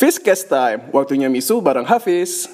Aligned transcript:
Fizcast 0.00 0.48
Time, 0.48 0.88
waktunya 0.96 1.28
misu 1.28 1.60
bareng 1.60 1.84
Hafiz. 1.84 2.48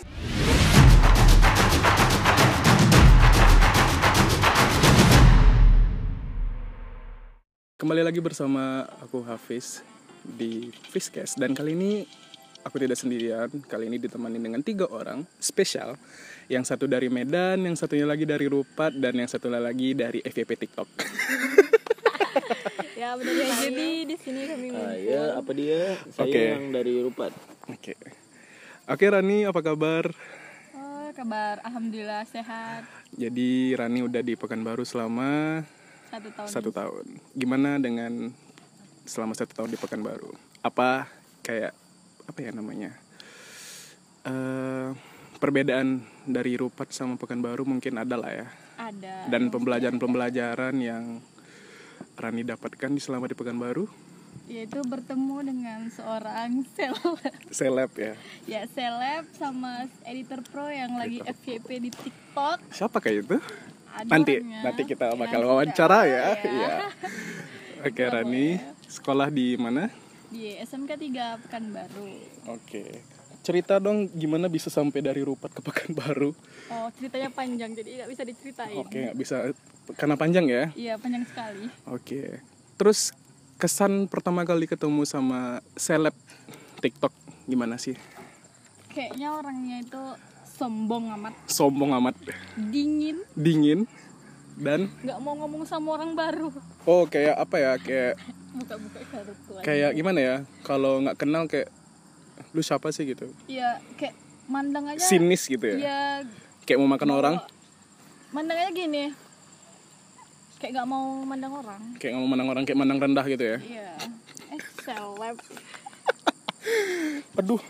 Kembali 7.79 8.03
lagi 8.03 8.19
bersama 8.19 8.91
aku 8.99 9.23
Hafiz 9.23 9.87
di 10.27 10.75
Fizcast 10.91 11.39
dan 11.39 11.55
kali 11.55 11.79
ini 11.79 12.03
aku 12.67 12.83
tidak 12.83 12.99
sendirian. 12.99 13.47
Kali 13.63 13.95
ini 13.95 14.03
ditemani 14.03 14.43
dengan 14.43 14.67
tiga 14.67 14.91
orang 14.91 15.23
spesial. 15.39 15.95
Yang 16.51 16.75
satu 16.75 16.91
dari 16.91 17.07
Medan, 17.07 17.63
yang 17.63 17.79
satunya 17.79 18.11
lagi 18.11 18.27
dari 18.27 18.51
Rupat, 18.51 18.99
dan 18.99 19.15
yang 19.15 19.31
satu 19.31 19.47
lagi 19.47 19.95
dari 19.95 20.19
FYP 20.19 20.67
TikTok. 20.67 20.89
Ya 23.01 23.13
benar 23.13 23.35
ya. 23.35 23.49
Jadi 23.63 23.89
di 24.05 24.17
sini 24.17 24.41
kami 24.47 24.67
Ah, 24.73 24.95
ya, 24.95 25.23
apa 25.37 25.51
dia? 25.53 25.97
Saya 26.09 26.27
Oke. 26.27 26.43
yang 26.51 26.65
dari 26.71 26.95
Rupat. 27.01 27.33
Oke. 27.69 27.95
Oke 28.87 29.05
Rani, 29.05 29.45
apa 29.45 29.61
kabar? 29.61 30.05
Oh, 30.73 31.09
kabar 31.13 31.59
alhamdulillah 31.61 32.23
sehat. 32.25 32.87
Jadi 33.13 33.75
Rani 33.75 34.01
udah 34.01 34.21
di 34.21 34.35
Pekanbaru 34.35 34.83
selama 34.83 35.63
Satu 36.09 36.29
tahun. 36.31 36.49
satu 36.49 36.71
tahun. 36.71 37.07
Gimana 37.33 37.77
dengan 37.77 38.31
selama 39.03 39.35
satu 39.35 39.53
tahun 39.53 39.71
di 39.71 39.79
Pekanbaru? 39.79 40.31
Apa 40.63 41.11
kayak 41.43 41.75
apa 42.25 42.39
ya 42.39 42.51
namanya? 42.51 42.91
eh 44.25 44.91
perbedaan 45.37 46.03
dari 46.25 46.57
Rupat 46.57 46.91
sama 46.91 47.15
Pekanbaru 47.15 47.63
mungkin 47.63 47.95
ada 47.97 48.17
lah 48.17 48.33
ya. 48.33 48.47
Ada. 48.77 49.31
Dan 49.31 49.49
pembelajaran-pembelajaran 49.51 50.75
yang 50.79 51.21
Rani 52.17 52.43
dapatkan 52.43 52.91
di 52.91 52.99
selama 52.99 53.27
di 53.27 53.35
Pekanbaru, 53.35 53.85
Yaitu 54.47 54.79
bertemu 54.81 55.37
dengan 55.43 55.81
seorang 55.89 56.63
seleb. 56.71 57.19
seleb 57.51 57.91
ya. 57.93 58.13
ya 58.47 58.63
seleb 58.67 59.27
sama 59.33 59.73
editor 60.03 60.39
pro 60.45 60.65
yang 60.67 60.95
lagi 60.95 61.19
FYP 61.21 61.67
di 61.79 61.91
TikTok. 61.91 62.63
Siapa 62.71 62.97
kayak 62.99 63.19
itu? 63.23 63.37
Ada 63.91 64.07
Nanti 64.07 64.39
orangnya. 64.39 64.61
nanti 64.63 64.83
kita 64.85 65.07
Ya, 65.07 65.15
bakal 65.15 65.41
kita- 65.41 65.51
wawancara 65.51 65.99
ya. 66.05 66.25
ya. 66.33 66.47
Iya. 66.47 66.75
Oke 67.87 68.03
Rani, 68.03 68.47
sekolah 68.87 69.29
di 69.29 69.57
mana? 69.57 69.89
Di 70.27 70.57
SMK 70.59 70.91
3 70.95 71.43
Pekanbaru. 71.43 72.09
Oke. 72.49 73.16
Cerita 73.47 73.79
dong 73.79 74.11
gimana 74.11 74.51
bisa 74.51 74.67
sampai 74.67 74.99
dari 74.99 75.23
Rupat 75.23 75.55
ke 75.55 75.63
Pekanbaru. 75.63 76.35
Oh, 76.67 76.91
ceritanya 76.99 77.31
panjang 77.31 77.79
jadi 77.79 78.03
nggak 78.03 78.11
bisa 78.11 78.23
diceritain. 78.27 78.75
Oke, 78.75 79.07
nggak 79.07 79.15
bisa 79.15 79.55
karena 79.95 80.19
panjang 80.19 80.51
ya. 80.51 80.75
Iya, 80.75 80.99
panjang 80.99 81.23
sekali. 81.31 81.71
Oke. 81.87 82.43
Terus 82.75 83.15
kesan 83.55 84.11
pertama 84.11 84.43
kali 84.43 84.67
ketemu 84.67 85.07
sama 85.07 85.63
seleb 85.79 86.19
TikTok 86.83 87.15
gimana 87.47 87.79
sih? 87.79 87.95
Kayaknya 88.91 89.29
orangnya 89.39 89.77
itu 89.79 90.03
sombong 90.59 91.15
amat, 91.15 91.35
Sombong 91.47 91.95
amat, 92.03 92.19
dingin, 92.59 93.23
dingin 93.39 93.87
dan 94.57 94.89
nggak 95.05 95.21
mau 95.21 95.37
ngomong 95.37 95.69
sama 95.69 96.01
orang 96.01 96.17
baru. 96.17 96.49
oh 96.89 97.05
kayak 97.07 97.37
apa 97.39 97.57
ya? 97.63 97.73
Kayak 97.79 98.15
Buka-buka 98.57 99.01
kartu 99.13 99.53
kayak 99.61 99.93
gimana 99.93 100.19
ya? 100.19 100.37
Kalau 100.65 101.05
nggak 101.05 101.21
kenal 101.21 101.45
kayak 101.45 101.69
lu 102.51 102.61
siapa 102.61 102.89
sih 102.91 103.05
gitu? 103.07 103.29
Iya, 103.47 103.79
kayak 103.95 104.15
mandang 104.47 104.87
aja. 104.87 105.01
Sinis 105.01 105.45
gitu 105.45 105.65
ya. 105.67 105.77
Iya, 105.77 106.01
Kayak 106.63 106.79
mau 106.81 106.91
makan 106.91 107.11
orang, 107.13 107.37
mandang 108.31 108.59
aja 108.59 108.71
gini. 108.71 109.15
Kayak 110.57 110.73
nggak 110.73 110.89
mau 110.89 111.05
mandang 111.23 111.53
orang. 111.53 111.81
kayak 111.97 112.11
nggak 112.11 112.23
mau 112.23 112.31
mandang 112.31 112.49
orang, 112.49 112.63
kayak 112.65 112.79
mandang 112.79 112.99
rendah 112.99 113.27
gitu 113.27 113.45
ya. 113.45 113.59
Iya. 113.61 113.91
Eh, 114.51 114.63
seleb. 114.81 115.37
Aduh, 117.39 117.61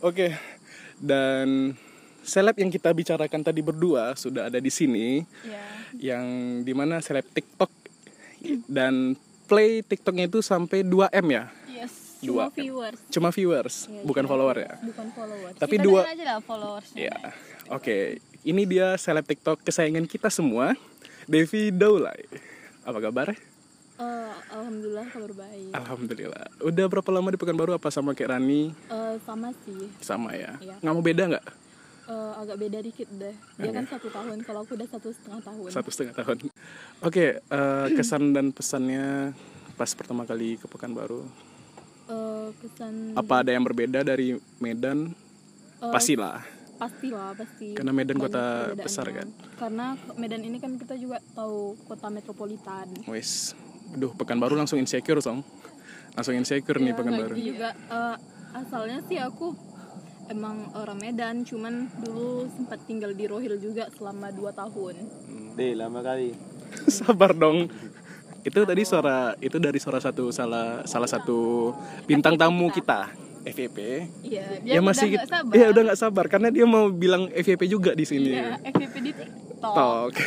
oke. 0.00 0.28
Dan 0.96 1.76
seleb 2.22 2.56
yang 2.56 2.70
kita 2.70 2.90
bicarakan 2.90 3.42
tadi 3.42 3.60
berdua 3.60 4.14
sudah 4.14 4.48
ada 4.48 4.56
di 4.56 4.70
sini, 4.70 5.20
Iya. 5.44 5.64
yang 6.14 6.26
di 6.62 6.72
mana 6.72 6.98
seleb 6.98 7.26
TikTok 7.28 7.68
dan 8.66 9.12
play 9.44 9.82
TikToknya 9.82 10.26
itu 10.26 10.40
sampai 10.40 10.80
2 10.80 11.06
m 11.12 11.26
ya, 11.28 11.44
Dua. 12.26 12.44
Viewers. 12.50 12.98
cuma 13.08 13.28
viewers, 13.30 13.76
Iya, 13.86 14.02
bukan 14.02 14.22
cuma 14.22 14.30
follower 14.30 14.56
ya. 14.58 14.72
Bukan 14.80 15.06
followers. 15.10 15.54
Tapi 15.56 15.74
Kita 15.76 15.84
dua- 15.84 16.04
aja 16.04 16.24
lah 16.26 16.38
followers. 16.40 16.88
Ya, 16.92 17.16
oke. 17.68 18.18
Ini 18.42 18.62
dia 18.64 18.94
seleb 18.94 19.24
TikTok 19.24 19.62
kesayangan 19.62 20.06
kita 20.06 20.28
semua, 20.28 20.74
Devi 21.24 21.70
Daulay. 21.70 22.22
Apa 22.82 22.98
kabar? 23.00 23.34
Eh, 23.96 24.32
alhamdulillah 24.52 25.08
kabar 25.08 25.32
baik. 25.32 25.72
Alhamdulillah. 25.72 26.46
Udah 26.60 26.84
berapa 26.86 27.10
lama 27.10 27.32
di 27.32 27.40
Pekanbaru? 27.40 27.72
Apa 27.72 27.88
sama 27.88 28.12
kayak 28.12 28.36
Rani? 28.36 28.70
Eh, 28.70 29.14
sama 29.24 29.50
sih. 29.64 29.88
Sama 29.98 30.36
ya. 30.36 30.60
Iya. 30.60 30.76
Nggak 30.78 30.94
mau 30.94 31.00
beda 31.00 31.22
nggak? 31.26 31.46
Eh, 32.06 32.32
agak 32.38 32.56
beda 32.60 32.78
dikit 32.78 33.08
deh. 33.10 33.34
Dia 33.58 33.70
kan 33.72 33.84
satu 33.88 34.06
tahun. 34.12 34.38
Kalau 34.44 34.62
aku 34.62 34.78
udah 34.78 34.86
satu 34.86 35.08
setengah 35.10 35.40
tahun. 35.42 35.68
Satu 35.72 35.88
setengah 35.90 36.14
tahun. 36.14 36.36
Oke, 37.02 37.40
eh, 37.40 37.86
kesan 37.96 38.30
dan 38.30 38.54
pesannya 38.54 39.34
pas 39.74 39.90
pertama 39.90 40.22
kali 40.22 40.54
ke 40.54 40.68
Pekanbaru. 40.68 41.26
Eh, 42.06 42.48
kesan 42.56 42.94
Apa 43.12 43.42
ada 43.42 43.50
yang 43.50 43.62
berbeda 43.62 44.00
dari 44.00 44.32
Medan? 44.56 45.10
Eh, 45.76 45.90
Pastilah. 45.90 46.42
pastilah 46.76 47.32
pasti 47.32 47.72
Karena 47.72 47.88
Medan 47.88 48.20
banyak 48.20 48.28
kota 48.28 48.44
besar 48.76 49.08
kan? 49.08 49.32
karena 49.56 49.86
Medan 50.14 50.44
ini 50.44 50.60
kan 50.60 50.76
kita 50.76 50.92
juga 50.94 51.24
tahu 51.32 51.72
kota 51.82 52.06
metropolitan 52.06 52.84
Wes. 53.06 53.56
Aduh, 53.90 54.12
Pekanbaru 54.12 54.52
langsung 54.54 54.76
insecure, 54.76 55.16
Song. 55.18 55.40
Langsung 56.12 56.36
insecure 56.36 56.76
nih 56.76 56.92
Ya, 56.92 56.94
Pekanbaru. 56.94 57.32
gitu 57.32 57.48
juga 57.50 57.72
Eh, 57.72 58.16
asalnya 58.54 59.00
sih 59.02 59.16
aku 59.16 59.56
emang 60.28 60.68
orang 60.74 61.00
Medan 61.00 61.42
cuman 61.42 61.74
dulu 61.96 62.44
sempat 62.50 62.84
tinggal 62.84 63.10
di 63.10 63.24
Rohil 63.24 63.56
juga 63.56 63.88
selama 63.90 64.28
2 64.28 64.52
tahun 64.52 64.94
Deh, 65.56 65.72
lama 65.72 66.04
kali. 66.04 66.36
Sabar 66.92 67.32
dong. 67.32 67.72
Itu 68.46 68.62
tadi 68.62 68.82
suara 68.82 69.34
itu 69.36 69.58
dari 69.58 69.76
suara 69.76 69.98
satu 69.98 70.30
salah 70.30 70.86
salah 70.86 71.10
satu 71.10 71.74
bintang 72.06 72.38
tamu 72.38 72.70
kita, 72.70 73.10
FYP. 73.42 74.06
iya 74.22 74.46
Ya 74.62 74.78
masih 74.78 75.10
udah 75.10 75.18
nggak 75.18 75.28
sabar 75.28 75.52
Iya, 75.52 75.66
udah 75.68 75.82
nggak 75.82 75.98
sabar 75.98 76.24
karena 76.26 76.48
dia 76.48 76.62
mau 76.64 76.86
bilang 76.88 77.26
FYP 77.28 77.66
juga 77.66 77.90
di 77.90 78.06
sini. 78.06 78.30
Iya, 78.32 78.62
FVP 78.64 78.94
di 79.00 79.10
TikTok 79.12 79.74
Talk. 79.74 80.14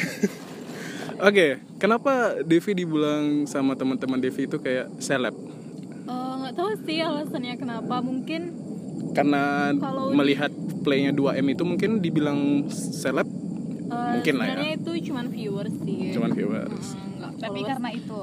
Oke, 1.21 1.47
kenapa 1.75 2.11
Devi 2.41 2.71
dibilang 2.73 3.43
sama 3.43 3.75
teman-teman 3.75 4.15
Devi 4.17 4.45
itu 4.45 4.55
kayak 4.55 4.87
seleb? 4.99 5.35
Eh, 6.01 6.33
nggak 6.37 6.53
tahu 6.53 6.71
sih 6.81 6.99
alasannya 6.99 7.55
kenapa 7.55 7.99
mungkin 7.99 8.67
Karena 9.09 9.73
Kalau- 9.73 10.13
melihat 10.13 10.51
playnya 10.79 11.09
2M 11.09 11.49
itu 11.49 11.63
mungkin 11.65 11.97
dibilang 11.97 12.67
seleb, 12.69 13.25
Mungkin 14.15 14.33
lah 14.35 14.45
ya. 14.45 14.49
sebenarnya 14.51 14.73
itu 14.75 14.91
cuman 15.07 15.25
viewers 15.27 15.75
sih 15.79 15.99
cuman 16.11 16.31
viewers. 16.31 16.85
Hmm, 16.91 17.11
nggak 17.17 17.31
Tapi 17.35 17.47
followers. 17.49 17.69
karena 17.69 17.89
itu 17.93 18.21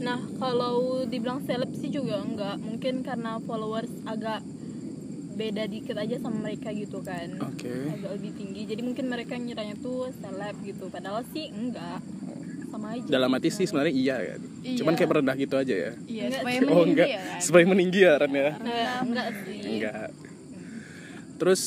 Nah, 0.00 0.16
kalau 0.40 1.04
dibilang 1.04 1.44
seleb 1.44 1.76
sih 1.76 1.92
juga 1.92 2.24
enggak. 2.24 2.56
Mungkin 2.56 3.04
karena 3.04 3.36
followers 3.38 3.92
agak 4.08 4.40
beda 5.36 5.68
dikit 5.68 5.92
aja 5.92 6.16
sama 6.16 6.48
mereka 6.48 6.72
gitu 6.72 7.04
kan. 7.04 7.36
Oke. 7.36 7.68
Agak 7.68 8.16
lebih 8.16 8.32
tinggi. 8.32 8.64
Jadi 8.64 8.80
mungkin 8.80 9.12
mereka 9.12 9.36
ngiranya 9.36 9.76
tuh 9.76 10.08
seleb 10.16 10.56
gitu. 10.64 10.88
Padahal 10.88 11.20
sih 11.36 11.52
enggak. 11.52 12.00
Sama 12.72 12.96
aja. 12.96 13.04
Dalam 13.12 13.28
hati 13.36 13.52
sih 13.52 13.68
sebenarnya 13.68 13.92
iya 13.92 14.16
kan. 14.24 14.40
Iya. 14.64 14.76
Cuman 14.80 14.92
kayak 14.96 15.10
merendah 15.12 15.36
gitu 15.36 15.54
aja 15.60 15.74
ya. 15.74 15.92
iya 16.08 16.22
Enggak 16.32 16.40
supaya. 16.40 16.56
Oh 16.56 16.64
meninggi 16.64 16.88
enggak, 16.88 17.08
ya 17.12 17.20
kan 17.20 17.40
supaya 17.44 17.64
meninggi 17.68 18.00
ya 18.00 18.12
Ran 18.16 18.32
ya. 18.32 18.50
Nah, 18.56 18.96
enggak 19.04 19.28
sih. 19.44 19.60
Enggak. 19.68 20.08
Terus 21.36 21.62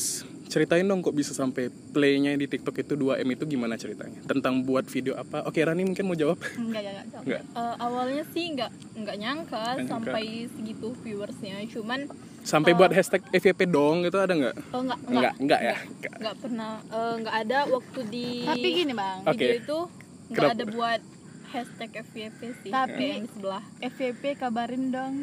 ceritain 0.54 0.86
dong 0.86 1.02
kok 1.02 1.10
bisa 1.10 1.34
sampai 1.34 1.66
playnya 1.66 2.30
di 2.32 2.46
TikTok 2.46 2.78
itu 2.78 2.94
2M 2.94 3.26
itu 3.28 3.44
gimana 3.44 3.74
ceritanya? 3.74 4.22
Tentang 4.22 4.62
buat 4.62 4.86
video 4.86 5.14
apa? 5.14 5.42
Oke, 5.42 5.58
Rani 5.58 5.82
mungkin 5.82 6.06
mau 6.06 6.14
jawab? 6.14 6.38
enggak 6.54 6.78
enggak 6.80 6.94
enggak 7.02 7.22
Enggak. 7.24 7.42
Eh, 7.42 7.74
awalnya 7.80 8.22
sih 8.30 8.44
enggak 8.48 8.70
enggak 8.94 9.16
nyangka 9.16 9.50
Nggak 9.58 9.74
nyangka. 9.76 9.90
sampai 9.90 10.24
segitu 10.48 10.88
viewersnya. 10.96 11.56
Cuman 11.68 12.00
Sampai 12.44 12.70
buat 12.72 12.92
hashtag 12.92 13.24
FYP 13.32 13.66
dong 13.66 14.04
itu 14.04 14.14
ada 14.14 14.30
nggak? 14.30 14.56
oh 14.70 14.80
enggak 14.80 15.00
Enggak, 15.08 15.34
enggak 15.38 15.60
ya. 15.60 15.76
Enggak. 15.82 16.14
enggak 16.14 16.34
pernah 16.38 16.70
eh, 16.86 17.12
enggak 17.18 17.36
ada 17.40 17.58
waktu 17.66 18.00
di 18.06 18.28
tapi 18.44 18.68
gini 18.70 18.92
bang 18.92 19.18
video 19.26 19.50
itu 19.56 19.78
enggak 20.24 20.44
Kenapa? 20.44 20.54
ada 20.54 20.64
buat 20.68 21.00
hashtag 21.46 21.90
FYP 22.04 22.40
sih 22.60 22.70
Tapi- 22.70 23.10
yang 23.16 23.26
sebelah 23.26 23.64
FVP 23.80 24.22
kabarin 24.36 24.90
dong 24.90 25.14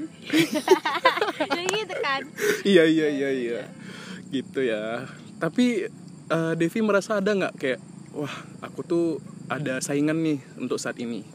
jadi 1.39 1.63
gitu 1.77 1.95
kan 1.97 2.21
Iya, 2.63 2.83
iya, 2.85 3.07
iya, 3.07 3.29
iya. 3.31 3.59
Gitu 4.29 4.63
ya. 4.63 5.05
Tapi 5.41 5.89
eh, 6.29 6.53
Devi 6.53 6.79
merasa 6.85 7.17
ada 7.17 7.33
nggak 7.33 7.53
kayak 7.57 7.79
wah, 8.13 8.35
aku 8.61 8.85
tuh 8.85 9.05
ada 9.49 9.81
saingan 9.81 10.21
nih 10.21 10.39
untuk 10.61 10.77
saat 10.77 11.01
ini. 11.01 11.25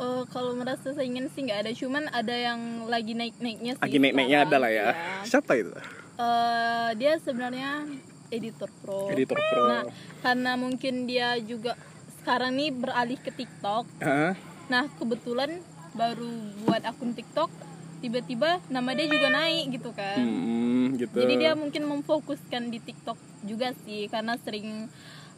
Eh, 0.00 0.24
kalau 0.28 0.52
merasa 0.56 0.92
saingan 0.92 1.32
sih 1.32 1.48
nggak 1.48 1.64
ada, 1.64 1.70
cuman 1.72 2.08
ada 2.12 2.36
yang 2.36 2.84
lagi 2.88 3.16
naik-naiknya 3.16 3.80
sih. 3.80 3.84
Lagi 3.84 3.98
naik-naiknya 4.00 4.38
ada 4.44 4.56
lah 4.60 4.70
ya. 4.72 4.88
Iya. 4.92 5.24
Siapa 5.24 5.52
itu? 5.56 5.72
Eh, 6.20 6.90
dia 7.00 7.16
sebenarnya 7.20 7.88
editor 8.28 8.68
pro. 8.84 9.08
Editor 9.08 9.36
pro. 9.36 9.62
Nah, 9.68 9.82
karena 10.20 10.52
mungkin 10.60 11.08
dia 11.08 11.36
juga 11.40 11.76
sekarang 12.20 12.56
nih 12.60 12.70
beralih 12.76 13.18
ke 13.20 13.32
TikTok. 13.32 13.84
Hah? 14.04 14.36
Nah, 14.68 14.84
kebetulan 15.00 15.60
baru 15.96 16.28
buat 16.64 16.84
akun 16.86 17.16
TikTok, 17.16 17.50
tiba-tiba 18.00 18.50
nama 18.66 18.90
dia 18.90 19.06
juga 19.06 19.28
naik 19.28 19.64
gitu 19.72 19.90
kan. 19.90 20.18
Hmm, 20.18 20.96
gitu. 20.96 21.16
Jadi 21.16 21.34
dia 21.36 21.52
mungkin 21.52 21.82
memfokuskan 21.86 22.62
di 22.66 22.78
TikTok 22.78 23.14
juga 23.42 23.70
sih 23.78 24.06
karena 24.06 24.34
sering 24.36 24.88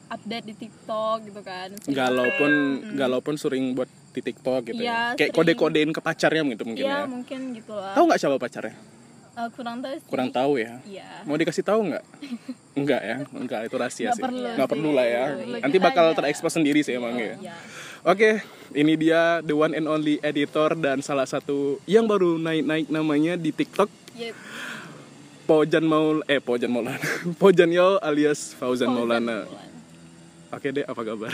update 0.08 0.46
di 0.46 0.54
TikTok 0.58 1.16
gitu 1.24 1.40
kan. 1.40 1.68
Sering 1.76 1.92
galau 1.92 2.28
pun 2.32 2.52
Mm. 2.78 2.94
galau 2.94 3.20
pun 3.20 3.34
sering 3.34 3.72
buat 3.72 3.86
di 4.12 4.20
TikTok 4.20 4.60
gitu 4.66 4.80
ya. 4.80 5.12
Iya, 5.12 5.18
kayak 5.18 5.32
kode-kodein 5.32 5.90
ke 5.90 5.98
pacarnya 5.98 6.42
gitu 6.46 6.62
mungkin 6.62 6.84
Iya 6.84 6.98
ya. 6.98 7.08
mungkin 7.08 7.40
gitulah 7.52 7.92
tahu 7.92 8.04
nggak 8.06 8.20
siapa 8.20 8.36
pacarnya? 8.36 8.76
Eh, 9.32 9.48
kurang 9.50 9.80
tahu 9.80 9.94
sih. 9.96 10.04
Kurang 10.06 10.28
tahu 10.28 10.52
ya? 10.56 10.76
Iya. 10.84 11.08
Mau 11.24 11.34
dikasih 11.34 11.64
tahu 11.64 11.80
nggak? 11.88 12.04
Enggak 12.78 13.00
ya? 13.00 13.16
Enggak 13.32 13.60
itu 13.64 13.74
rahasia 13.74 14.04
Nggak 14.04 14.12
sih. 14.12 14.22
perlu 14.22 14.40
nggak 14.52 14.68
perlu 14.68 14.90
lah 14.92 15.06
ya. 15.06 15.24
Iya, 15.34 15.60
nanti 15.60 15.76
bakal 15.80 16.04
aja. 16.06 16.16
terekspos 16.20 16.52
sendiri 16.52 16.80
sih 16.80 16.92
emang 16.92 17.16
ya. 17.16 17.34
Iya. 17.40 17.54
Oke, 18.02 18.42
ini 18.74 18.98
dia 18.98 19.38
the 19.46 19.54
one 19.54 19.78
and 19.78 19.86
only 19.86 20.18
editor 20.26 20.74
dan 20.74 20.98
salah 21.06 21.22
satu 21.22 21.78
yang 21.86 22.02
baru 22.10 22.34
naik-naik 22.34 22.90
namanya 22.90 23.38
di 23.38 23.54
TikTok 23.54 23.86
Yep. 24.18 24.34
Pojan 25.46 25.86
Maul 25.86 26.26
eh 26.26 26.42
Pojan 26.42 26.66
Maulana. 26.74 26.98
Pojan 27.40 27.70
Yo 27.70 28.02
alias 28.02 28.58
Fauzan 28.58 28.90
Fauzan 28.90 28.98
Maulana. 28.98 29.46
Maulana. 29.46 30.50
Oke 30.50 30.74
deh, 30.74 30.82
apa 30.82 30.98
kabar? 30.98 31.30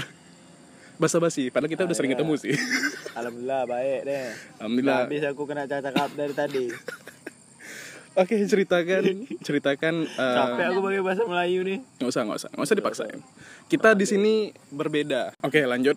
Basa-basi, 1.01 1.49
padahal 1.49 1.73
kita 1.73 1.89
udah 1.89 1.97
sering 1.97 2.13
ketemu 2.13 2.37
sih. 2.37 2.53
Alhamdulillah 3.19 3.65
baik 3.65 4.01
deh. 4.05 4.29
Alhamdulillah. 4.61 5.01
Habis 5.09 5.25
aku 5.25 5.43
kena 5.49 5.65
cakap 5.65 6.11
dari 6.13 6.35
tadi. 6.37 6.65
Oke, 8.21 8.37
ceritakan 8.45 9.25
ceritakan 9.41 9.95
eh, 10.05 10.35
Capek 10.37 10.65
aku 10.69 10.81
pakai 10.85 11.01
bahasa 11.01 11.23
Melayu 11.25 11.65
nih. 11.65 11.79
nggak 11.97 12.11
usah 12.13 12.23
nggak 12.29 12.39
usah 12.45 12.51
nggak 12.53 12.67
usah 12.69 12.77
dipaksain. 12.77 13.21
Kita 13.73 13.97
di 13.97 14.05
sini 14.05 14.53
berbeda. 14.69 15.33
Oke, 15.41 15.65
lanjut. 15.65 15.97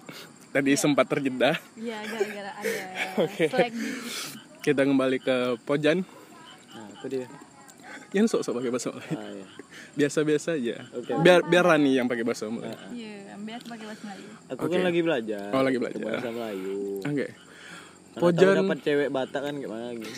Tadi 0.52 0.72
sempat 0.76 1.08
terjeda. 1.08 1.56
Iya, 1.74 2.04
gara-gara 2.04 2.52
ada 2.54 2.84
di 3.72 3.90
Kita 4.62 4.82
kembali 4.84 5.18
ke 5.18 5.36
Pojan. 5.62 6.04
Nah, 6.70 6.88
itu 6.92 7.06
dia. 7.10 7.28
Yang 8.12 8.36
sok-sok 8.36 8.60
pakai 8.60 8.70
bahasa 8.70 8.90
Melayu. 8.92 9.16
Ah, 9.16 9.30
iya. 9.32 9.48
Biasa-biasa 9.94 10.50
aja. 10.54 10.76
Oke. 10.92 11.12
Biar 11.18 11.48
biar 11.48 11.64
Rani 11.66 11.96
yang 11.96 12.12
pakai 12.12 12.28
bahasa 12.28 12.46
Melayu. 12.46 12.76
Iya, 12.92 13.40
biasa 13.40 13.64
pakai 13.66 13.86
bahasa 13.88 14.04
Melayu. 14.04 14.28
Aku 14.52 14.62
Oke. 14.62 14.74
kan 14.74 14.82
lagi 14.84 15.00
belajar. 15.02 15.46
Oh, 15.50 15.64
lagi 15.64 15.78
belajar. 15.80 16.04
Bahasa 16.04 16.30
Melayu. 16.30 16.80
Oke. 17.02 17.28
Mana 18.12 18.20
Pojan- 18.20 18.60
dapat 18.60 18.80
cewek 18.84 19.10
Batak 19.10 19.42
kan 19.42 19.56
gimana 19.56 19.84
lagi. 19.88 20.12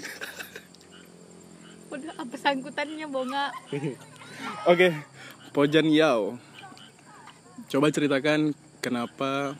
Udah 1.88 2.14
apa 2.18 2.36
sangkutannya 2.36 3.06
bonga? 3.06 3.54
Oke, 4.66 4.88
Pojan 5.54 5.86
Yao. 5.88 6.42
Coba 7.70 7.94
ceritakan 7.94 8.52
kenapa 8.82 9.54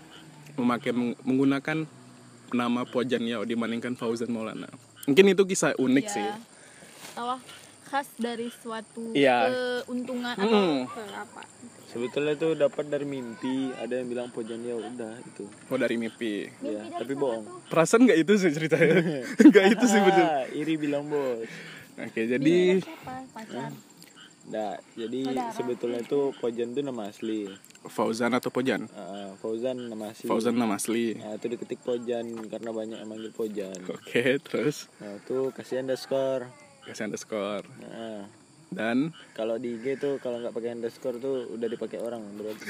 memakai 0.55 0.91
meng- 0.91 1.17
menggunakan 1.21 1.85
nama 2.50 2.81
Pojan 2.83 3.23
Yao 3.23 3.41
dibandingkan 3.41 3.94
Fauzan 3.94 4.29
Maulana. 4.29 4.69
Mungkin 5.03 5.25
itu 5.27 5.44
kisah 5.44 5.73
unik 5.75 6.05
sih. 6.07 6.21
Ya. 6.21 6.38
Apa 7.13 7.38
khas 7.83 8.09
dari 8.15 8.50
suatu 8.50 9.13
Iya. 9.13 9.50
keuntungan 9.83 10.33
Hmm. 10.33 10.85
atau 10.85 11.05
apa 11.13 11.41
Sebetulnya 11.85 12.33
itu 12.33 12.57
dapat 12.57 12.89
dari 12.89 13.05
mimpi. 13.05 13.69
Ada 13.71 14.01
yang 14.01 14.09
bilang 14.09 14.27
Pojan 14.27 14.57
ya 14.59 14.73
udah 14.73 15.13
itu. 15.21 15.45
Oh 15.69 15.77
dari 15.77 15.94
mimpi. 15.94 16.50
Ya, 16.59 16.89
tapi 16.91 17.13
bohong. 17.13 17.45
Perasaan 17.69 18.09
nggak 18.09 18.17
itu 18.17 18.33
sih 18.33 18.50
ceritanya? 18.50 18.97
Nggak 19.45 19.65
itu 19.71 19.85
sih 19.85 20.01
betul. 20.01 20.25
Ah, 20.25 20.41
iri 20.50 20.73
bilang 20.73 21.05
bos. 21.05 21.45
Oke, 21.94 22.21
jadi 22.25 22.81
Nah, 24.44 24.75
jadi 24.91 25.19
sebetulnya 25.53 26.01
itu 26.01 26.33
Pojan 26.35 26.73
itu 26.73 26.81
nama 26.81 27.07
asli. 27.07 27.47
Fauzan 27.85 28.31
atau 28.31 28.47
Pojan? 28.47 28.88
Ah, 28.91 29.35
Fauzan 29.35 29.75
nama 29.85 30.09
asli. 30.09 30.25
Fauzan 30.25 30.56
nama 30.56 30.75
asli. 30.75 31.15
Nah, 31.15 31.35
itu 31.35 31.47
diketik 31.47 31.80
Pojan 31.80 32.25
karena 32.47 32.69
banyak 32.69 32.97
yang 32.97 33.09
manggil 33.09 33.30
Pojan. 33.30 33.75
Oke, 33.88 34.39
terus 34.39 34.88
Nah, 34.97 35.15
itu 35.15 35.51
kasih 35.51 35.80
underscore. 35.80 36.47
kasih 36.83 37.07
underscore. 37.07 37.68
Nah, 37.80 38.27
Dan 38.68 39.13
kalau 39.31 39.56
di 39.56 39.77
IG 39.77 39.95
tuh 39.95 40.18
kalau 40.18 40.41
nggak 40.41 40.50
pakai 40.51 40.74
underscore 40.74 41.18
tuh 41.18 41.45
udah 41.47 41.68
dipakai 41.68 42.00
orang 42.00 42.25
berarti. 42.33 42.68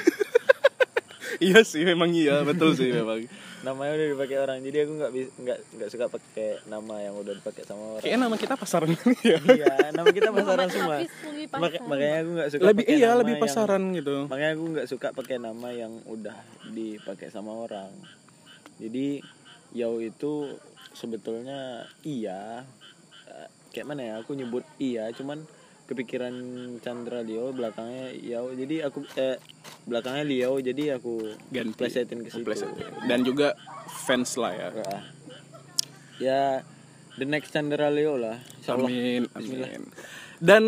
Iya 1.40 1.60
sih, 1.62 1.82
memang 1.82 2.10
iya, 2.10 2.42
betul 2.42 2.74
sih 2.74 2.92
memang. 2.96 3.26
Namanya 3.62 3.92
udah 3.94 4.08
dipakai 4.12 4.38
orang. 4.38 4.58
Jadi 4.60 4.78
aku 4.80 4.92
nggak 4.94 5.12
nggak 5.40 5.60
nggak 5.72 5.90
suka 5.90 6.06
pakai 6.08 6.50
nama 6.66 6.96
yang 7.00 7.16
udah 7.16 7.34
dipakai 7.34 7.64
sama 7.64 7.84
orang. 7.90 8.02
Kayaknya 8.02 8.20
nama 8.22 8.36
kita 8.36 8.54
pasaran 8.54 8.90
ya. 9.24 9.38
Iya, 9.40 9.74
nama 9.92 10.10
kita 10.10 10.30
pasaran 10.30 10.68
semua. 10.68 10.96
Maka- 11.54 11.82
makanya 11.82 12.16
aku 12.18 12.30
nggak 12.34 12.50
suka 12.50 12.64
Lebih 12.66 12.86
iya, 12.88 13.08
nama 13.08 13.20
lebih 13.20 13.34
yang- 13.34 13.44
pasaran 13.44 13.84
gitu. 13.94 14.16
makanya 14.26 14.52
aku 14.52 14.64
nggak 14.70 14.88
suka 14.88 15.08
pakai 15.12 15.38
nama 15.38 15.68
yang 15.70 15.94
udah 16.04 16.38
dipakai 16.68 17.28
sama 17.30 17.54
orang 17.54 17.92
jadi 18.76 19.22
Yau 19.74 19.98
itu 19.98 20.54
sebetulnya 20.94 21.60
iya 22.02 22.62
Eh, 23.24 23.48
kayak 23.72 23.88
mana 23.88 24.02
ya 24.04 24.14
aku 24.18 24.34
nyebut 24.34 24.62
iya 24.78 25.08
cuman 25.10 25.42
kepikiran 25.84 26.34
Chandra 26.80 27.20
Leo 27.22 27.52
belakangnya 27.52 28.16
Yau 28.18 28.52
jadi 28.52 28.88
aku 28.88 29.04
eh 29.14 29.36
belakangnya 29.84 30.24
Leo 30.24 30.56
jadi 30.58 30.96
aku 30.96 31.36
Ganti. 31.50 31.76
plesetin 31.76 32.24
ke 32.24 32.30
situ 32.32 32.44
Plesetin. 32.44 32.88
Dan 33.04 33.22
juga 33.22 33.54
fans 34.08 34.36
lah 34.36 34.52
ya. 34.52 34.68
Ah. 34.74 35.02
ya 36.18 36.42
the 37.16 37.26
next 37.26 37.52
Chandra 37.52 37.88
Leo 37.88 38.16
lah 38.16 38.40
Insya 38.58 38.74
Allah. 38.74 38.88
Amin, 38.88 39.24
amin. 39.32 39.84
Dan 40.40 40.64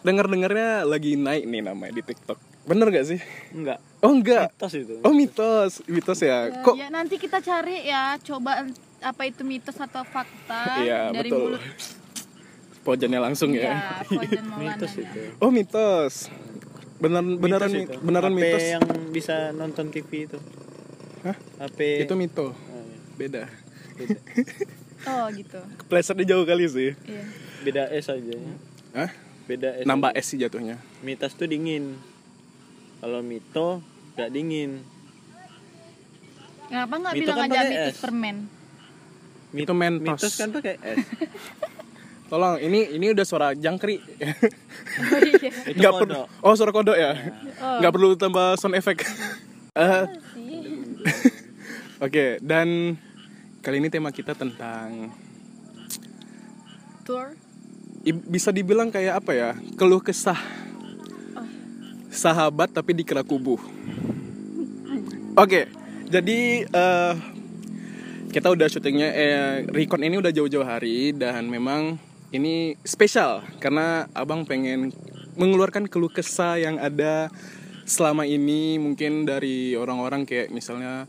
dengar-dengarnya 0.00 0.84
lagi 0.84 1.16
naik 1.16 1.44
nih 1.44 1.62
namanya 1.62 1.92
di 1.92 2.02
TikTok. 2.02 2.36
Bener 2.64 2.88
gak 2.88 3.06
sih? 3.06 3.20
enggak 3.50 3.76
Oh 4.00 4.12
enggak. 4.12 4.52
tos 4.54 4.72
itu 4.72 5.00
Oh 5.00 5.12
mitos, 5.12 5.80
mitos 5.86 6.20
ya. 6.20 6.48
Kok 6.60 6.76
Ya 6.76 6.88
nanti 6.88 7.16
kita 7.16 7.40
cari 7.40 7.84
ya, 7.84 8.16
coba 8.20 8.64
apa 9.00 9.22
itu 9.24 9.44
mitos 9.44 9.76
atau 9.76 10.00
fakta 10.00 10.80
Iya, 10.80 11.12
dari 11.12 11.28
betul. 11.28 11.56
mulut 11.56 11.62
Pojannya 12.84 13.16
langsung 13.18 13.50
ya, 13.50 13.72
ya. 13.72 13.78
Mitos 14.54 14.92
itu 14.94 15.20
Oh 15.40 15.48
mitos. 15.48 16.28
Beneran 16.94 17.36
beneran 17.36 17.70
Mitos 17.72 17.96
beneran 17.98 18.30
HP 18.30 18.38
mitos. 18.38 18.64
yang 18.70 18.84
bisa 19.10 19.34
nonton 19.50 19.88
TV 19.88 20.10
itu 20.24 20.38
Hah? 21.20 21.36
HP 21.64 22.04
Itu 22.04 22.14
mito. 22.14 22.52
Ah, 22.52 22.78
iya. 22.78 22.98
Beda. 23.16 23.42
Beda. 23.94 24.18
Oh 25.04 25.28
gitu. 25.28 25.60
Keplesetnya 25.84 26.24
jauh 26.26 26.44
kali 26.44 26.64
sih. 26.64 26.96
Iya. 26.98 27.24
beda 27.60 27.82
S 27.90 28.08
aja 28.08 28.24
ya. 28.30 28.52
Hah? 28.94 29.10
beda 29.44 29.68
S 29.76 29.84
Nambah 29.84 30.10
aja. 30.10 30.20
S 30.20 30.26
sih 30.26 30.38
jatuhnya. 30.38 30.80
mitos 31.00 31.32
tuh 31.34 31.44
dingin 31.44 31.92
kalau 32.98 33.20
mito 33.20 33.84
gak 34.14 34.28
dingin 34.28 34.80
Kenapa 36.64 36.94
nggak 36.96 37.12
bilang 37.14 37.36
kan 37.38 37.50
aja 37.50 37.60
mitos 37.62 37.96
permen? 38.00 38.36
Mit- 39.52 39.62
Itu 39.62 39.72
mentos. 39.72 40.08
mitos 40.16 40.34
kan 40.34 40.48
pakai 40.50 40.74
S 40.80 41.04
Tolong, 42.24 42.56
ini 42.58 42.88
ini 42.90 43.12
udah 43.12 43.22
suara 43.22 43.48
jangkrik. 43.52 44.00
Oh 44.94 45.18
iya. 45.18 45.50
itu 45.66 45.82
perlu. 45.82 46.22
Oh, 46.38 46.54
suara 46.54 46.70
kodok 46.70 46.94
ya. 46.94 47.18
Nggak 47.82 47.92
perlu 47.92 48.14
tambah 48.14 48.54
sound 48.56 48.74
effect. 48.74 49.02
Eh, 49.74 50.06
Oke, 51.98 52.38
dan 52.38 52.94
kali 53.58 53.82
ini 53.82 53.90
tema 53.90 54.14
kita 54.14 54.30
tentang 54.32 55.10
Tour. 57.02 57.34
i- 58.02 58.14
bisa 58.14 58.54
dibilang 58.54 58.86
kayak 58.88 59.18
apa 59.18 59.34
ya? 59.34 59.50
Keluh 59.74 59.98
kesah. 59.98 60.38
Sahabat 62.06 62.70
tapi 62.70 62.94
dikira 62.94 63.26
kubu. 63.26 63.58
Oke, 65.34 65.66
jadi 66.06 66.38
eh, 66.62 67.14
kita 68.30 68.54
udah 68.54 68.70
syutingnya 68.70 69.10
eh 69.10 69.36
record 69.66 69.98
ini 70.00 70.22
udah 70.22 70.30
jauh-jauh 70.30 70.62
hari 70.62 71.10
dan 71.10 71.50
memang 71.50 71.98
ini 72.34 72.74
spesial 72.82 73.46
karena 73.62 74.10
abang 74.10 74.42
pengen 74.42 74.90
mengeluarkan 75.38 75.86
keluh 75.86 76.10
kesah 76.10 76.58
yang 76.58 76.82
ada 76.82 77.30
selama 77.86 78.26
ini 78.26 78.74
mungkin 78.82 79.22
dari 79.22 79.78
orang-orang 79.78 80.26
kayak 80.26 80.50
misalnya 80.50 81.06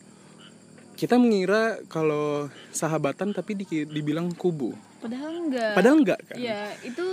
kita 0.96 1.17
mengira 1.17 1.82
kalau 1.89 2.48
sahabatan 2.72 3.36
tapi 3.36 3.58
di- 3.58 3.89
dibilang 3.89 4.32
kubu. 4.32 4.72
Padahal 5.03 5.34
enggak. 5.44 5.74
padahal 5.75 5.98
enggak 6.00 6.20
kan? 6.24 6.38
Iya, 6.39 6.72
itu 6.88 7.03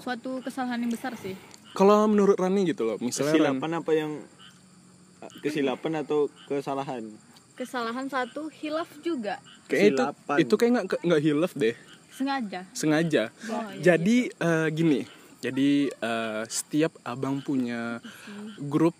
suatu 0.00 0.40
kesalahan 0.40 0.80
yang 0.80 0.92
besar 0.94 1.12
sih. 1.18 1.34
kalau 1.76 2.08
menurut 2.08 2.40
Rani 2.40 2.64
gitu 2.72 2.88
loh 2.88 2.96
misalnya 3.04 3.36
kesilapan 3.36 3.70
apa 3.76 3.90
yang 3.92 4.12
kesilapan 5.44 5.92
atau 6.00 6.32
kesalahan? 6.48 7.04
Kesalahan 7.52 8.08
satu 8.08 8.48
hilaf 8.48 8.88
juga. 9.04 9.44
Kayak 9.68 9.84
itu 9.92 10.02
itu 10.40 10.54
kayak 10.56 10.72
nggak 10.88 11.00
nggak 11.04 11.20
hilaf 11.20 11.52
deh 11.52 11.76
sengaja. 12.16 12.60
sengaja. 12.72 13.28
Oh, 13.52 13.68
iya, 13.76 13.94
jadi 13.94 14.18
eh, 14.32 14.68
gini 14.72 15.00
jadi 15.44 15.92
eh, 15.92 16.42
setiap 16.48 16.96
abang 17.04 17.44
punya 17.44 18.00
grup 18.56 18.96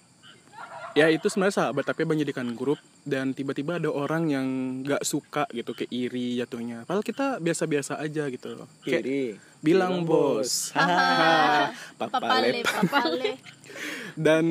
ya 0.96 1.12
itu 1.12 1.28
sebenarnya 1.28 1.60
sahabat 1.60 1.84
tapi 1.84 2.08
abang 2.08 2.16
jadikan 2.16 2.48
grup 2.56 2.80
dan 3.04 3.36
tiba-tiba 3.36 3.76
ada 3.76 3.92
orang 3.92 4.32
yang 4.32 4.46
nggak 4.80 5.04
suka 5.04 5.44
gitu 5.52 5.76
kayak 5.76 5.92
iri 5.92 6.40
jatuhnya. 6.40 6.88
Padahal 6.88 7.04
kita 7.04 7.36
biasa-biasa 7.38 8.00
aja 8.00 8.26
gitu 8.32 8.56
loh. 8.56 8.68
Kayak 8.80 9.04
kiri 9.04 9.22
bilang 9.60 10.08
bos. 10.08 10.72
Hahaha 10.72 11.70
papale 12.00 12.64
papale 12.64 13.30
dan 14.26 14.44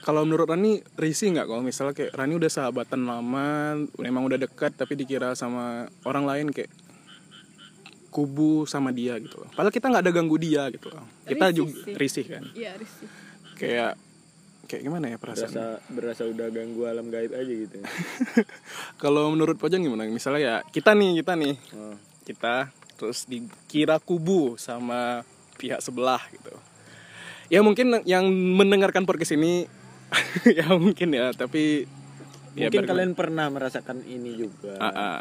kalau 0.00 0.24
menurut 0.24 0.48
Rani 0.48 0.80
risih 0.96 1.34
nggak 1.36 1.46
kalau 1.50 1.60
misalnya 1.60 1.92
kayak 1.92 2.12
Rani 2.16 2.34
udah 2.40 2.50
sahabatan 2.50 3.04
lama 3.04 3.76
memang 4.00 4.22
udah 4.24 4.38
dekat 4.40 4.72
tapi 4.72 4.96
dikira 4.96 5.36
sama 5.36 5.92
orang 6.08 6.24
lain 6.24 6.46
kayak 6.54 6.72
kubu 8.10 8.66
sama 8.66 8.90
dia 8.90 9.14
gitu 9.16 9.38
loh. 9.38 9.48
Padahal 9.50 9.70
kita 9.70 9.86
nggak 9.86 10.02
ada 10.02 10.12
ganggu 10.12 10.36
dia 10.36 10.66
gitu 10.68 10.90
loh. 10.90 11.06
Kita 11.22 11.46
Risih 11.46 11.56
juga 11.56 11.72
sih. 11.80 11.94
risih 11.94 12.24
kan. 12.26 12.42
Iya 12.52 12.72
risih. 12.74 13.08
Kayak 13.54 13.92
kayak 14.66 14.82
gimana 14.82 15.06
ya 15.08 15.16
berasa 15.18 15.46
perasaan? 15.46 15.78
berasa 15.90 16.22
udah 16.26 16.46
ganggu 16.50 16.82
alam 16.86 17.10
gaib 17.10 17.34
aja 17.34 17.50
gitu 17.50 17.74
Kalau 19.02 19.30
menurut 19.30 19.58
Pojang 19.58 19.82
gimana? 19.82 20.06
Misalnya 20.06 20.40
ya 20.40 20.54
kita 20.64 20.94
nih, 20.94 21.22
kita 21.22 21.32
nih, 21.34 21.54
oh. 21.74 21.96
kita 22.22 22.70
terus 22.94 23.26
dikira 23.26 23.98
kubu 23.98 24.54
sama 24.54 25.26
pihak 25.56 25.80
sebelah 25.80 26.20
gitu. 26.30 26.54
Ya 27.50 27.66
mungkin 27.66 27.98
yang 28.06 28.30
mendengarkan 28.30 29.02
podcast 29.04 29.34
ini 29.34 29.66
ya 30.58 30.70
mungkin 30.74 31.14
ya, 31.14 31.34
tapi 31.34 31.86
ya 32.54 32.66
mungkin 32.66 32.82
bar- 32.82 32.90
kalian 32.94 33.12
pernah 33.14 33.46
merasakan 33.50 34.02
ini 34.06 34.34
juga 34.34 34.74
Ah, 34.78 34.90
ah. 34.90 35.20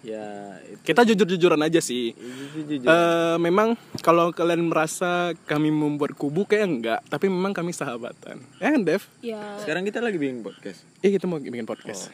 Ya 0.00 0.56
itu 0.64 0.80
kita 0.80 1.04
jujur-jujuran 1.04 1.60
aja 1.60 1.78
sih. 1.78 2.16
itu 2.16 2.58
jujur 2.64 2.88
Eh, 2.88 3.36
memang 3.36 3.76
kalau 4.00 4.32
kalian 4.32 4.72
merasa 4.72 5.36
kami 5.44 5.68
membuat 5.68 6.16
kubu 6.16 6.48
kayak 6.48 6.66
enggak, 6.66 7.00
tapi 7.06 7.28
memang 7.28 7.52
kami 7.52 7.70
sahabatan. 7.70 8.40
Ya 8.56 8.72
kan, 8.72 8.80
Dev? 8.80 9.02
Ya 9.20 9.40
sekarang 9.60 9.84
kita 9.84 10.00
lagi 10.00 10.16
bikin 10.16 10.40
podcast 10.40 10.82
Eh 11.04 11.12
kita 11.12 11.28
mau 11.28 11.36
bikin 11.36 11.68
podcast. 11.68 12.08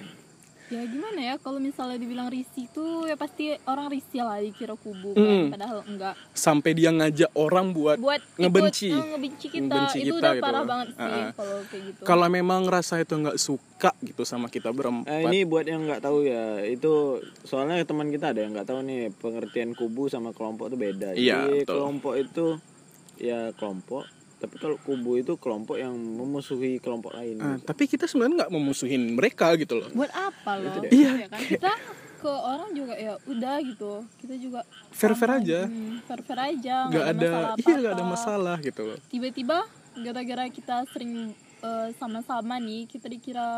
Ya 0.67 0.83
gimana 0.83 1.21
ya 1.23 1.35
kalau 1.37 1.57
misalnya 1.57 1.95
dibilang 1.95 2.27
risih 2.27 2.67
tuh 2.69 3.05
ya 3.05 3.15
pasti 3.15 3.55
orang 3.63 3.87
risih 3.87 4.21
lah 4.21 4.39
dikira 4.39 4.75
kubu 4.75 5.13
Mm. 5.13 5.23
kan 5.49 5.55
padahal 5.55 5.79
enggak. 5.85 6.15
Sampai 6.33 6.71
dia 6.73 6.91
ngajak 6.91 7.31
orang 7.33 7.71
buat, 7.71 7.97
Buat 7.97 8.19
ngebenci. 8.37 8.89
ikut, 8.89 8.99
eh, 8.99 9.09
ngebenci 9.09 9.47
kita 9.49 9.63
Ngebenci 9.65 9.99
itu 9.99 10.07
kita 10.09 10.19
udah 10.19 10.33
gitu 10.33 10.43
parah 10.43 10.65
banget 10.65 10.87
sih 10.89 10.99
kalau 11.33 11.57
kayak 11.63 11.83
gitu. 11.85 12.01
kalau 12.03 12.27
memang 12.29 12.63
rasa 12.67 12.95
itu 12.99 13.15
nggak 13.15 13.39
suka 13.39 13.91
gitu 14.01 14.23
sama 14.23 14.47
kita 14.47 14.69
berempat. 14.69 15.07
Eh, 15.09 15.23
ini 15.25 15.39
buat 15.43 15.65
yang 15.65 15.83
nggak 15.83 16.01
tahu 16.01 16.19
ya 16.23 16.45
itu 16.61 16.93
soalnya 17.43 17.79
teman 17.81 18.09
kita 18.09 18.31
ada 18.31 18.41
yang 18.41 18.51
nggak 18.51 18.67
tahu 18.67 18.83
nih 18.83 19.11
pengertian 19.13 19.71
kubu 19.73 20.07
sama 20.07 20.31
kelompok 20.31 20.67
itu 20.67 20.77
beda 20.77 21.09
Iya, 21.13 21.47
jadi 21.47 21.63
betul. 21.63 21.75
kelompok 21.77 22.15
itu 22.17 22.47
ya 23.17 23.41
kelompok 23.53 24.03
tapi 24.37 24.55
kalau 24.57 24.77
kubu 24.79 25.17
itu 25.17 25.33
kelompok 25.35 25.77
yang 25.77 25.93
memusuhi 25.93 26.77
kelompok 26.77 27.13
lain 27.13 27.37
Ah, 27.39 27.57
tapi 27.59 27.85
kita 27.85 28.05
sebenarnya 28.05 28.45
nggak 28.45 28.53
memusuhin 28.53 29.03
mereka 29.11 29.53
gitu 29.55 29.77
loh. 29.77 29.89
buat 29.91 30.11
apa 30.11 30.53
loh? 30.57 30.73
deh. 30.79 30.91
Iya, 30.91 31.11
Ya 31.17 31.29
kan 31.29 31.41
kita 31.41 31.73
ke 32.17 32.29
orang 32.29 32.71
juga 32.73 32.95
ya 32.95 33.17
udah 33.25 33.57
gitu. 33.61 33.93
Kita 34.17 34.35
juga 34.37 34.61
Fair-fair 34.91 35.31
sama, 35.31 35.41
aja. 35.41 35.61
hmm, 35.65 35.95
fair-fair 36.03 36.41
aja. 36.51 36.77
Nggak 36.87 37.07
ada, 37.09 37.31
iya 37.63 37.75
nggak 37.79 37.95
ada 37.95 38.05
masalah 38.07 38.57
gitu 38.59 38.83
loh. 38.85 38.99
Tiba-tiba 39.07 39.59
gara-gara 39.97 40.45
kita 40.49 40.85
sering 40.91 41.33
eh, 41.67 41.89
sama-sama 41.93 42.57
nih 42.57 42.87
kita 42.87 43.07
dikira 43.07 43.49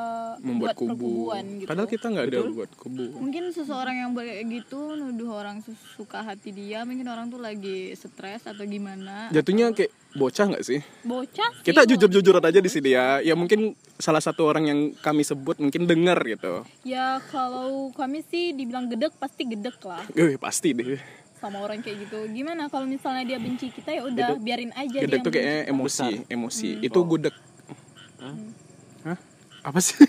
Membuat 0.41 0.73
buat 0.73 0.77
kubu. 0.79 0.89
perkubuan 0.91 1.45
gitu. 1.57 1.69
Padahal 1.69 1.87
kita 1.87 2.07
nggak 2.07 2.27
ada 2.27 2.39
buat 2.49 2.71
kubu. 2.75 3.05
Mungkin 3.15 3.45
seseorang 3.51 3.97
yang 3.99 4.11
buat 4.11 4.25
kayak 4.25 4.47
gitu 4.49 4.81
nuduh 4.95 5.31
orang 5.35 5.61
suka 5.93 6.23
hati 6.23 6.51
dia, 6.51 6.83
mungkin 6.83 7.05
orang 7.07 7.29
tuh 7.29 7.39
lagi 7.39 7.93
stres 7.93 8.43
atau 8.43 8.65
gimana. 8.65 9.29
Jatuhnya 9.29 9.71
kayak 9.71 9.93
bocah 10.11 10.45
nggak 10.49 10.65
sih? 10.65 10.81
bocah 11.03 11.51
sih 11.55 11.65
Kita 11.65 11.83
kalau- 11.83 11.91
jujur-jujuran 11.91 12.43
aja 12.43 12.59
di 12.59 12.69
sini 12.69 12.91
ya. 12.91 13.21
Ya 13.21 13.35
mungkin 13.35 13.61
salah 13.95 14.19
satu 14.19 14.45
orang 14.45 14.65
yang 14.65 14.81
kami 14.97 15.21
sebut 15.21 15.59
mungkin 15.59 15.85
denger 15.85 16.17
gitu. 16.27 16.65
Ya 16.83 17.21
kalau 17.27 17.93
kami 17.93 18.25
sih 18.25 18.51
dibilang 18.51 18.89
gedek 18.89 19.13
pasti 19.15 19.45
gedek 19.45 19.77
lah 19.83 20.01
Eh 20.13 20.35
pasti 20.37 20.73
deh. 20.73 20.97
sama 21.37 21.61
orang 21.61 21.79
kayak 21.79 22.03
gitu. 22.03 22.27
Gimana 22.29 22.67
kalau 22.67 22.83
misalnya 22.85 23.23
dia 23.25 23.39
benci 23.39 23.71
kita 23.71 23.93
ya 23.93 24.03
udah 24.03 24.35
biarin 24.37 24.75
aja 24.75 24.99
Gedek 24.99 25.07
dia 25.13 25.23
tuh 25.23 25.31
kayaknya 25.31 25.55
benci 25.61 25.71
emosi, 25.71 26.09
Hmm. 26.11 26.25
emosi. 26.29 26.69
Itu 26.81 26.99
gudeg. 27.05 27.35
Hah? 28.19 29.19
Apa 29.63 29.79
sih? 29.79 29.99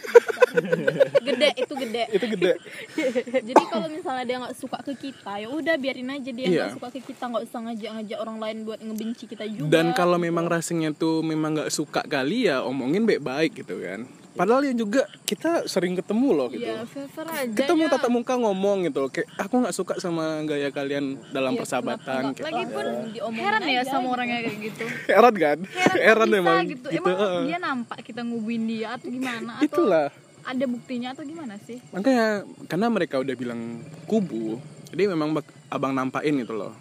Gede 1.22 1.50
itu 1.56 1.74
gede. 1.78 2.04
itu 2.10 2.26
gede. 2.26 2.54
Jadi 3.54 3.64
kalau 3.70 3.86
misalnya 3.86 4.26
dia 4.26 4.38
nggak 4.42 4.58
suka 4.58 4.82
ke 4.82 4.98
kita 4.98 5.38
ya 5.38 5.48
udah 5.48 5.78
biarin 5.78 6.10
aja 6.10 6.26
dia 6.26 6.48
nggak 6.48 6.70
Iya. 6.70 6.74
suka 6.74 6.90
ke 6.90 7.00
kita 7.06 7.30
nggak 7.30 7.44
usah 7.46 7.60
ngajak-ngajak 7.70 8.18
orang 8.18 8.38
lain 8.42 8.58
buat 8.66 8.80
ngebenci 8.82 9.30
kita 9.30 9.46
juga. 9.46 9.70
Dan 9.70 9.94
kalau 9.94 10.18
memang 10.18 10.50
rasanya 10.50 10.90
tuh 10.90 11.22
memang 11.22 11.54
nggak 11.54 11.70
suka 11.70 12.02
kali 12.02 12.50
ya 12.50 12.66
omongin 12.66 13.06
baik-baik 13.06 13.62
gitu 13.62 13.78
kan. 13.78 14.10
Padahal 14.40 14.64
ya 14.64 14.72
juga 14.72 15.04
kita 15.28 15.68
sering 15.68 16.00
ketemu 16.00 16.32
loh 16.32 16.48
gitu. 16.48 16.64
ya 16.64 16.80
aja. 16.80 17.44
Kita 17.52 17.76
mau 17.76 17.92
ya. 17.92 18.00
tatap 18.00 18.08
muka 18.08 18.40
ngomong 18.40 18.88
gitu 18.88 19.12
kayak 19.12 19.28
aku 19.36 19.60
nggak 19.60 19.76
suka 19.76 19.94
sama 20.00 20.40
gaya 20.48 20.72
kalian 20.72 21.20
dalam 21.36 21.54
Ya, 21.54 21.60
persahabatan 21.60 22.32
kayak 22.32 22.48
Lagi 22.48 22.64
pun 22.72 22.86
diomongin 23.12 23.44
heran 23.44 23.62
ya 23.68 23.84
aja 23.84 23.92
sama 23.92 24.08
gitu. 24.08 24.16
orang 24.16 24.28
yang 24.32 24.40
kayak 24.48 24.60
gitu. 24.64 24.86
heran 25.12 25.36
kan 25.36 25.58
Heran, 25.68 25.98
heran 26.00 26.30
memang 26.32 26.58
gitu. 26.72 26.88
gitu, 26.88 27.04
Emang 27.04 27.18
heeh. 27.20 27.42
dia 27.52 27.58
nampak 27.60 28.00
kita 28.00 28.22
ngubuin 28.24 28.64
dia 28.64 28.88
atau 28.96 29.08
gimana? 29.12 29.52
Atau 29.60 29.68
itulah 29.68 30.08
ada 30.40 30.66
buktinya 30.66 31.10
atau 31.12 31.24
gimana 31.28 31.54
sih? 31.60 31.78
makanya 31.92 32.48
karena 32.72 32.88
mereka 32.88 33.20
udah 33.20 33.36
bilang 33.36 33.84
kubu 34.08 34.56
jadi 34.96 35.12
memang 35.12 35.36
abang 35.68 35.92
nampain 35.92 36.32
gitu 36.32 36.56
loh 36.56 36.72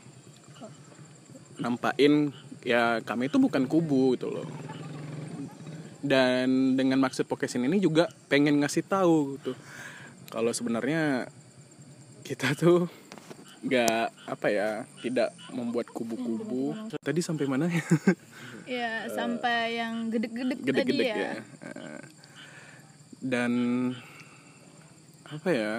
nampain 1.59 2.31
ya 2.63 3.03
kami 3.03 3.27
itu 3.27 3.37
bukan 3.37 3.67
kubu 3.67 4.15
gitu 4.15 4.31
loh 4.31 4.47
dan 6.05 6.79
dengan 6.79 7.03
maksud 7.03 7.27
podcast 7.27 7.59
ini 7.59 7.83
juga 7.83 8.07
pengen 8.31 8.63
ngasih 8.63 8.87
tahu 8.87 9.39
gitu 9.39 9.53
kalau 10.31 10.53
sebenarnya 10.55 11.27
kita 12.23 12.55
tuh 12.55 12.87
nggak 13.59 14.15
apa 14.31 14.47
ya 14.55 14.71
tidak 15.03 15.35
membuat 15.51 15.91
kubu-kubu 15.91 16.79
tadi 17.03 17.19
sampai 17.19 17.51
mana 17.51 17.67
ya 17.67 17.83
Ya 18.69 19.09
sampai 19.09 19.81
yang 19.81 20.13
gedek-gedek 20.13 20.61
tadi 20.61 20.69
gede-gede 20.69 21.05
ya. 21.09 21.17
ya. 21.17 21.33
Dan 23.25 23.53
apa 25.25 25.49
ya? 25.49 25.73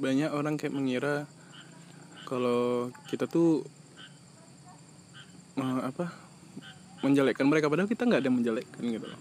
Banyak 0.00 0.32
orang 0.32 0.56
kayak 0.56 0.72
mengira 0.72 1.28
kalau 2.24 2.88
kita 3.12 3.28
tuh 3.28 3.68
apa? 5.60 6.24
menjelekkan 7.04 7.44
mereka 7.44 7.68
padahal 7.68 7.84
kita 7.84 8.08
nggak 8.08 8.24
ada 8.24 8.32
menjelekkan 8.32 8.80
gitu 8.88 9.04
loh. 9.04 9.20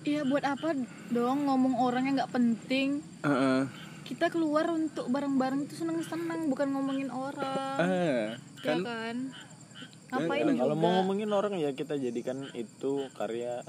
Iya 0.00 0.24
buat 0.24 0.40
apa 0.42 0.72
dong 1.10 1.44
ngomong 1.44 1.76
orang 1.76 2.08
yang 2.08 2.14
nggak 2.16 2.32
penting? 2.32 3.04
Eh, 3.20 3.28
eh, 3.28 3.60
Kita 4.02 4.26
keluar 4.26 4.66
untuk 4.68 5.06
bareng-bareng 5.06 5.68
tuh 5.68 5.76
seneng-seneng 5.78 6.48
bukan 6.48 6.72
ngomongin 6.72 7.08
orang. 7.08 7.76
eh, 7.80 8.34
ya 8.58 8.66
kan 8.66 8.78
kan? 8.82 9.16
Ngapain 10.10 10.42
juga? 10.42 10.58
kalau 10.58 10.74
mau 10.74 10.90
ngomongin 10.98 11.30
orang 11.30 11.54
ya 11.54 11.70
kita 11.70 11.94
jadikan 11.94 12.48
itu 12.52 13.06
karya 13.14 13.62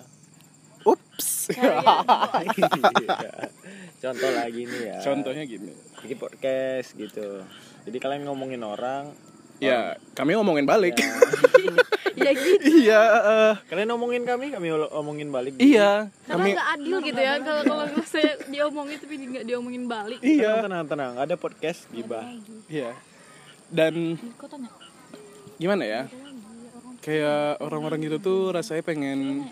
ups. 0.82 1.52
contoh 4.02 4.32
lagi 4.32 4.62
nih 4.64 4.82
ya 4.88 4.98
Contohnya 5.04 5.44
gini. 5.44 5.70
bikin 6.00 6.18
podcast 6.18 6.96
gitu 6.96 7.44
jadi 7.84 7.98
kalian 7.98 8.26
ngomongin 8.26 8.62
orang 8.62 9.14
Ya, 9.62 9.94
kami 10.18 10.34
ngomongin 10.34 10.66
balik. 10.66 10.98
ya, 10.98 11.06
ya 12.22 12.34
gitu. 12.40 12.66
iya, 12.80 13.02
eh, 13.20 13.54
kalian 13.66 13.90
ngomongin 13.90 14.24
kami 14.24 14.46
kami 14.50 14.68
omongin 14.92 15.30
balik 15.30 15.58
iya. 15.58 16.08
Karena 16.24 16.38
Kami 16.38 16.48
nggak 16.54 16.70
adil 16.74 16.98
gitu 17.02 17.20
ya 17.20 17.34
kalau 17.40 17.62
kalau 17.66 17.86
saya 18.04 18.32
diomongin 18.46 18.98
tapi 18.98 19.16
nggak 19.18 19.46
diomongin 19.46 19.84
balik. 19.86 20.20
iya. 20.22 20.62
tenang 20.62 20.86
tenang 20.86 20.86
tenang 20.88 21.14
ada 21.18 21.36
podcast 21.36 21.90
gibah 21.90 22.24
Iya. 22.66 22.94
Dan 23.68 24.20
Kok 24.36 24.48
tanya? 24.48 24.70
gimana 25.56 25.84
ya 25.84 26.02
kayak 27.00 27.58
orang-orang 27.60 28.02
gitu 28.02 28.18
tuh 28.18 28.40
rasanya 28.50 28.82
pengen 28.82 29.46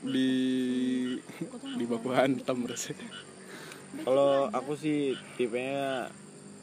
di 0.00 0.30
di 1.74 1.84
baku 1.84 2.08
hantam 2.10 2.64
rasanya 2.64 3.04
kalau 4.00 4.48
aku 4.48 4.76
sih 4.76 5.12
tipenya 5.36 6.08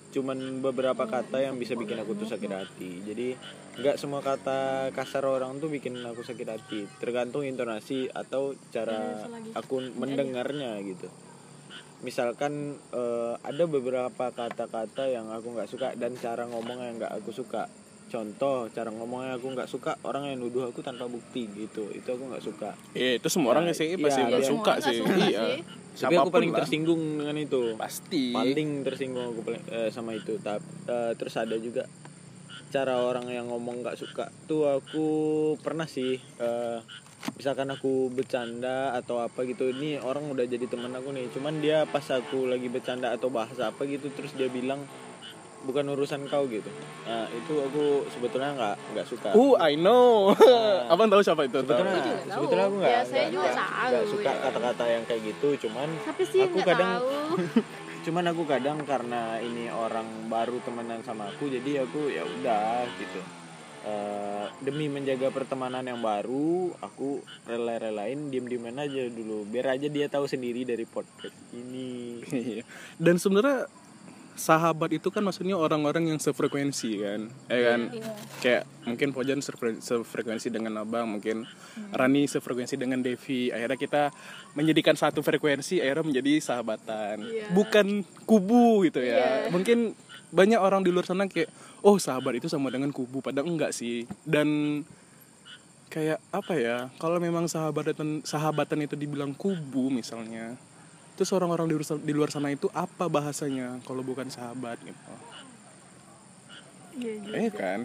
cuman 0.10 0.38
beberapa 0.60 1.06
kata 1.06 1.42
yang 1.42 1.58
bisa 1.58 1.74
bikin 1.74 1.98
aku 1.98 2.13
tuh 2.13 2.25
sakit 2.25 2.50
hati 2.50 3.02
jadi 3.02 3.28
nggak 3.74 3.98
semua 3.98 4.22
kata 4.22 4.89
kasar 4.94 5.25
orang 5.25 5.58
tuh 5.58 5.68
bikin 5.68 5.98
aku 6.01 6.22
sakit 6.22 6.46
hati. 6.46 6.86
Tergantung 7.01 7.42
intonasi 7.42 8.06
atau 8.08 8.53
cara 8.70 9.25
aku 9.53 9.82
mendengarnya 9.98 10.77
gitu. 10.86 11.10
Misalkan 12.03 12.75
eh, 12.92 13.34
ada 13.39 13.63
beberapa 13.65 14.30
kata-kata 14.30 15.08
yang 15.08 15.32
aku 15.32 15.56
nggak 15.56 15.70
suka 15.72 15.88
dan 15.96 16.13
cara 16.20 16.44
ngomong 16.46 16.80
yang 16.80 16.96
nggak 17.00 17.13
aku 17.15 17.32
suka. 17.32 17.65
Contoh 18.12 18.70
cara 18.70 18.94
ngomongnya 18.94 19.42
aku 19.42 19.58
nggak 19.58 19.65
suka 19.65 19.98
orang 20.06 20.30
yang 20.30 20.46
nuduh 20.46 20.70
aku 20.70 20.86
tanpa 20.86 21.10
bukti 21.10 21.50
gitu. 21.50 21.89
Itu 21.89 22.13
aku 22.13 22.30
nggak 22.30 22.44
suka. 22.44 22.77
Iya 22.94 23.18
itu 23.18 23.27
semua 23.32 23.58
orang 23.58 23.65
Ya, 23.65 23.74
sih 23.74 23.88
iya, 23.89 23.98
pasti 23.98 24.22
iya. 24.22 24.27
nggak 24.30 24.44
Semua 24.44 24.60
suka 24.62 24.74
sih. 24.84 24.98
suka 25.01 25.13
iya. 25.18 25.44
sih. 25.50 25.62
tapi 25.94 26.13
aku 26.18 26.30
paling 26.30 26.51
lah. 26.53 26.58
tersinggung 26.62 27.01
dengan 27.18 27.38
itu. 27.39 27.62
Pasti. 27.74 28.30
Paling 28.30 28.70
tersinggung 28.86 29.34
aku 29.34 29.42
paling 29.42 29.63
eh, 29.65 29.89
sama 29.89 30.13
itu. 30.13 30.38
Tap- 30.38 30.62
eh, 30.86 31.12
terus 31.18 31.34
ada 31.39 31.58
juga 31.58 31.88
cara 32.74 32.98
orang 32.98 33.30
yang 33.30 33.46
ngomong 33.48 33.80
nggak 33.80 33.96
suka 33.96 34.25
tuh 34.44 34.65
aku 34.68 35.06
pernah 35.60 35.86
sih 35.86 36.12
eh, 36.18 36.80
misalkan 37.34 37.70
aku 37.70 38.10
bercanda 38.10 38.92
atau 38.94 39.15
apa 39.18 39.46
gitu 39.46 39.70
ini 39.70 39.96
orang 39.96 40.25
udah 40.25 40.44
jadi 40.44 40.65
teman 40.65 40.89
aku 40.92 41.13
nih 41.13 41.30
cuman 41.30 41.53
dia 41.58 41.86
pas 41.86 42.03
aku 42.03 42.46
lagi 42.46 42.68
bercanda 42.68 43.10
atau 43.10 43.30
bahasa 43.30 43.70
apa 43.70 43.86
gitu 43.86 44.10
terus 44.10 44.34
dia 44.34 44.50
bilang 44.50 44.82
bukan 45.63 45.88
urusan 45.88 46.27
kau 46.27 46.44
gitu 46.46 46.68
nah 47.03 47.24
itu 47.30 47.53
aku 47.56 47.84
sebetulnya 48.10 48.51
nggak 48.51 48.75
nggak 48.92 49.08
suka 49.08 49.30
uh 49.32 49.53
I 49.62 49.77
know 49.77 50.36
abang 50.92 51.08
tahu 51.08 51.22
siapa 51.22 51.46
itu 51.46 51.56
tahu? 51.56 51.72
sebetulnya 51.72 52.03
sebetulnya 52.27 52.65
aku 52.65 52.75
nggak 52.75 52.92
Ya, 52.92 53.01
saya 53.01 53.22
nggak- 53.22 53.32
juga 53.32 53.50
tahu, 53.53 53.88
nggak 53.88 54.06
suka 54.10 54.27
ya. 54.27 54.42
kata-kata 54.44 54.84
yang 54.89 55.03
kayak 55.06 55.22
gitu 55.24 55.48
cuman 55.63 55.88
Tapi 56.03 56.24
sih 56.25 56.42
Aku 56.44 56.58
kadang- 56.60 57.00
tahu. 57.00 57.08
cuman 58.04 58.30
aku 58.30 58.44
kadang 58.44 58.84
karena 58.84 59.40
ini 59.40 59.72
orang 59.72 60.28
baru 60.28 60.60
temenan 60.62 61.02
sama 61.08 61.32
aku 61.32 61.48
jadi 61.48 61.88
aku 61.88 62.12
ya 62.12 62.28
udah 62.28 62.84
gitu. 63.00 63.22
Eh, 63.84 64.46
demi 64.64 64.88
menjaga 64.88 65.28
pertemanan 65.28 65.84
yang 65.84 66.00
baru 66.00 66.72
aku 66.80 67.20
rela-relain 67.44 68.32
diem-dieman 68.32 68.80
aja 68.80 69.12
dulu. 69.12 69.44
Biar 69.44 69.76
aja 69.76 69.92
dia 69.92 70.08
tahu 70.08 70.24
sendiri 70.24 70.64
dari 70.64 70.88
podcast 70.88 71.36
ini. 71.52 72.24
Iya. 72.32 72.64
Dan 72.96 73.20
sebenarnya 73.20 73.68
sahabat 74.34 74.90
itu 74.94 75.13
kan 75.13 75.22
maksudnya 75.22 75.54
orang-orang 75.54 76.10
yang 76.10 76.20
sefrekuensi 76.20 76.92
kan, 77.02 77.22
ya 77.50 77.60
kan? 77.70 77.82
Iya. 77.94 78.12
Kayak 78.42 78.63
mungkin 78.84 79.08
Pojan 79.13 79.40
sefre- 79.46 79.78
sefrekuensi 79.78 80.50
dengan 80.50 80.82
Abang, 80.82 81.18
mungkin 81.18 81.46
Rani 81.94 82.25
sefrekuensi 82.25 82.74
dengan 82.75 83.06
Devi. 83.06 83.54
Akhirnya 83.54 83.78
kita 83.78 84.04
menjadikan 84.58 84.98
satu 84.98 85.22
frekuensi, 85.22 85.80
akhirnya 85.80 86.06
menjadi 86.06 86.34
sahabatan. 86.42 87.22
Iya. 87.22 87.48
Bukan 87.54 88.02
kubu 88.25 88.90
gitu 88.90 89.06
ya. 89.06 89.46
Iya. 89.46 89.54
Mungkin 89.54 89.94
banyak 90.34 90.58
orang 90.58 90.82
di 90.82 90.90
luar 90.90 91.06
sana 91.06 91.30
kayak, 91.30 91.54
oh 91.86 92.02
sahabat 92.02 92.42
itu 92.42 92.50
sama 92.50 92.74
dengan 92.74 92.90
kubu, 92.90 93.22
padahal 93.22 93.46
enggak 93.46 93.70
sih. 93.70 94.10
Dan 94.25 94.82
kayak 95.94 96.18
apa 96.34 96.58
ya? 96.58 96.90
Kalau 96.98 97.22
memang 97.22 97.46
sahabatan 97.46 98.25
sahabatan 98.25 98.82
itu 98.82 98.98
dibilang 98.98 99.38
kubu 99.38 99.94
misalnya, 99.94 100.58
terus 101.13 101.29
orang-orang 101.34 101.70
di, 101.70 101.75
luar- 101.77 102.03
di 102.03 102.13
luar 102.13 102.29
sana 102.34 102.50
itu 102.50 102.67
apa 102.74 103.05
bahasanya 103.05 103.82
kalau 103.86 104.01
bukan 104.01 104.27
sahabat 104.29 104.82
gitu? 104.82 105.13
Iya 106.98 107.13
juga. 107.22 107.36
Eh 107.38 107.51
kan? 107.53 107.79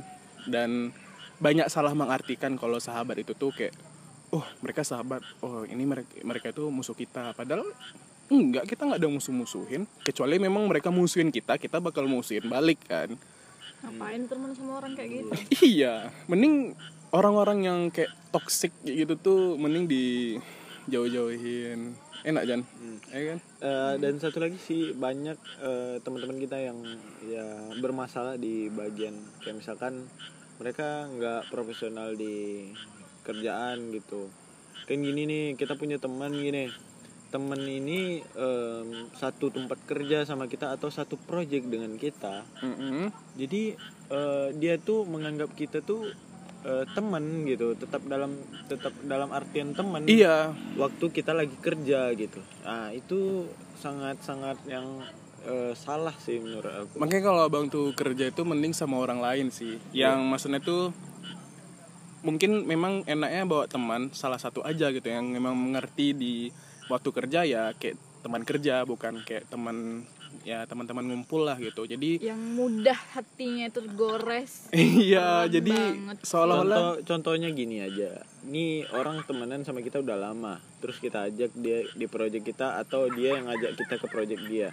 Dan 0.48 0.92
banyak 1.38 1.68
salah 1.70 1.94
mengartikan 1.94 2.58
kalau 2.58 2.82
sahabat 2.82 3.20
itu 3.22 3.32
tuh 3.36 3.54
kayak 3.54 3.72
oh 4.34 4.44
mereka 4.60 4.84
sahabat, 4.84 5.24
oh 5.40 5.64
ini 5.64 5.84
mereka 5.88 6.20
mereka 6.24 6.46
itu 6.52 6.68
musuh 6.68 6.96
kita. 6.96 7.32
Padahal 7.32 7.64
enggak, 8.28 8.68
kita 8.68 8.84
nggak 8.84 9.00
ada 9.00 9.08
musuh-musuhin. 9.08 9.88
Kecuali 10.04 10.36
memang 10.36 10.68
mereka 10.68 10.92
musuhin 10.92 11.32
kita, 11.32 11.56
kita 11.56 11.80
bakal 11.80 12.04
musuhin 12.04 12.44
balik 12.48 12.80
kan. 12.84 13.16
Ngapain 13.78 14.26
temen 14.26 14.50
sama 14.52 14.82
orang 14.82 14.92
kayak 14.98 15.10
gitu? 15.22 15.30
iya, 15.78 16.10
mending 16.26 16.74
orang-orang 17.14 17.58
yang 17.64 17.78
kayak 17.88 18.12
toxic 18.34 18.74
gitu 18.84 19.14
tuh 19.16 19.40
mending 19.56 19.88
di 19.88 20.04
jauh-jauhin. 20.90 22.07
Enak 22.26 22.44
Jan, 22.50 22.62
ya 23.14 23.22
kan? 23.34 23.38
Eh, 23.62 23.94
dan 24.02 24.18
satu 24.18 24.42
lagi 24.42 24.58
sih 24.58 24.90
banyak 24.90 25.38
eh, 25.62 25.96
teman-teman 26.02 26.38
kita 26.42 26.58
yang 26.58 26.78
ya 27.22 27.46
bermasalah 27.78 28.34
di 28.34 28.66
bagian 28.74 29.14
kayak 29.38 29.62
misalkan 29.62 30.06
mereka 30.58 31.06
nggak 31.06 31.46
profesional 31.54 32.18
di 32.18 32.66
kerjaan 33.22 33.94
gitu. 33.94 34.26
Kan 34.90 34.98
gini 35.04 35.22
nih 35.30 35.44
kita 35.54 35.78
punya 35.78 36.02
teman 36.02 36.34
gini. 36.34 36.70
Temen 37.28 37.60
ini 37.60 38.24
em, 38.24 39.12
satu 39.12 39.52
tempat 39.52 39.76
kerja 39.84 40.24
sama 40.24 40.48
kita 40.48 40.72
atau 40.72 40.88
satu 40.88 41.20
project 41.20 41.68
dengan 41.68 41.92
kita. 42.00 42.40
Mm-mm. 42.64 43.12
jadi 43.36 43.76
eh, 44.10 44.48
dia 44.56 44.80
tuh 44.80 45.04
menganggap 45.04 45.52
kita 45.52 45.84
tuh 45.84 46.08
eh, 46.66 46.84
teman 46.94 47.46
gitu 47.46 47.74
tetap 47.78 48.02
dalam 48.06 48.34
tetap 48.66 48.94
dalam 49.06 49.30
artian 49.30 49.74
teman 49.76 50.06
Iya, 50.08 50.54
waktu 50.74 51.04
kita 51.10 51.34
lagi 51.36 51.54
kerja 51.58 52.10
gitu. 52.14 52.40
Nah 52.66 52.90
itu 52.90 53.46
sangat 53.78 54.18
sangat 54.22 54.58
yang 54.66 55.02
eh, 55.46 55.72
salah 55.78 56.14
sih 56.18 56.42
menurut 56.42 56.88
aku. 56.88 56.98
Makanya 56.98 57.22
kalau 57.22 57.40
abang 57.46 57.70
tuh 57.70 57.94
kerja 57.94 58.30
itu 58.30 58.42
mending 58.42 58.74
sama 58.74 58.98
orang 58.98 59.22
lain 59.22 59.54
sih. 59.54 59.78
Yang 59.94 60.18
maksudnya 60.26 60.60
tuh 60.62 60.90
mungkin 62.26 62.66
memang 62.66 63.06
enaknya 63.06 63.46
bawa 63.46 63.64
teman 63.70 64.10
salah 64.10 64.38
satu 64.38 64.66
aja 64.66 64.90
gitu. 64.90 65.06
Yang 65.06 65.26
memang 65.38 65.54
mengerti 65.54 66.14
di 66.14 66.50
waktu 66.90 67.08
kerja 67.12 67.44
ya 67.44 67.70
kayak 67.76 68.00
teman 68.24 68.42
kerja 68.42 68.82
bukan 68.82 69.22
kayak 69.22 69.46
teman 69.46 70.08
ya 70.42 70.64
teman-teman 70.64 71.04
ngumpul 71.04 71.44
lah 71.44 71.56
gitu. 71.60 71.84
Jadi 71.84 72.22
Yang 72.22 72.42
mudah 72.56 72.98
hatinya 73.16 73.68
itu 73.68 73.80
gores. 73.92 74.72
iya 75.06 75.44
jadi 75.50 75.72
banget. 75.72 76.16
seolah-olah 76.24 77.02
Contoh 77.04 77.34
contohnya 77.34 77.48
gini 77.52 77.84
aja. 77.84 78.22
Ini 78.48 78.88
orang 78.96 79.24
temenan 79.28 79.62
sama 79.66 79.84
kita 79.84 80.00
udah 80.00 80.16
lama. 80.16 80.62
Terus 80.80 80.96
kita 81.02 81.28
ajak 81.28 81.52
dia 81.58 81.84
di 81.92 82.06
project 82.08 82.44
kita 82.44 82.80
atau 82.80 83.10
dia 83.12 83.36
yang 83.36 83.50
ngajak 83.50 83.76
kita 83.76 83.94
ke 84.00 84.06
project 84.08 84.42
dia. 84.48 84.70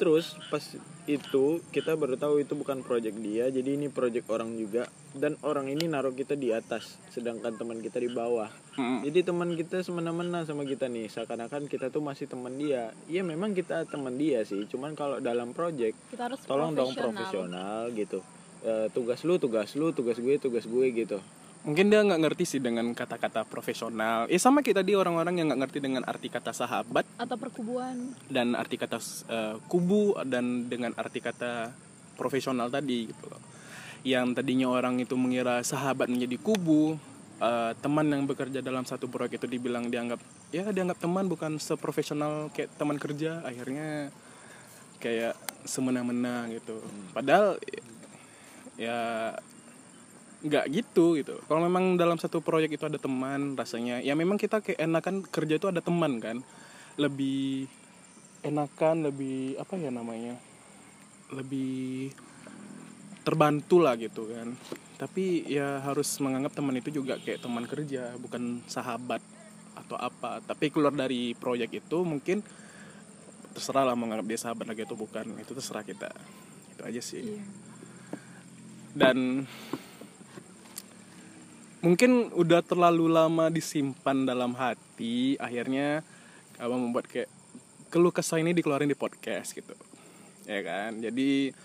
Terus 0.00 0.34
pas 0.48 0.62
itu 1.06 1.60
kita 1.74 1.94
baru 1.98 2.16
tahu 2.16 2.42
itu 2.42 2.54
bukan 2.54 2.82
project 2.82 3.18
dia, 3.18 3.50
jadi 3.50 3.74
ini 3.74 3.90
project 3.90 4.30
orang 4.30 4.54
juga 4.54 4.86
dan 5.12 5.36
orang 5.44 5.68
ini 5.68 5.84
naruh 5.88 6.16
kita 6.16 6.32
di 6.32 6.52
atas 6.52 6.96
sedangkan 7.12 7.52
teman 7.56 7.84
kita 7.84 8.00
di 8.00 8.08
bawah. 8.08 8.48
Mm. 8.80 9.04
Jadi 9.04 9.18
teman 9.28 9.50
kita 9.52 9.84
semena-mena 9.84 10.48
sama 10.48 10.64
kita 10.64 10.88
nih, 10.88 11.12
seakan-akan 11.12 11.68
kita 11.68 11.92
tuh 11.92 12.00
masih 12.00 12.24
teman 12.24 12.56
dia. 12.56 12.96
Iya 13.08 13.20
memang 13.20 13.52
kita 13.52 13.84
teman 13.84 14.16
dia 14.16 14.40
sih, 14.48 14.64
cuman 14.68 14.96
kalau 14.96 15.20
dalam 15.20 15.52
project 15.52 15.96
Kita 16.08 16.32
harus 16.32 16.40
tolong 16.48 16.72
dong 16.72 16.96
profesional 16.96 17.92
gitu. 17.92 18.24
Eh, 18.62 18.88
tugas 18.94 19.20
lu, 19.26 19.36
tugas 19.36 19.74
lu, 19.76 19.92
tugas 19.92 20.16
gue, 20.16 20.34
tugas 20.40 20.64
gue 20.64 20.88
gitu. 20.94 21.20
mungkin 21.62 21.94
dia 21.94 22.02
nggak 22.02 22.26
ngerti 22.26 22.42
sih 22.42 22.58
dengan 22.58 22.90
kata-kata 22.90 23.46
profesional. 23.46 24.26
Ya 24.26 24.34
sama 24.42 24.66
kita 24.66 24.82
di 24.82 24.98
orang-orang 24.98 25.38
yang 25.38 25.46
nggak 25.46 25.62
ngerti 25.62 25.78
dengan 25.78 26.02
arti 26.02 26.26
kata 26.26 26.50
sahabat 26.50 27.06
atau 27.14 27.38
perkubuan. 27.38 28.18
dan 28.26 28.58
arti 28.58 28.74
kata 28.74 28.98
eh, 29.30 29.54
kubu 29.70 30.18
dan 30.26 30.66
dengan 30.66 30.90
arti 30.98 31.22
kata 31.22 31.70
profesional 32.18 32.66
tadi 32.66 33.06
gitu 33.14 33.30
loh. 33.30 33.51
Yang 34.02 34.42
tadinya 34.42 34.66
orang 34.66 34.98
itu 34.98 35.14
mengira 35.14 35.62
sahabat 35.62 36.10
menjadi 36.10 36.34
kubu, 36.42 36.98
eh, 37.38 37.72
teman 37.78 38.06
yang 38.10 38.26
bekerja 38.26 38.58
dalam 38.58 38.82
satu 38.82 39.06
proyek 39.06 39.38
itu 39.38 39.46
dibilang 39.46 39.86
dianggap 39.90 40.18
ya 40.50 40.66
dianggap 40.68 40.98
teman 40.98 41.30
bukan 41.30 41.62
seprofesional 41.62 42.50
kayak 42.50 42.74
teman 42.74 42.98
kerja, 42.98 43.46
akhirnya 43.46 44.10
kayak 44.98 45.34
semena-mena 45.66 46.50
gitu. 46.50 46.82
Padahal 47.14 47.58
ya 48.74 49.32
nggak 50.42 50.64
gitu 50.74 51.14
gitu. 51.14 51.38
Kalau 51.46 51.62
memang 51.62 51.94
dalam 51.94 52.18
satu 52.18 52.42
proyek 52.42 52.74
itu 52.74 52.84
ada 52.86 52.98
teman, 52.98 53.54
rasanya 53.54 54.02
ya 54.02 54.18
memang 54.18 54.34
kita 54.34 54.58
kayak 54.58 54.82
enakan 54.82 55.22
kerja 55.22 55.54
itu 55.62 55.70
ada 55.70 55.78
teman 55.78 56.18
kan, 56.18 56.42
lebih 56.98 57.70
enakan, 58.42 59.06
lebih 59.06 59.54
apa 59.62 59.78
ya 59.78 59.94
namanya, 59.94 60.34
lebih 61.30 62.10
terbantu 63.22 63.82
lah 63.82 63.94
gitu 63.98 64.28
kan. 64.30 64.54
Tapi 64.98 65.46
ya 65.50 65.82
harus 65.82 66.06
menganggap 66.22 66.54
teman 66.54 66.78
itu 66.78 66.90
juga 66.94 67.18
kayak 67.18 67.42
teman 67.42 67.66
kerja, 67.66 68.14
bukan 68.18 68.62
sahabat 68.66 69.22
atau 69.74 69.98
apa. 69.98 70.38
Tapi 70.42 70.70
keluar 70.70 70.94
dari 70.94 71.34
proyek 71.34 71.82
itu 71.82 72.02
mungkin 72.06 72.42
terserah 73.52 73.84
lah 73.84 73.96
menganggap 73.98 74.26
dia 74.26 74.38
sahabat 74.40 74.64
lagi 74.70 74.86
atau 74.86 74.96
bukan, 74.96 75.38
itu 75.38 75.52
terserah 75.52 75.84
kita. 75.84 76.10
Itu 76.72 76.82
aja 76.86 77.00
sih 77.02 77.20
Iya. 77.22 77.42
dan 78.92 79.48
mungkin 81.80 82.28
udah 82.36 82.60
terlalu 82.60 83.08
lama 83.08 83.48
disimpan 83.48 84.28
dalam 84.28 84.52
hati 84.54 85.34
akhirnya 85.40 86.04
abang 86.60 86.78
membuat 86.78 87.08
kayak 87.08 87.32
keluh 87.88 88.12
kesah 88.14 88.38
ini 88.38 88.52
dikeluarin 88.52 88.92
di 88.92 88.94
podcast 88.94 89.56
gitu 89.56 89.72
ya 90.44 90.60
kan 90.62 91.00
jadi 91.00 91.56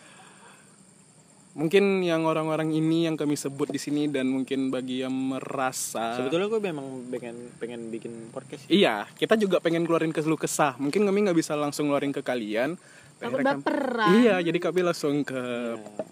mungkin 1.58 1.84
yang 2.00 2.22
orang-orang 2.24 2.70
ini 2.70 3.04
yang 3.04 3.16
kami 3.16 3.34
sebut 3.34 3.68
di 3.68 3.78
sini 3.78 4.06
dan 4.06 4.26
mungkin 4.26 4.70
bagi 4.70 5.02
yang 5.02 5.12
merasa 5.12 6.14
Sebetulnya 6.16 6.48
gue 6.48 6.62
memang 6.64 6.86
pengen 7.10 7.36
pengen 7.58 7.90
bikin 7.90 8.30
podcast. 8.30 8.64
iya 8.68 9.10
kita 9.12 9.34
juga 9.36 9.58
pengen 9.58 9.82
keluarin 9.82 10.12
keluh 10.12 10.38
kesah 10.38 10.78
mungkin 10.78 11.02
kami 11.02 11.18
nggak 11.20 11.34
bisa 11.36 11.54
langsung 11.54 11.90
keluarin 11.90 12.12
ke 12.12 12.22
kalian 12.22 12.78
Takut 13.18 13.42
kami- 13.42 13.66
baperan. 13.66 14.10
iya 14.16 14.38
jadi 14.38 14.54
kami 14.62 14.86
langsung 14.86 15.26
ke 15.26 15.42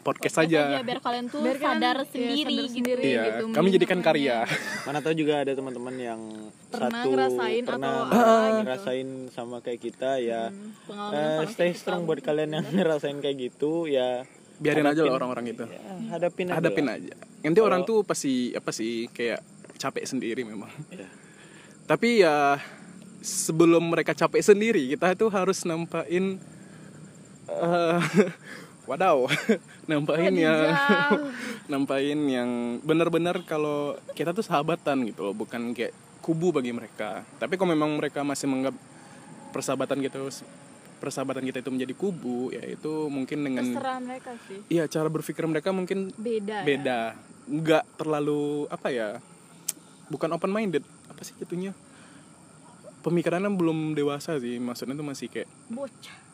podcast 0.02 0.42
saja 0.42 0.82
biar 0.82 0.98
kalian 0.98 1.30
tuh 1.30 1.38
Biar 1.40 1.58
sadar 1.60 1.96
iya, 1.96 2.10
sendiri 2.10 2.42
sadar 2.42 2.66
gitu. 2.66 2.74
sendiri. 2.74 3.04
Iya, 3.06 3.22
gitu, 3.28 3.44
kami 3.54 3.68
jadikan 3.70 4.00
karya. 4.02 4.38
Mana 4.84 5.00
tahu 5.00 5.14
juga 5.14 5.34
ada 5.40 5.54
teman-teman 5.54 5.96
yang 5.96 6.22
Pernah 6.68 6.90
satu 6.98 7.08
ngerasain 7.08 7.62
pernah 7.64 7.86
atau 7.86 8.02
apa 8.04 8.18
gitu. 8.18 8.58
ngerasain 8.60 9.08
sama 9.30 9.58
kayak 9.62 9.82
kita 9.84 10.12
ya. 10.18 10.50
Hmm, 10.50 10.74
Eh, 11.14 11.46
sama 11.46 11.46
stay 11.48 11.72
strong 11.72 12.02
buat 12.04 12.18
kalian 12.20 12.50
yang 12.52 12.66
ngerasain 12.76 13.18
kayak 13.20 13.38
gitu 13.44 13.86
ya. 13.86 14.26
Biarin 14.56 14.88
aja 14.88 14.96
hadapin- 14.96 15.08
lah 15.08 15.16
orang-orang 15.20 15.46
itu. 15.52 15.64
ya, 15.68 15.82
hadapin 16.12 16.46
aja. 16.48 16.56
Hadapin 16.58 16.86
lah. 16.88 16.96
aja. 16.96 17.14
Nanti 17.44 17.60
orang 17.60 17.82
tuh 17.84 18.02
pasti 18.02 18.56
apa 18.56 18.72
sih 18.72 19.12
kayak 19.12 19.40
capek 19.76 20.06
sendiri 20.08 20.42
memang. 20.48 20.72
Ya. 20.90 21.08
Tapi 21.86 22.24
ya 22.24 22.58
sebelum 23.20 23.92
mereka 23.92 24.16
capek 24.16 24.42
sendiri, 24.42 24.84
kita 24.96 25.14
tuh 25.14 25.30
harus 25.30 25.62
nampain 25.68 26.40
eh, 27.50 28.00
wadaw, 28.90 29.28
nampain 29.90 30.34
ya 30.34 30.56
nampain 31.72 32.20
yang 32.30 32.50
benar-benar 32.82 33.42
kalau 33.46 33.98
kita 34.14 34.32
tuh 34.32 34.46
sahabatan 34.46 35.06
gitu 35.10 35.30
loh, 35.30 35.36
bukan 35.36 35.74
kayak 35.74 35.94
kubu 36.22 36.50
bagi 36.50 36.74
mereka. 36.74 37.22
Tapi 37.38 37.54
kalau 37.60 37.74
memang 37.76 37.98
mereka 37.98 38.26
masih 38.26 38.50
menganggap 38.50 38.78
persahabatan 39.54 40.02
gitu 40.02 40.26
persahabatan 41.06 41.46
kita 41.46 41.62
itu 41.62 41.70
menjadi 41.70 41.94
kubu, 41.94 42.50
ya 42.50 42.66
itu 42.66 43.06
mungkin 43.14 43.46
dengan 43.46 43.62
Terserah 43.62 43.98
mereka 44.02 44.34
sih. 44.50 44.60
Iya 44.74 44.90
cara 44.90 45.06
berpikir 45.14 45.46
mereka 45.46 45.70
mungkin 45.70 46.10
Beda. 46.18 46.62
ya. 46.62 46.66
beda, 46.66 47.00
nggak 47.46 47.84
terlalu 48.02 48.66
apa 48.74 48.90
ya, 48.90 49.22
bukan 50.10 50.34
open 50.34 50.50
minded, 50.50 50.82
apa 51.06 51.22
sih 51.22 51.38
itunya? 51.38 51.78
Pemikirannya 53.06 53.54
belum 53.54 53.94
dewasa 53.94 54.42
sih, 54.42 54.58
maksudnya 54.58 54.98
tuh 54.98 55.06
masih 55.06 55.30
kayak 55.30 55.46
Bocah. 55.70 56.26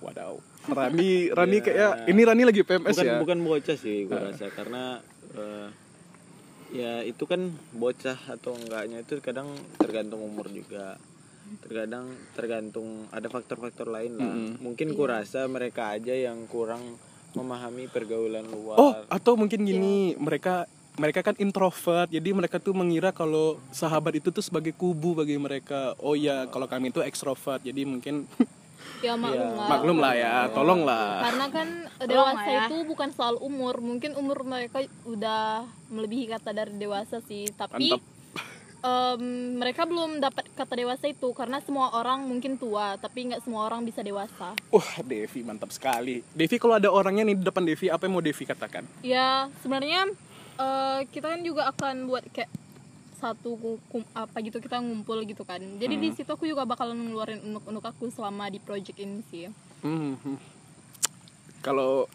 Wadaw. 0.00 0.36
Rani, 0.66 1.32
Rani 1.32 1.58
kayak 1.62 2.10
ini 2.10 2.22
Rani 2.26 2.42
lagi 2.44 2.60
PMS 2.66 2.96
bukan 2.96 3.06
ya. 3.06 3.16
bukan 3.22 3.38
bocah 3.40 3.76
sih 3.78 4.04
gue 4.04 4.18
rasa 4.18 4.50
karena 4.52 5.00
eh, 5.32 5.68
ya 6.74 6.92
itu 7.06 7.22
kan 7.24 7.54
bocah 7.72 8.18
atau 8.28 8.58
enggaknya 8.58 9.06
itu 9.06 9.22
kadang 9.22 9.46
tergantung 9.78 10.20
umur 10.20 10.50
juga 10.50 10.98
terkadang 11.62 12.06
tergantung 12.32 13.06
ada 13.10 13.26
faktor-faktor 13.26 13.88
lain 13.88 14.12
lah 14.18 14.34
mungkin 14.58 14.92
ku 14.92 15.06
rasa 15.06 15.46
mereka 15.46 15.94
aja 15.94 16.12
yang 16.12 16.46
kurang 16.46 16.82
memahami 17.36 17.84
pergaulan 17.92 18.48
luar 18.48 18.76
Oh, 18.80 18.92
atau 19.12 19.36
mungkin 19.36 19.60
gini, 19.62 20.16
mereka 20.16 20.64
mereka 20.96 21.20
kan 21.20 21.36
introvert, 21.36 22.08
jadi 22.08 22.32
mereka 22.32 22.56
tuh 22.56 22.72
mengira 22.72 23.12
kalau 23.12 23.60
sahabat 23.68 24.16
itu 24.16 24.32
tuh 24.32 24.40
sebagai 24.40 24.72
kubu 24.72 25.12
bagi 25.12 25.36
mereka. 25.36 25.92
Oh 26.00 26.16
ya, 26.16 26.48
kalau 26.48 26.64
kami 26.64 26.88
itu 26.88 27.04
ekstrovert, 27.04 27.60
jadi 27.60 27.84
mungkin 27.84 28.24
ya 29.04 29.12
maklum 29.12 29.52
lah 29.52 29.68
maklum 29.68 29.98
lah 30.00 30.14
ya, 30.16 30.34
tolong 30.56 30.88
lah. 30.88 31.28
karena 31.28 31.46
kan 31.52 31.68
Tolong 32.00 32.08
dewasa 32.08 32.48
ya. 32.48 32.64
itu 32.64 32.76
bukan 32.88 33.08
soal 33.12 33.36
umur 33.44 33.84
mungkin 33.84 34.16
umur 34.16 34.40
mereka 34.44 34.80
udah 35.04 35.68
melebihi 35.92 36.32
kata 36.32 36.56
dari 36.56 36.72
dewasa 36.76 37.20
sih 37.24 37.44
tapi 37.52 37.92
Mantap. 37.92 38.15
Em, 38.78 39.22
mereka 39.56 39.82
belum 39.82 40.18
dapat 40.18 40.48
kata 40.52 40.74
dewasa 40.74 41.06
itu 41.06 41.28
karena 41.30 41.60
semua 41.60 41.92
orang 41.92 42.22
mungkin 42.22 42.54
tua 42.54 42.96
tapi 42.96 43.26
nggak 43.26 43.40
semua 43.40 43.64
orang 43.64 43.82
bisa 43.82 44.00
dewasa 44.00 44.52
Wah, 44.68 44.90
Devi 45.00 45.40
mantap 45.40 45.70
sekali. 45.70 46.20
Devi 46.30 46.56
kalau 46.56 46.74
ada 46.74 46.88
orangnya 46.88 47.24
nih 47.24 47.36
di 47.36 47.44
depan 47.44 47.62
Devi, 47.62 47.86
apa 47.86 48.04
yang 48.04 48.14
mau 48.14 48.20
Devi 48.20 48.42
katakan? 48.42 48.84
ya 49.00 49.46
sebenarnya 49.60 50.10
eh, 50.56 51.00
kita 51.06 51.26
kan 51.28 51.40
juga 51.40 51.68
akan 51.68 51.94
buat 52.06 52.24
kayak 52.28 52.48
satu 53.16 53.56
ku- 53.56 53.80
kum- 53.88 54.12
apa 54.12 54.36
gitu 54.40 54.60
kita 54.60 54.76
ngumpul 54.76 55.24
gitu 55.24 55.40
kan 55.40 55.56
jadi 55.80 55.96
di 55.96 56.12
situ 56.12 56.28
aku 56.28 56.44
juga 56.44 56.64
bakalan 56.64 57.00
ngeluarin 57.00 57.40
unuk-unuk 57.40 57.80
aku 57.82 58.12
selama 58.12 58.44
di 58.46 58.60
project 58.60 58.96
ini 58.96 59.24
sih 59.26 59.48
Hmm, 59.80 60.16
hmm. 60.16 60.36
Kalau 61.60 62.08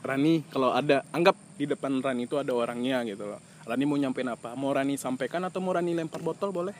Rani, 0.00 0.40
kalau 0.48 0.72
ada 0.72 1.04
anggap 1.10 1.36
di 1.54 1.64
depan 1.64 2.00
Rani 2.00 2.24
itu 2.24 2.34
ada 2.34 2.50
orangnya 2.50 3.04
gitu 3.04 3.26
loh. 3.26 3.40
Rani 3.70 3.84
mau 3.84 3.94
nyampein 3.94 4.26
apa? 4.28 4.52
Mau 4.52 4.68
Rani 4.68 4.94
sampaikan 4.96 5.40
atau 5.42 5.58
mau 5.58 5.70
Rani 5.70 5.94
lempar 5.94 6.18
botol 6.18 6.50
boleh? 6.50 6.74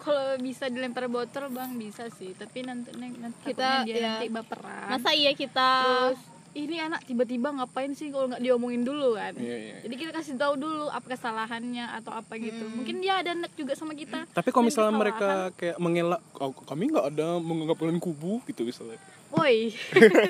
kalau 0.00 0.40
bisa 0.40 0.64
dilempar 0.66 1.06
botol 1.06 1.52
bang 1.52 1.76
bisa 1.76 2.08
sih 2.10 2.32
tapi 2.32 2.64
nanti 2.64 2.88
nanti 2.96 3.20
Kita, 3.44 3.84
dia 3.84 3.92
ya. 3.94 4.00
nanti 4.10 4.32
baperan 4.32 4.88
masa 4.88 5.12
iya 5.12 5.36
kita 5.36 5.70
terus 5.84 6.20
ini 6.50 6.80
anak 6.80 7.04
tiba-tiba 7.04 7.52
ngapain 7.52 7.92
sih 7.92 8.08
kalau 8.08 8.26
nggak 8.26 8.40
diomongin 8.40 8.80
dulu 8.80 9.12
kan 9.12 9.36
Iya, 9.36 9.56
iya. 9.60 9.76
jadi 9.84 9.94
kita 9.94 10.10
kasih 10.10 10.34
tahu 10.34 10.56
dulu 10.56 10.88
apa 10.88 11.04
kesalahannya 11.06 11.84
atau 12.00 12.16
apa 12.16 12.32
gitu 12.34 12.64
mungkin 12.72 12.98
dia 12.98 13.20
ada 13.20 13.36
net 13.36 13.52
juga 13.52 13.76
sama 13.76 13.92
kita 13.92 14.24
Tapi 14.26 14.48
kalau 14.48 14.64
misalnya 14.66 14.88
kesalahan. 14.88 15.04
mereka 15.04 15.28
kayak 15.54 15.76
mengelak, 15.76 16.22
oh, 16.34 16.52
kami 16.56 16.82
nggak 16.88 17.06
ada 17.06 17.26
menganggap 17.36 17.76
kalian 17.76 18.00
kubu 18.00 18.40
gitu 18.46 18.64
misalnya. 18.64 18.96
woi 19.30 19.68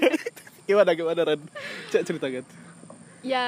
Gimana 0.67 0.91
gimana 0.93 1.21
Ren? 1.25 1.41
Cek 1.89 2.03
cerita 2.05 2.27
kan. 2.27 2.43
ya 3.23 3.47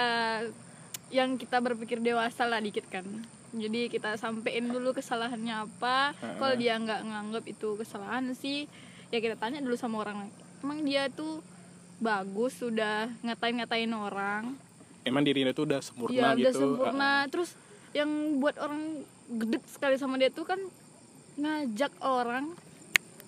yang 1.13 1.37
kita 1.37 1.61
berpikir 1.61 2.01
dewasa 2.01 2.43
lah 2.43 2.59
dikit 2.59 2.89
kan 2.89 3.05
jadi 3.53 3.87
kita 3.87 4.17
sampein 4.17 4.65
dulu 4.67 4.91
kesalahannya 4.91 5.69
apa 5.69 6.17
kalau 6.41 6.57
dia 6.57 6.75
nggak 6.75 7.05
nganggap 7.05 7.45
itu 7.47 7.77
kesalahan 7.77 8.33
sih 8.33 8.65
ya 9.09 9.21
kita 9.21 9.37
tanya 9.37 9.61
dulu 9.61 9.77
sama 9.77 10.01
orang 10.01 10.33
emang 10.59 10.81
dia 10.81 11.13
tuh 11.13 11.45
bagus 12.01 12.57
sudah 12.57 13.13
ngatain-ngatain 13.21 13.93
orang 13.93 14.57
Emang 15.03 15.21
dirinya 15.21 15.51
tuh 15.51 15.67
udah 15.67 15.79
ya 15.79 15.85
sempurna 15.85 16.29
gitu. 16.33 16.41
udah 16.41 16.53
sempurna 16.55 17.13
terus 17.29 17.51
yang 17.93 18.09
buat 18.39 18.57
orang 18.57 19.03
gedek 19.29 19.63
sekali 19.67 19.99
sama 19.99 20.17
dia 20.17 20.31
tuh 20.31 20.47
kan 20.47 20.59
ngajak 21.37 21.93
orang 22.01 22.55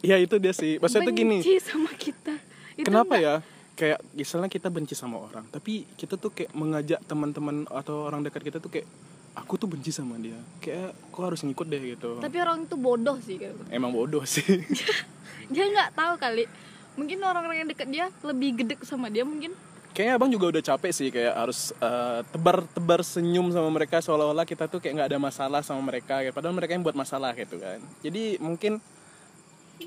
Iya 0.00 0.20
itu 0.20 0.36
dia 0.36 0.52
sih. 0.52 0.76
Maksudnya 0.76 1.08
tuh 1.08 1.16
gini. 1.16 1.40
sama 1.58 1.88
kita 1.96 2.36
itu 2.76 2.84
Kenapa 2.84 3.16
nggak- 3.16 3.24
ya? 3.24 3.34
Kayak 3.74 3.98
misalnya 4.14 4.46
kita 4.46 4.70
benci 4.70 4.94
sama 4.94 5.18
orang, 5.18 5.50
tapi 5.50 5.82
kita 5.98 6.14
tuh 6.14 6.30
kayak 6.30 6.54
mengajak 6.54 7.02
teman-teman 7.10 7.66
atau 7.66 8.06
orang 8.06 8.22
dekat 8.22 8.46
kita 8.46 8.62
tuh 8.62 8.70
kayak 8.70 8.86
aku 9.34 9.58
tuh 9.58 9.66
benci 9.66 9.90
sama 9.90 10.14
dia. 10.22 10.38
Kayak 10.62 10.94
kok 11.10 11.22
harus 11.26 11.42
ngikut 11.42 11.66
deh 11.66 11.82
gitu. 11.82 12.22
tapi 12.22 12.38
orang 12.38 12.70
itu 12.70 12.76
bodoh 12.78 13.18
sih 13.18 13.34
kayak 13.34 13.58
gitu. 13.58 13.64
Emang 13.74 13.90
bodoh 13.90 14.22
sih. 14.22 14.46
dia 15.52 15.64
nggak 15.66 15.90
tahu 15.98 16.14
kali 16.16 16.46
mungkin 16.94 17.18
orang-orang 17.26 17.66
yang 17.66 17.68
deket 17.70 17.88
dia 17.90 18.06
lebih 18.22 18.64
gedek 18.64 18.80
sama 18.86 19.10
dia 19.10 19.26
mungkin 19.26 19.52
Kayaknya 19.94 20.14
abang 20.18 20.26
juga 20.26 20.50
udah 20.50 20.62
capek 20.74 20.90
sih 20.90 21.08
kayak 21.14 21.38
harus 21.38 21.70
eh, 21.78 22.20
tebar-tebar 22.34 23.06
senyum 23.06 23.54
sama 23.54 23.70
mereka 23.70 24.02
seolah-olah 24.02 24.42
kita 24.42 24.66
tuh 24.66 24.82
kayak 24.82 24.98
nggak 24.98 25.08
ada 25.14 25.20
masalah 25.22 25.62
sama 25.62 25.86
mereka. 25.86 26.18
Kayak, 26.18 26.34
padahal 26.34 26.50
mereka 26.50 26.74
yang 26.74 26.82
buat 26.82 26.98
masalah 26.98 27.30
gitu 27.38 27.62
kan. 27.62 27.78
Jadi 28.02 28.42
mungkin 28.42 28.82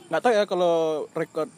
nggak 0.08 0.22
tahu 0.24 0.32
ya 0.32 0.48
kalau 0.48 0.76
record 1.12 1.52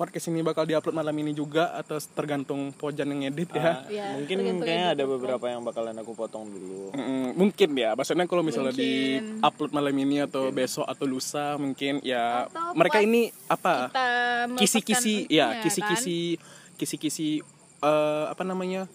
podcast 0.00 0.32
ini 0.32 0.40
bakal 0.40 0.64
diupload 0.64 0.96
malam 0.96 1.12
ini 1.20 1.36
juga 1.36 1.76
atau 1.76 2.00
tergantung 2.16 2.72
Pojan 2.72 3.12
yang 3.12 3.28
edit 3.28 3.52
ya. 3.52 3.84
Ya, 3.92 4.16
mungkin 4.16 4.40
tergantung 4.40 4.64
kayaknya 4.64 4.88
ada 4.96 5.04
beberapa 5.04 5.44
yang 5.52 5.60
bakalan 5.60 5.92
aku 6.00 6.16
potong 6.16 6.48
dulu. 6.48 6.88
Mm, 6.96 7.36
mungkin 7.36 7.68
ya, 7.76 7.92
maksudnya 7.92 8.24
kalau 8.24 8.40
misalnya 8.40 8.72
di 8.72 9.20
Mungkin. 9.20 9.44
upload 9.44 9.70
malam 9.76 9.92
ini 10.00 10.24
atau 10.24 10.48
besok 10.48 10.88
atau 10.88 11.04
lusa 11.04 11.60
mungkin 11.60 12.00
ya 12.00 12.48
Atau 12.48 12.72
mereka 12.72 13.04
ini 13.04 13.28
apa? 13.44 13.92
kisi-kisi 14.56 15.28
ya 15.28 15.60
kisi-kisi 15.60 16.40
kisi-kisi 16.80 17.44
eh, 17.84 18.24
apa 18.24 18.40
namanya 18.40 18.88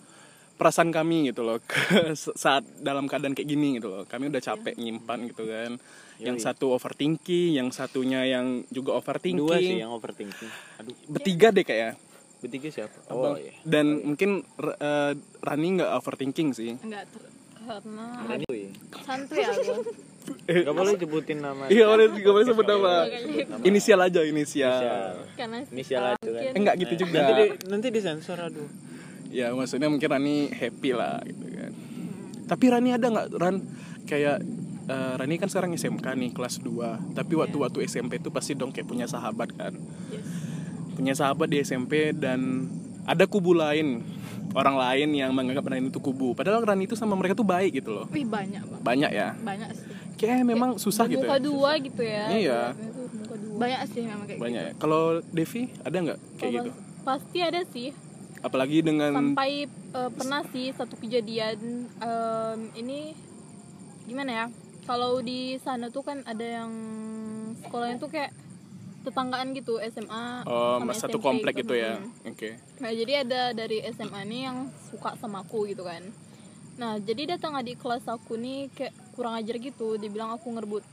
perasaan 0.55 0.89
kami 0.89 1.29
gitu 1.29 1.43
loh 1.43 1.59
ke 1.59 2.15
saat 2.43 2.63
dalam 2.79 3.05
keadaan 3.05 3.35
kayak 3.35 3.47
gini 3.47 3.77
gitu 3.77 3.91
loh. 3.91 4.03
Kami 4.07 4.31
udah 4.31 4.41
capek 4.41 4.75
nyimpan 4.75 5.19
gitu 5.31 5.43
kan. 5.45 5.71
Yang 6.15 6.37
satu 6.47 6.71
overthinking 6.71 7.59
yang 7.59 7.69
satunya 7.75 8.23
yang 8.23 8.63
juga 8.71 8.95
overthinking. 8.95 9.43
Dua 9.43 9.59
sih 9.59 9.83
yang 9.83 9.91
overthinking. 9.91 10.51
Aduh. 10.79 10.95
Bertiga 11.11 11.51
deh 11.51 11.67
kayak. 11.67 11.99
Bertiga 12.39 12.67
siapa? 12.71 12.95
Abang. 13.11 13.35
oh 13.35 13.37
iya. 13.39 13.51
Dan 13.67 14.05
mungkin 14.05 14.47
R- 14.55 14.77
eh, 14.79 15.11
Rani 15.43 15.67
nggak 15.75 15.91
overthinking 15.99 16.49
sih. 16.55 16.71
Enggak 16.79 17.03
karena 17.65 18.05
Rani 18.29 18.45
wih. 18.45 18.69
santuy 19.01 19.41
aku 19.41 19.81
Gak 20.65 20.73
boleh 20.73 20.97
sebutin 20.97 21.37
nama. 21.37 21.69
Iya 21.69 21.85
boleh 21.85 22.05
nggak 22.09 22.33
boleh 22.33 22.45
sebut 22.45 22.65
nama. 22.65 23.05
Inisial 23.61 23.99
aja 24.01 24.21
inisial. 24.25 24.73
Inisial. 24.73 25.13
karena 25.37 25.57
Inisial 25.69 26.03
aja 26.13 26.17
kan. 26.17 26.41
mungkin 26.41 26.49
Eh, 26.49 26.57
enggak 26.57 26.75
gitu 26.81 26.93
juga. 27.05 27.19
Nanti 27.21 27.33
di, 27.33 27.45
nanti 27.69 27.87
disensor 27.93 28.37
aduh 28.39 28.69
ya 29.35 29.51
maksudnya 29.51 29.91
mungkin 29.91 30.07
Rani 30.07 30.47
happy 30.47 30.91
lah 30.95 31.19
gitu 31.27 31.45
kan. 31.51 31.71
Tapi 32.47 32.65
Rani 32.71 32.89
ada 32.95 33.07
nggak 33.11 33.27
Ran? 33.35 33.55
Kayak 34.07 34.39
eh, 34.87 35.13
Rani 35.19 35.35
kan 35.35 35.51
sekarang 35.51 35.75
SMK 35.75 36.07
nih 36.15 36.31
kelas 36.31 36.63
2 36.63 37.17
tapi 37.17 37.33
waktu 37.35 37.57
waktu 37.59 37.83
SMP 37.83 38.23
tuh 38.23 38.31
pasti 38.31 38.55
dong 38.55 38.71
kayak 38.71 38.87
punya 38.87 39.05
sahabat 39.05 39.51
kan. 39.51 39.75
Punya 40.95 41.11
sahabat 41.11 41.51
di 41.51 41.59
SMP 41.59 42.15
dan 42.15 42.71
ada 43.03 43.27
kubu 43.27 43.51
lain 43.51 44.01
orang 44.55 44.79
lain 44.79 45.09
yang 45.11 45.35
menganggap 45.35 45.67
Rani 45.67 45.91
itu 45.91 45.99
kubu. 45.99 46.31
Padahal 46.31 46.63
Rani 46.63 46.87
itu 46.87 46.95
sama 46.95 47.19
mereka 47.19 47.35
tuh 47.35 47.43
baik 47.43 47.83
gitu 47.83 47.91
loh. 47.91 48.07
Wih 48.15 48.23
banyak 48.23 48.63
bang. 48.63 48.81
Banyak 48.81 49.11
ya? 49.11 49.35
Banyak 49.35 49.69
sih. 49.75 49.91
Kayak 50.15 50.47
memang 50.47 50.79
susah 50.79 51.11
gitu 51.11 51.27
muka 51.27 51.35
ya 51.35 51.43
dua 51.43 51.71
gitu 51.83 52.01
ya. 52.01 52.23
Iya. 52.31 52.61
muka 52.71 53.35
banyak 53.59 53.79
sih 53.91 54.01
memang 54.07 54.25
kayak 54.31 54.39
banyak 54.39 54.61
ya. 54.63 54.71
Kalau 54.79 55.19
Devi 55.35 55.67
ada 55.83 55.97
nggak 55.99 56.19
kayak 56.39 56.47
Oh, 56.47 56.55
gitu? 56.55 56.69
Pasti 57.03 57.39
ada 57.43 57.61
sih 57.67 57.91
apalagi 58.45 58.85
dengan 58.85 59.11
sampai 59.11 59.65
eh, 59.67 60.11
pernah 60.13 60.45
sih 60.53 60.69
satu 60.69 60.93
kejadian 61.01 61.89
em, 61.89 62.59
ini 62.77 63.17
gimana 64.05 64.31
ya 64.31 64.45
kalau 64.85 65.17
di 65.25 65.57
sana 65.65 65.89
tuh 65.89 66.05
kan 66.05 66.21
ada 66.29 66.61
yang 66.61 66.71
sekolahnya 67.65 67.97
tuh 67.97 68.13
kayak 68.13 68.31
tetanggaan 69.01 69.53
gitu 69.57 69.81
SMA 69.89 70.45
oh, 70.45 70.77
sama 70.81 70.93
satu 70.93 71.17
SMP 71.17 71.25
komplek 71.25 71.53
gitu. 71.61 71.73
gitu 71.73 71.81
ya 71.81 71.93
oke 72.25 72.49
Nah, 72.81 72.91
jadi 72.91 73.23
ada 73.23 73.41
dari 73.55 73.79
SMA 73.95 74.21
nih 74.27 74.41
yang 74.51 74.67
suka 74.91 75.15
sama 75.15 75.47
aku 75.47 75.63
gitu 75.71 75.87
kan. 75.87 76.03
Nah, 76.75 76.99
jadi 76.99 77.35
datang 77.35 77.55
adik 77.55 77.79
kelas 77.79 78.03
aku 78.03 78.35
nih 78.35 78.67
kayak 78.75 78.91
kurang 79.15 79.39
ajar 79.39 79.55
gitu. 79.55 79.95
Dia 79.95 80.11
bilang 80.11 80.35
aku 80.35 80.51
ngerebut 80.51 80.83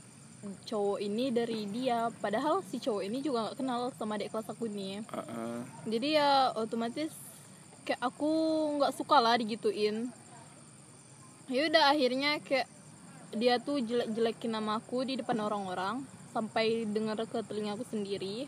cowok 0.63 0.99
ini 1.03 1.27
dari 1.31 1.67
dia. 1.67 2.07
Padahal 2.23 2.63
si 2.63 2.79
cowok 2.79 3.03
ini 3.03 3.19
juga 3.19 3.51
nggak 3.51 3.57
kenal 3.59 3.91
sama 3.99 4.15
adik 4.15 4.31
kelas 4.31 4.47
aku 4.47 4.71
nih. 4.71 5.03
Heeh. 5.03 5.57
Jadi 5.91 6.07
ya 6.15 6.55
otomatis 6.55 7.11
kayak 7.83 8.01
aku 8.01 8.31
nggak 8.79 8.95
suka 8.95 9.19
lah 9.19 9.35
digituin. 9.37 10.09
Ya 11.51 11.67
udah 11.67 11.91
akhirnya 11.91 12.39
kayak 12.39 12.67
dia 13.35 13.59
tuh 13.59 13.83
jelek-jelekin 13.83 14.51
nama 14.55 14.79
aku 14.79 15.03
di 15.03 15.19
depan 15.19 15.39
orang-orang 15.43 16.03
sampai 16.31 16.87
dengar 16.89 17.19
ke 17.27 17.43
telinga 17.45 17.75
aku 17.75 17.85
sendiri. 17.85 18.47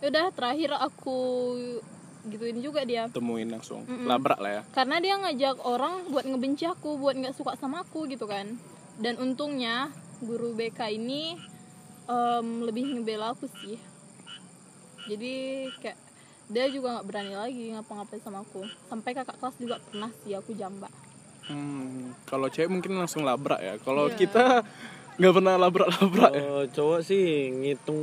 Ya 0.00 0.12
udah 0.12 0.32
terakhir 0.32 0.76
aku 0.76 1.18
gituin 2.26 2.58
juga 2.58 2.82
dia 2.82 3.06
temuin 3.06 3.46
langsung 3.46 3.86
Mm-mm. 3.86 4.06
labrak 4.10 4.42
lah 4.42 4.50
ya 4.50 4.62
karena 4.74 4.98
dia 4.98 5.14
ngajak 5.14 5.62
orang 5.62 6.10
buat 6.10 6.26
ngebenci 6.26 6.66
aku 6.66 6.98
buat 6.98 7.14
nggak 7.14 7.38
suka 7.38 7.54
sama 7.54 7.86
aku 7.86 8.10
gitu 8.10 8.26
kan 8.26 8.58
dan 8.98 9.14
untungnya 9.22 9.94
guru 10.18 10.50
BK 10.58 10.98
ini 10.98 11.38
em, 12.10 12.48
lebih 12.66 12.98
ngebela 12.98 13.30
aku 13.30 13.46
sih 13.46 13.78
jadi 15.06 15.34
kayak 15.78 15.98
dia 16.46 16.64
juga 16.66 16.94
nggak 16.94 17.06
berani 17.06 17.34
lagi 17.34 17.64
ngapa-ngapain 17.70 18.18
sama 18.18 18.38
aku 18.40 18.60
sampai 18.84 19.10
kakak 19.12 19.36
kelas 19.36 19.56
juga 19.56 19.76
pernah 19.80 20.10
sih 20.16 20.32
aku 20.32 20.50
jambak 20.52 20.92
hmm, 21.44 22.22
kalau 22.24 22.46
cewek 22.46 22.68
mungkin 22.68 22.94
langsung 22.94 23.22
labrak 23.22 23.58
ya 23.58 23.74
kalau 23.78 24.06
Iya. 24.06 24.16
kita 24.16 24.44
nggak 25.18 25.32
pernah 25.32 25.54
labrak 25.56 25.88
labrak 25.92 26.30
ya 26.30 26.42
Kalau 26.42 26.64
cowok 26.68 27.00
sih 27.02 27.24
ngitung 27.50 28.00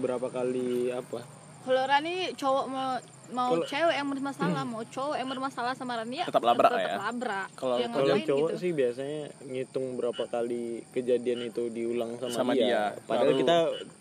berapa 0.00 0.26
kali 0.26 0.90
apa 0.90 1.20
kalau 1.60 1.80
Rani 1.82 2.34
cowok 2.34 2.64
mau 2.66 3.00
mau 3.26 3.56
Kalau- 3.56 3.64
cewek 3.64 3.94
yang 3.94 4.04
bermasalah 4.06 4.62
mau 4.62 4.82
cowok 4.82 5.16
yang 5.16 5.28
bermasalah 5.28 5.72
sama 5.72 5.96
Rani 5.96 6.16
ya 6.18 6.26
Tetap 6.26 6.42
labrak 6.42 6.70
tetap 6.70 6.84
ya? 6.84 6.96
labrak 7.00 7.48
Kalau- 7.54 7.78
Kalau 7.80 8.16
cowok 8.18 8.48
gitu. 8.50 8.58
sih 8.58 8.70
biasanya 8.72 9.22
ngitung 9.44 9.86
berapa 9.94 10.24
kali 10.26 10.64
kejadian 10.90 11.46
itu 11.46 11.68
diulang 11.68 12.16
sama, 12.16 12.32
Sama 12.34 12.52
dia. 12.52 12.64
dia. 12.92 13.00
Padahal 13.02 13.30
Baru- 13.30 13.40
kita 13.40 13.56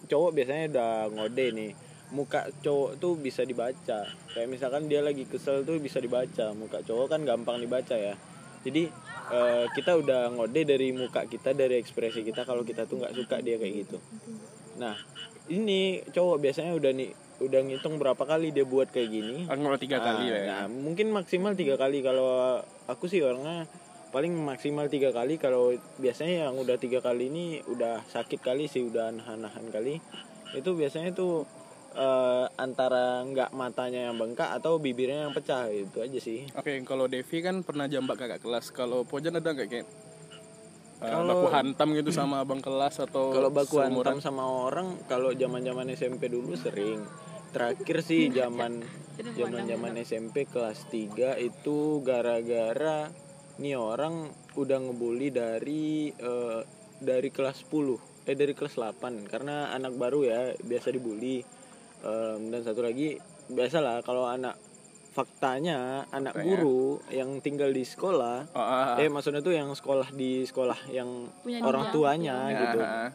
cowok 0.08 0.32
biasanya 0.34 0.64
udah 0.70 0.92
ngode 1.10 1.46
nih. 1.54 1.72
Muka 2.14 2.46
cowok 2.62 3.02
tuh 3.02 3.18
bisa 3.18 3.42
dibaca. 3.42 4.06
Kayak 4.06 4.48
misalkan 4.48 4.86
dia 4.86 5.02
lagi 5.02 5.26
kesel 5.26 5.66
tuh 5.66 5.82
bisa 5.82 5.98
dibaca. 5.98 6.54
Muka 6.54 6.80
cowok 6.80 7.10
kan 7.10 7.22
gampang 7.26 7.58
dibaca 7.58 7.98
ya. 7.98 8.14
Jadi 8.62 8.88
eh, 9.28 9.66
kita 9.74 9.98
udah 9.98 10.30
ngode 10.32 10.62
dari 10.64 10.94
muka 10.94 11.26
kita, 11.26 11.52
dari 11.52 11.76
ekspresi 11.76 12.22
kita 12.22 12.46
kalau 12.46 12.62
kita 12.62 12.86
tuh 12.86 13.02
nggak 13.02 13.14
suka 13.14 13.42
dia 13.42 13.58
kayak 13.58 13.74
gitu. 13.84 13.98
Nah, 14.78 14.94
ini 15.50 16.00
cowok 16.08 16.38
biasanya 16.40 16.72
udah 16.72 16.92
nih 16.94 17.12
udah 17.42 17.60
ngitung 17.60 17.98
berapa 17.98 18.24
kali 18.24 18.54
dia 18.54 18.64
buat 18.64 18.88
kayak 18.88 19.10
gini. 19.10 19.38
Aku 19.50 19.60
ngomong 19.60 19.82
tiga 19.82 20.00
kali 20.00 20.30
Ah, 20.30 20.32
lah 20.32 20.40
ya. 20.40 20.48
nah, 20.48 20.66
mungkin 20.70 21.12
maksimal 21.12 21.58
tiga 21.58 21.76
kali 21.76 22.00
kalau 22.00 22.62
aku 22.86 23.10
sih 23.10 23.20
orangnya 23.20 23.66
paling 24.14 24.32
maksimal 24.32 24.86
tiga 24.88 25.10
kali 25.10 25.36
kalau 25.36 25.74
biasanya 25.98 26.46
yang 26.46 26.56
udah 26.56 26.78
tiga 26.78 27.02
kali 27.02 27.28
ini 27.28 27.46
udah 27.66 28.06
sakit 28.06 28.38
kali 28.40 28.70
sih 28.70 28.86
udah 28.86 29.10
nahan-nahan 29.10 29.66
kali 29.74 29.98
itu 30.54 30.70
biasanya 30.72 31.10
tuh 31.12 31.50
eh, 31.94 32.46
antara 32.56 33.22
nggak 33.22 33.54
matanya 33.54 34.10
yang 34.10 34.18
bengkak 34.18 34.50
atau 34.52 34.78
bibirnya 34.78 35.26
yang 35.26 35.34
pecah 35.34 35.70
itu 35.70 35.98
aja 36.00 36.20
sih. 36.20 36.46
Oke, 36.54 36.82
kalau 36.84 37.06
Devi 37.06 37.38
kan 37.40 37.62
pernah 37.62 37.86
jambak 37.86 38.18
kakak 38.18 38.42
kelas. 38.42 38.70
Kalau 38.70 39.06
Pojan 39.06 39.38
ada 39.38 39.50
nggak 39.50 39.68
kayak 39.68 39.88
eh, 41.00 41.10
Kalau- 41.10 41.44
baku 41.44 41.48
hantam 41.50 41.88
gitu 41.94 42.10
sama 42.10 42.42
abang 42.42 42.60
kelas 42.60 42.98
atau 43.00 43.30
kalau 43.30 43.50
baku 43.50 43.78
seumuran? 43.78 44.18
hantam 44.18 44.20
sama 44.20 44.44
orang 44.44 44.98
kalau 45.06 45.32
zaman 45.32 45.62
zaman 45.62 45.88
SMP 45.92 46.28
dulu 46.28 46.56
sering. 46.56 47.04
Terakhir 47.54 48.02
sih 48.02 48.34
zaman 48.34 48.82
zaman 49.38 49.70
zaman 49.70 49.94
SMP 50.02 50.50
kelas 50.50 50.90
3 50.90 51.38
itu 51.38 52.02
gara-gara 52.02 53.14
nih 53.56 53.78
orang 53.78 54.26
udah 54.54 54.82
ngebully 54.82 55.30
dari 55.30 56.10
eh, 56.10 56.62
dari 56.98 57.30
kelas 57.30 57.62
10 57.70 58.02
eh 58.24 58.34
dari 58.34 58.56
kelas 58.56 58.74
8 58.74 59.28
karena 59.28 59.70
anak 59.70 59.94
baru 59.94 60.24
ya 60.24 60.40
biasa 60.58 60.90
dibully 60.90 61.44
Em, 62.04 62.52
dan 62.52 62.62
satu 62.62 62.82
lagi 62.82 63.16
biasalah 63.46 64.02
kalau 64.02 64.24
anak 64.26 64.60
faktanya 65.10 66.04
anak 66.10 66.34
Faktanya. 66.34 66.48
guru 66.58 66.82
yang 67.08 67.40
tinggal 67.40 67.70
di 67.70 67.84
sekolah 67.84 68.50
Oh, 68.50 68.60
ah, 68.60 68.98
eh 68.98 69.08
maksudnya 69.08 69.40
tuh 69.40 69.52
yang 69.52 69.72
sekolah 69.72 70.10
di 70.10 70.44
sekolah 70.44 70.90
yang 70.90 71.32
Punya 71.40 71.62
orang 71.62 71.84
dia. 71.86 71.94
tuanya 71.94 72.38
Ya, 72.46 72.60
gitu 72.62 72.80
ah, 72.82 73.10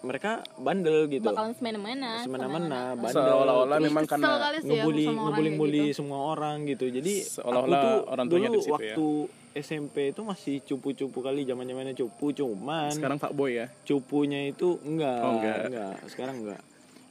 mereka 0.00 0.30
bandel 0.54 1.08
gitu 1.08 1.26
bakalan 1.26 1.52
semena-mena 1.52 2.10
semena-mena 2.20 2.80
bandel 2.94 3.26
Seolah-olah 3.26 3.78
memang 3.80 4.04
karena 4.06 4.28
ya 4.54 4.60
ngebully 4.62 5.06
orang 5.08 5.36
ngebully 5.42 5.82
gitu. 5.84 5.96
semua 5.98 6.18
orang 6.30 6.56
gitu 6.64 6.84
jadi 6.86 7.14
Seolah-olah 7.22 7.68
aku 7.74 7.84
tuh 7.84 7.96
orang 8.06 8.26
tuanya 8.28 8.48
dulu 8.48 8.54
di 8.54 8.60
situ 8.60 8.70
ya. 8.70 8.76
waktu 8.76 9.08
SMP 9.50 9.96
itu 10.08 10.22
masih 10.22 10.54
cupu-cupu 10.62 11.18
kali 11.18 11.42
zaman 11.42 11.64
zamannya 11.64 11.92
cupu 11.92 12.26
cuman 12.30 12.92
sekarang 12.92 13.18
Pak 13.18 13.32
Boy 13.32 13.56
ya. 13.56 13.66
cupunya 13.82 14.46
itu 14.46 14.78
enggak 14.80 15.18
Oh, 15.18 15.42
enggak. 15.42 15.96
sekarang 16.06 16.36
enggak 16.38 16.60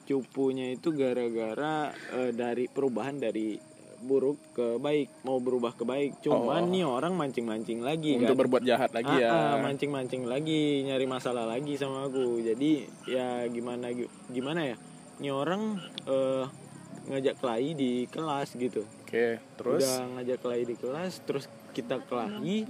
cupunya 0.09 0.73
itu 0.73 0.89
gara-gara 0.89 1.93
eh, 1.93 2.33
dari 2.33 2.65
perubahan 2.65 3.21
dari 3.21 3.61
buruk 3.99 4.55
ke 4.55 4.79
baik 4.79 5.21
mau 5.21 5.37
berubah 5.37 5.75
ke 5.75 5.83
baik. 5.83 6.23
Cuman 6.23 6.65
Oh. 6.65 6.71
nih 6.71 6.81
orang 6.81 7.13
mancing-mancing 7.13 7.83
lagi 7.83 8.15
Untuk 8.15 8.33
kan. 8.33 8.41
berbuat 8.41 8.63
jahat 8.63 8.89
lagi 8.89 9.11
Ah, 9.11 9.19
ya. 9.19 9.29
ah, 9.29 9.55
mancing-mancing 9.59 10.23
lagi 10.23 10.81
nyari 10.81 11.05
masalah 11.05 11.43
lagi 11.45 11.75
sama 11.75 12.07
aku. 12.07 12.39
Jadi 12.39 12.87
ya 13.05 13.43
gimana 13.45 13.91
gimana 14.27 14.65
ya? 14.65 14.75
Ini 15.19 15.29
orang 15.29 15.77
eh, 16.07 16.45
ngajak 17.05 17.35
kelahi 17.37 17.69
di 17.75 17.91
kelas 18.07 18.55
gitu. 18.55 18.87
Oke, 19.03 19.37
terus? 19.59 19.83
Udah 19.83 19.99
ngajak 20.15 20.37
kelahi 20.39 20.63
di 20.63 20.75
kelas 20.75 21.13
terus 21.21 21.45
kita 21.69 22.01
kelahi 22.01 22.65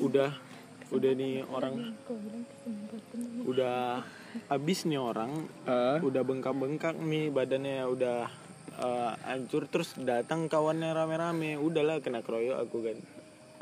udah 0.00 0.32
udah 0.90 1.12
nih 1.12 1.44
orang 1.44 1.92
udah 3.44 4.00
habis 4.50 4.84
nih 4.86 5.00
orang 5.00 5.46
eh, 5.66 5.98
udah 6.02 6.22
bengkak-bengkak 6.22 6.98
nih 6.98 7.30
badannya 7.30 7.86
udah 7.88 8.18
eh, 8.80 9.12
hancur 9.26 9.66
terus 9.70 9.94
datang 9.98 10.46
kawannya 10.50 10.90
rame-rame. 10.94 11.56
Udahlah 11.58 12.02
kena 12.02 12.20
keroyok 12.20 12.58
aku 12.58 12.78
kan. 12.84 12.98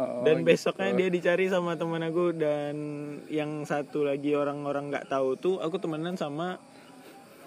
Oh, 0.00 0.24
dan 0.24 0.40
gitu. 0.40 0.48
besoknya 0.48 0.90
dia 0.96 1.08
dicari 1.12 1.52
sama 1.52 1.76
teman 1.76 2.00
aku 2.00 2.32
dan 2.32 2.76
yang 3.28 3.68
satu 3.68 4.08
lagi 4.08 4.32
orang-orang 4.32 4.88
nggak 4.88 5.12
tahu 5.12 5.36
tuh 5.36 5.60
aku 5.60 5.76
temenan 5.76 6.16
sama 6.16 6.56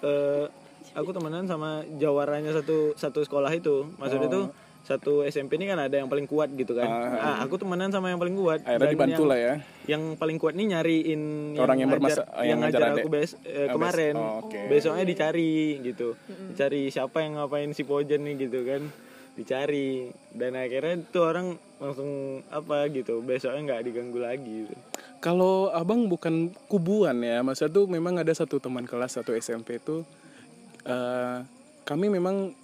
eh 0.06 0.46
aku 0.94 1.10
temenan 1.10 1.50
sama 1.50 1.82
jawarannya 1.98 2.54
satu 2.54 2.94
satu 2.94 3.20
sekolah 3.26 3.50
itu. 3.50 3.90
Maksudnya 3.98 4.30
tuh 4.30 4.44
satu 4.86 5.20
SMP 5.22 5.58
ini 5.58 5.66
kan 5.66 5.76
ada 5.76 5.92
yang 5.92 6.06
paling 6.06 6.24
kuat 6.24 6.46
gitu 6.52 6.72
kan 6.72 6.86
Ah. 6.86 7.18
Ah, 7.18 7.36
aku 7.42 7.58
temenan 7.58 7.90
sama 7.90 8.06
yang 8.06 8.16
paling 8.16 8.32
kuat 8.32 8.62
akhirnya 8.62 8.86
dibantu 8.88 9.18
yang, 9.18 9.26
lah 9.26 9.38
ya. 9.38 9.54
yang 9.84 10.02
paling 10.14 10.38
kuat 10.38 10.54
nih 10.54 10.66
nyariin 10.70 11.22
Orang 11.56 11.76
yang 11.76 11.90
ngajar- 11.90 12.22
bermasa- 12.22 12.28
yang 12.38 12.46
yang 12.46 12.58
ngajar 12.60 12.78
ngajar 12.78 12.94
adek. 12.94 13.02
aku 13.02 13.10
bes, 13.10 13.30
eh, 13.42 13.50
Ah, 13.58 13.68
kemarin 13.68 14.14
oh, 14.14 14.30
oke. 14.40 14.60
besoknya 14.66 15.04
dicari 15.04 15.54
gitu 15.82 16.08
dicari 16.48 16.82
siapa 16.88 17.18
yang 17.18 17.36
ngapain 17.36 17.70
si 17.70 17.82
Pojen 17.82 18.22
nih 18.22 18.34
gitu 18.40 18.62
kan 18.62 18.82
dicari 19.34 20.06
dan 20.32 20.54
akhirnya 20.54 20.96
tuh 21.06 21.22
orang 21.26 21.46
langsung 21.76 22.08
apa 22.48 22.88
gitu 22.88 23.20
besoknya 23.20 23.60
nggak 23.66 23.82
diganggu 23.84 24.16
lagi 24.16 24.64
gitu. 24.64 24.74
Kalau 25.18 25.68
abang 25.70 26.06
bukan 26.06 26.34
kubuan 26.64 27.18
ya, 27.18 27.40
maksudnya 27.40 27.68
tuh 27.70 27.84
memang 27.86 28.16
ada 28.16 28.30
satu 28.30 28.56
teman 28.56 28.84
kelas 28.84 29.12
satu 29.12 29.34
SMP 29.34 29.76
tuh 29.78 30.08
eh, 30.84 31.38
kami 31.82 32.06
memang 32.08 32.54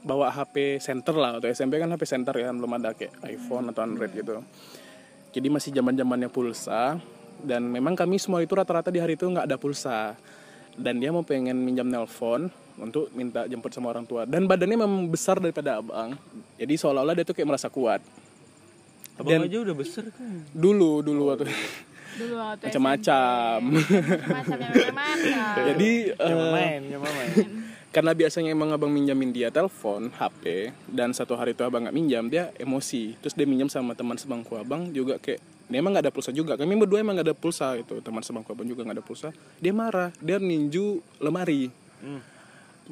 bawa 0.00 0.28
HP 0.28 0.78
center 0.78 1.14
lah. 1.14 1.36
Atau 1.36 1.48
SMP 1.48 1.76
kan 1.76 1.88
HP 1.88 2.02
center 2.04 2.34
ya 2.34 2.48
belum 2.48 2.72
ada 2.74 2.92
kayak 2.92 3.14
iPhone 3.24 3.68
atau 3.68 3.82
Android 3.82 4.10
gitu. 4.10 4.42
Jadi 5.28 5.46
masih 5.46 5.70
zaman 5.70 5.94
zamannya 5.94 6.28
pulsa. 6.28 6.96
Dan 7.38 7.70
memang 7.70 7.94
kami 7.94 8.18
semua 8.18 8.42
itu 8.42 8.50
rata-rata 8.50 8.90
di 8.90 8.98
hari 8.98 9.14
itu 9.14 9.24
nggak 9.24 9.46
ada 9.46 9.56
pulsa. 9.56 10.18
Dan 10.74 10.98
dia 10.98 11.10
mau 11.10 11.22
pengen 11.22 11.58
minjam 11.58 11.86
nelpon 11.86 12.46
untuk 12.78 13.10
minta 13.10 13.44
jemput 13.44 13.70
sama 13.70 13.90
orang 13.90 14.02
tua. 14.02 14.22
Dan 14.22 14.46
badannya 14.46 14.78
memang 14.78 15.06
besar 15.06 15.38
daripada 15.38 15.78
abang. 15.78 16.14
Jadi 16.54 16.74
seolah-olah 16.74 17.14
dia 17.14 17.26
tuh 17.26 17.34
kayak 17.34 17.48
merasa 17.48 17.66
kuat. 17.66 17.98
Abang 19.14 19.34
Dan- 19.34 19.50
aja 19.50 19.58
udah 19.58 19.74
besar 19.74 20.06
kan? 20.08 20.46
dulu 20.54 21.02
dulu 21.02 21.34
waktu 21.34 21.50
dulu 22.18 22.34
waktu 22.38 22.70
macam-macam. 22.70 23.58
Macam 23.66 24.58
yang 24.62 24.94
macam. 25.02 25.54
Jadi 25.74 25.90
eh, 26.14 26.28
nyaman 26.30 26.50
main 26.54 26.80
main 26.86 27.30
karena 27.88 28.12
biasanya 28.12 28.52
emang 28.52 28.68
abang 28.76 28.92
minjamin 28.92 29.32
dia 29.32 29.48
telepon 29.48 30.12
HP 30.12 30.72
dan 30.92 31.16
satu 31.16 31.40
hari 31.40 31.56
itu 31.56 31.64
abang 31.64 31.88
nggak 31.88 31.96
minjam 31.96 32.24
dia 32.28 32.52
emosi. 32.60 33.16
Terus 33.24 33.32
dia 33.32 33.48
minjam 33.48 33.72
sama 33.72 33.96
teman 33.96 34.20
sebangku 34.20 34.60
abang 34.60 34.92
juga 34.92 35.16
kayak 35.16 35.40
dia 35.68 35.78
emang 35.80 35.96
nggak 35.96 36.04
ada 36.08 36.12
pulsa 36.12 36.30
juga. 36.32 36.60
Kami 36.60 36.76
berdua 36.76 37.00
emang 37.00 37.16
nggak 37.16 37.32
ada 37.32 37.36
pulsa 37.36 37.80
itu 37.80 38.00
teman 38.04 38.20
sebangku 38.20 38.52
abang 38.52 38.68
juga 38.68 38.84
nggak 38.84 39.00
ada 39.00 39.04
pulsa. 39.04 39.28
Dia 39.56 39.72
marah 39.72 40.12
dia 40.20 40.36
ninju 40.36 41.00
lemari. 41.16 41.72
Hmm, 42.04 42.20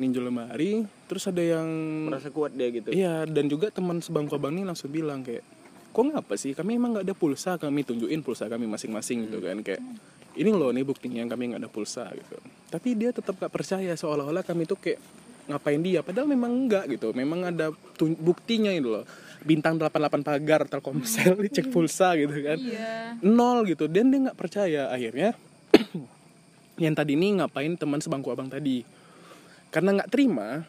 ninju 0.01 0.21
lemari 0.21 0.89
terus 1.09 1.29
ada 1.29 1.45
yang 1.45 1.69
merasa 2.09 2.33
kuat 2.33 2.57
dia 2.57 2.73
gitu? 2.73 2.89
Iya 2.93 3.29
dan 3.29 3.53
juga 3.53 3.69
teman 3.69 4.01
sebangku 4.01 4.33
abang 4.33 4.57
ini 4.57 4.65
langsung 4.65 4.89
bilang 4.89 5.21
kayak 5.21 5.45
kok 5.93 6.05
ngapa 6.09 6.41
sih? 6.41 6.57
Kami 6.57 6.81
emang 6.81 6.97
nggak 6.97 7.05
ada 7.05 7.17
pulsa 7.17 7.61
kami 7.61 7.85
tunjukin 7.85 8.25
pulsa 8.25 8.49
kami 8.49 8.65
masing-masing 8.65 9.29
gitu 9.29 9.45
kan 9.45 9.61
kayak 9.61 9.85
ini 10.37 10.53
loh 10.53 10.71
nih 10.71 10.85
buktinya 10.85 11.25
kami 11.25 11.53
nggak 11.53 11.63
ada 11.65 11.71
pulsa 11.73 12.13
gitu. 12.13 12.37
Tapi 12.69 12.89
dia 12.93 13.11
tetap 13.11 13.41
gak 13.41 13.49
percaya 13.49 13.97
seolah-olah 13.97 14.45
kami 14.45 14.69
tuh 14.69 14.77
kayak 14.77 15.01
ngapain 15.47 15.79
dia 15.79 16.03
padahal 16.05 16.29
memang 16.29 16.53
enggak 16.53 16.85
gitu. 16.93 17.17
Memang 17.17 17.49
ada 17.49 17.73
buktinya 18.21 18.71
itu 18.71 18.93
loh. 18.93 19.05
Bintang 19.47 19.81
88 19.81 20.27
pagar 20.27 20.69
telkomsel 20.69 21.39
dicek 21.49 21.73
pulsa 21.73 22.13
gitu 22.21 22.37
kan. 22.45 22.59
Iya. 22.61 23.17
Nol 23.25 23.65
gitu. 23.65 23.89
Dan 23.89 24.13
dia 24.13 24.29
nggak 24.29 24.39
percaya. 24.39 24.93
Akhirnya 24.93 25.33
yang 26.85 26.93
tadi 26.93 27.17
ini 27.17 27.41
ngapain 27.41 27.73
teman 27.81 28.05
sebangku 28.05 28.29
abang 28.29 28.53
tadi? 28.53 28.85
Karena 29.73 29.97
nggak 29.97 30.11
terima 30.13 30.67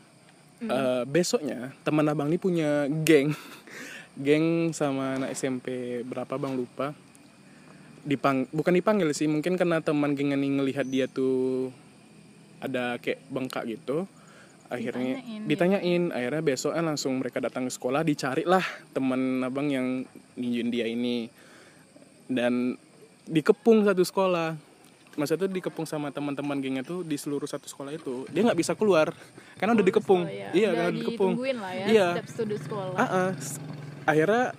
eh, 0.64 1.04
besoknya 1.04 1.76
teman 1.84 2.08
abang 2.08 2.32
ini 2.32 2.40
punya 2.40 2.88
geng. 3.04 3.36
Geng 4.18 4.74
sama 4.74 5.22
anak 5.22 5.38
SMP 5.38 6.02
berapa 6.02 6.42
bang? 6.42 6.58
Lupa 6.58 6.98
dipang 8.08 8.48
bukan 8.50 8.72
dipanggil 8.72 9.12
sih 9.12 9.28
mungkin 9.28 9.60
karena 9.60 9.84
teman 9.84 10.15
geng 10.15 10.32
ini 10.32 10.48
ngelihat 10.56 10.88
dia 10.88 11.06
tuh 11.06 11.70
ada 12.58 12.96
kayak 12.98 13.20
bengkak 13.28 13.67
gitu 13.67 14.08
akhirnya 14.67 15.20
Ditanyain, 15.20 15.41
ditanyain 15.48 16.04
akhirnya 16.12 16.43
besoknya 16.43 16.84
langsung 16.84 17.20
mereka 17.20 17.39
datang 17.39 17.67
ke 17.67 17.72
sekolah 17.72 18.04
dicari 18.04 18.43
lah 18.43 18.63
teman 18.91 19.39
abang 19.39 19.67
yang 19.67 20.04
ninjuin 20.36 20.67
dia 20.67 20.86
ini. 20.86 21.32
Dan 22.28 22.76
dikepung 23.24 23.88
satu 23.88 24.04
sekolah. 24.04 24.60
Maksudnya 25.15 25.48
tuh 25.48 25.56
dikepung 25.56 25.88
sama 25.88 26.12
teman-teman 26.12 26.60
gengnya 26.60 26.84
tuh 26.84 27.02
di 27.02 27.15
seluruh 27.15 27.48
satu 27.48 27.65
sekolah 27.65 27.96
itu. 27.96 28.28
Dia 28.30 28.43
nggak 28.43 28.60
bisa 28.60 28.76
keluar 28.76 29.15
karena 29.56 29.72
udah 29.72 29.86
dikepung. 29.88 30.28
Oh, 30.28 30.30
ya. 30.30 30.52
iya 30.52 30.70
Udah 30.70 30.78
karena 30.84 30.98
dikepung. 31.00 31.34
lah 31.39 31.72
ya 31.72 31.86
Iya. 31.88 32.08
setiap 32.22 32.60
sekolah. 32.60 32.96
Ah, 33.00 33.04
ah. 33.08 33.30
S- 33.39 33.63
akhirnya 34.04 34.52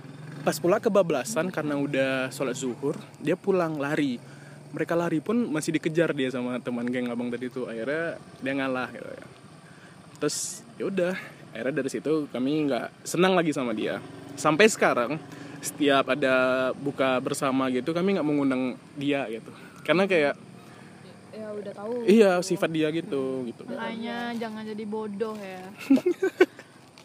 pas 0.49 0.57
pula 0.57 0.81
kebablasan 0.81 1.53
karena 1.53 1.77
udah 1.77 2.33
sholat 2.33 2.57
zuhur 2.57 2.97
dia 3.21 3.37
pulang 3.37 3.77
lari. 3.77 4.17
Mereka 4.73 4.97
lari 4.97 5.21
pun 5.21 5.45
masih 5.53 5.77
dikejar 5.77 6.17
dia 6.17 6.33
sama 6.33 6.57
teman 6.57 6.89
geng 6.89 7.13
abang 7.13 7.29
tadi 7.29 7.53
tuh. 7.53 7.69
Akhirnya 7.69 8.17
dia 8.41 8.53
ngalah 8.57 8.89
gitu 8.89 9.13
ya. 9.13 9.27
Terus 10.17 10.65
ya 10.81 10.85
udah 10.89 11.15
akhirnya 11.53 11.85
dari 11.85 11.91
situ 11.93 12.33
kami 12.33 12.65
nggak 12.65 13.05
senang 13.05 13.37
lagi 13.37 13.53
sama 13.53 13.77
dia. 13.77 14.01
Sampai 14.41 14.73
sekarang 14.73 15.21
setiap 15.61 16.17
ada 16.17 16.73
buka 16.73 17.21
bersama 17.21 17.69
gitu 17.69 17.93
kami 17.93 18.17
nggak 18.17 18.25
mengundang 18.25 18.81
dia 18.97 19.29
gitu. 19.29 19.53
Karena 19.85 20.09
kayak 20.09 20.33
ya 21.29 21.49
udah 21.53 21.73
tahu. 21.77 21.93
Iya 22.09 22.33
sifat 22.41 22.73
dia 22.73 22.89
gitu 22.89 23.45
gitu 23.45 23.69
makanya 23.69 24.33
jangan 24.41 24.65
jadi 24.65 24.85
bodoh 24.89 25.37
ya 25.37 25.61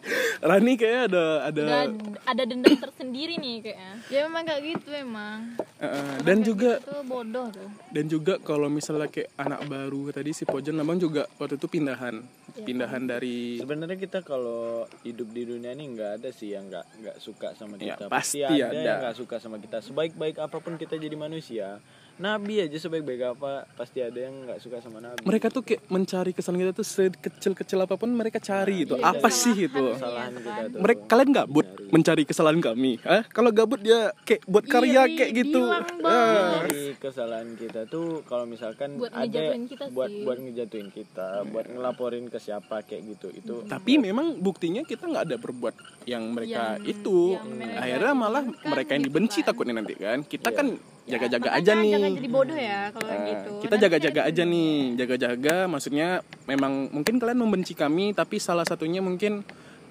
Rani 0.43 0.73
kayak 0.75 1.07
ada 1.07 1.25
ada 1.47 1.61
udah 1.61 1.83
ada 2.25 2.43
dendam 2.43 2.75
tersendiri 2.75 3.35
nih 3.35 3.55
kayaknya. 3.61 3.91
Ya 4.07 4.19
memang 4.27 4.43
kayak 4.43 4.61
gitu 4.65 4.89
emang. 4.91 5.55
Eh, 5.77 6.15
dan 6.21 6.37
juga 6.39 6.77
itu 6.77 6.95
bodoh 7.03 7.47
tuh. 7.49 7.69
dan 7.89 8.05
juga 8.05 8.33
kalau 8.39 8.67
misalnya 8.67 9.07
kayak 9.07 9.31
anak 9.35 9.63
baru 9.65 10.11
tadi 10.11 10.31
si 10.31 10.43
Pojan 10.43 10.75
abang 10.77 10.97
juga 10.97 11.23
waktu 11.37 11.55
itu 11.55 11.67
pindahan. 11.67 12.19
Pindahan 12.53 13.03
dari 13.03 13.57
sebenarnya 13.57 13.95
kita 13.95 14.19
kalau 14.21 14.83
hidup 15.01 15.31
di 15.31 15.43
dunia 15.43 15.71
ini 15.71 15.89
nggak 15.89 16.11
ada 16.19 16.29
sih 16.29 16.51
yang 16.51 16.67
nggak 16.67 16.85
nggak 16.99 17.17
suka 17.17 17.55
sama 17.55 17.75
Ya, 17.75 17.95
kita. 17.95 18.05
pasti 18.07 18.43
ada, 18.43 18.69
ada. 18.69 18.75
yang 18.75 18.97
nggak 19.01 19.15
suka 19.15 19.35
sama 19.39 19.57
kita. 19.57 19.79
Sebaik-baik 19.79 20.37
apa 20.37 20.57
pun 20.59 20.75
kita 20.75 20.95
jadi 20.95 21.15
manusia 21.15 21.79
nabi 22.21 22.61
aja 22.61 22.77
sebaik-baik 22.77 23.33
apa 23.33 23.65
pasti 23.73 23.97
ada 23.97 24.15
yang 24.15 24.45
nggak 24.45 24.59
suka 24.61 24.77
sama 24.83 25.01
nabi. 25.01 25.25
Mereka 25.25 25.49
tuh 25.49 25.65
kayak 25.65 25.81
mencari 25.89 26.31
kesalahan 26.31 26.61
kita 26.69 26.73
tuh 26.77 26.85
sekecil-kecil 26.85 27.79
apa 27.81 27.95
pun 27.97 28.09
mereka 28.13 28.37
cari 28.37 28.85
itu 28.85 28.93
iya, 28.93 29.09
apa 29.17 29.29
iya. 29.29 29.39
sih 29.41 29.55
itu? 29.65 29.85
Kesalahan 29.97 30.33
kita 30.37 30.61
tuh. 30.69 30.79
Mereka 30.85 31.01
kalian 31.09 31.31
gabut 31.33 31.67
mencari 31.89 32.23
kesalahan 32.29 32.59
kami? 32.61 33.01
Hah? 33.01 33.23
kalau 33.33 33.49
gabut 33.49 33.81
dia 33.81 34.13
kayak 34.23 34.45
buat 34.45 34.65
karya 34.69 35.01
Iri, 35.09 35.17
kayak 35.17 35.31
gitu. 35.41 35.61
Jadi 35.73 36.81
kesalahan 37.01 37.49
kita 37.57 37.81
tuh 37.89 38.21
kalau 38.29 38.45
misalkan 38.45 39.01
Buat 39.01 39.13
ada 39.13 39.25
ngejatuhin 39.25 39.63
kita 39.65 39.85
buat 39.89 40.09
sih. 40.11 40.21
buat 40.21 40.37
ngejatuhin 40.37 40.89
kita, 40.93 41.27
buat 41.49 41.65
ngelaporin 41.65 42.25
ke 42.29 42.37
siapa 42.37 42.85
kayak 42.85 43.01
gitu. 43.17 43.27
Itu 43.33 43.55
tapi 43.65 43.97
memang 43.97 44.37
buktinya 44.37 44.85
kita 44.85 45.09
nggak 45.09 45.23
ada 45.33 45.37
berbuat 45.41 45.75
yang 46.05 46.29
mereka 46.29 46.77
itu. 46.85 47.35
akhirnya 47.73 48.13
malah 48.13 48.43
mereka 48.45 48.93
yang 48.93 49.03
dibenci 49.09 49.41
takutnya 49.41 49.81
nanti 49.81 49.97
kan. 49.97 50.21
Kita 50.21 50.53
kan 50.53 50.92
jaga-jaga 51.05 51.45
Makanya 51.45 51.59
aja 51.59 51.71
nih. 51.75 51.91
jangan 51.91 52.11
jadi 52.13 52.29
bodoh 52.29 52.57
ya 52.57 52.81
kalau 52.89 53.07
Nah, 53.07 53.25
gitu. 53.25 53.51
kita 53.59 53.75
jaga-jaga 53.77 54.21
aja 54.23 54.43
nih 54.43 54.73
jaga-jaga. 54.95 55.55
Maksudnya 55.67 56.07
memang 56.43 56.71
mungkin 56.89 57.15
kalian 57.17 57.37
membenci 57.37 57.73
kami 57.73 58.11
tapi 58.11 58.37
salah 58.37 58.63
satunya 58.63 58.99
mungkin 58.99 59.43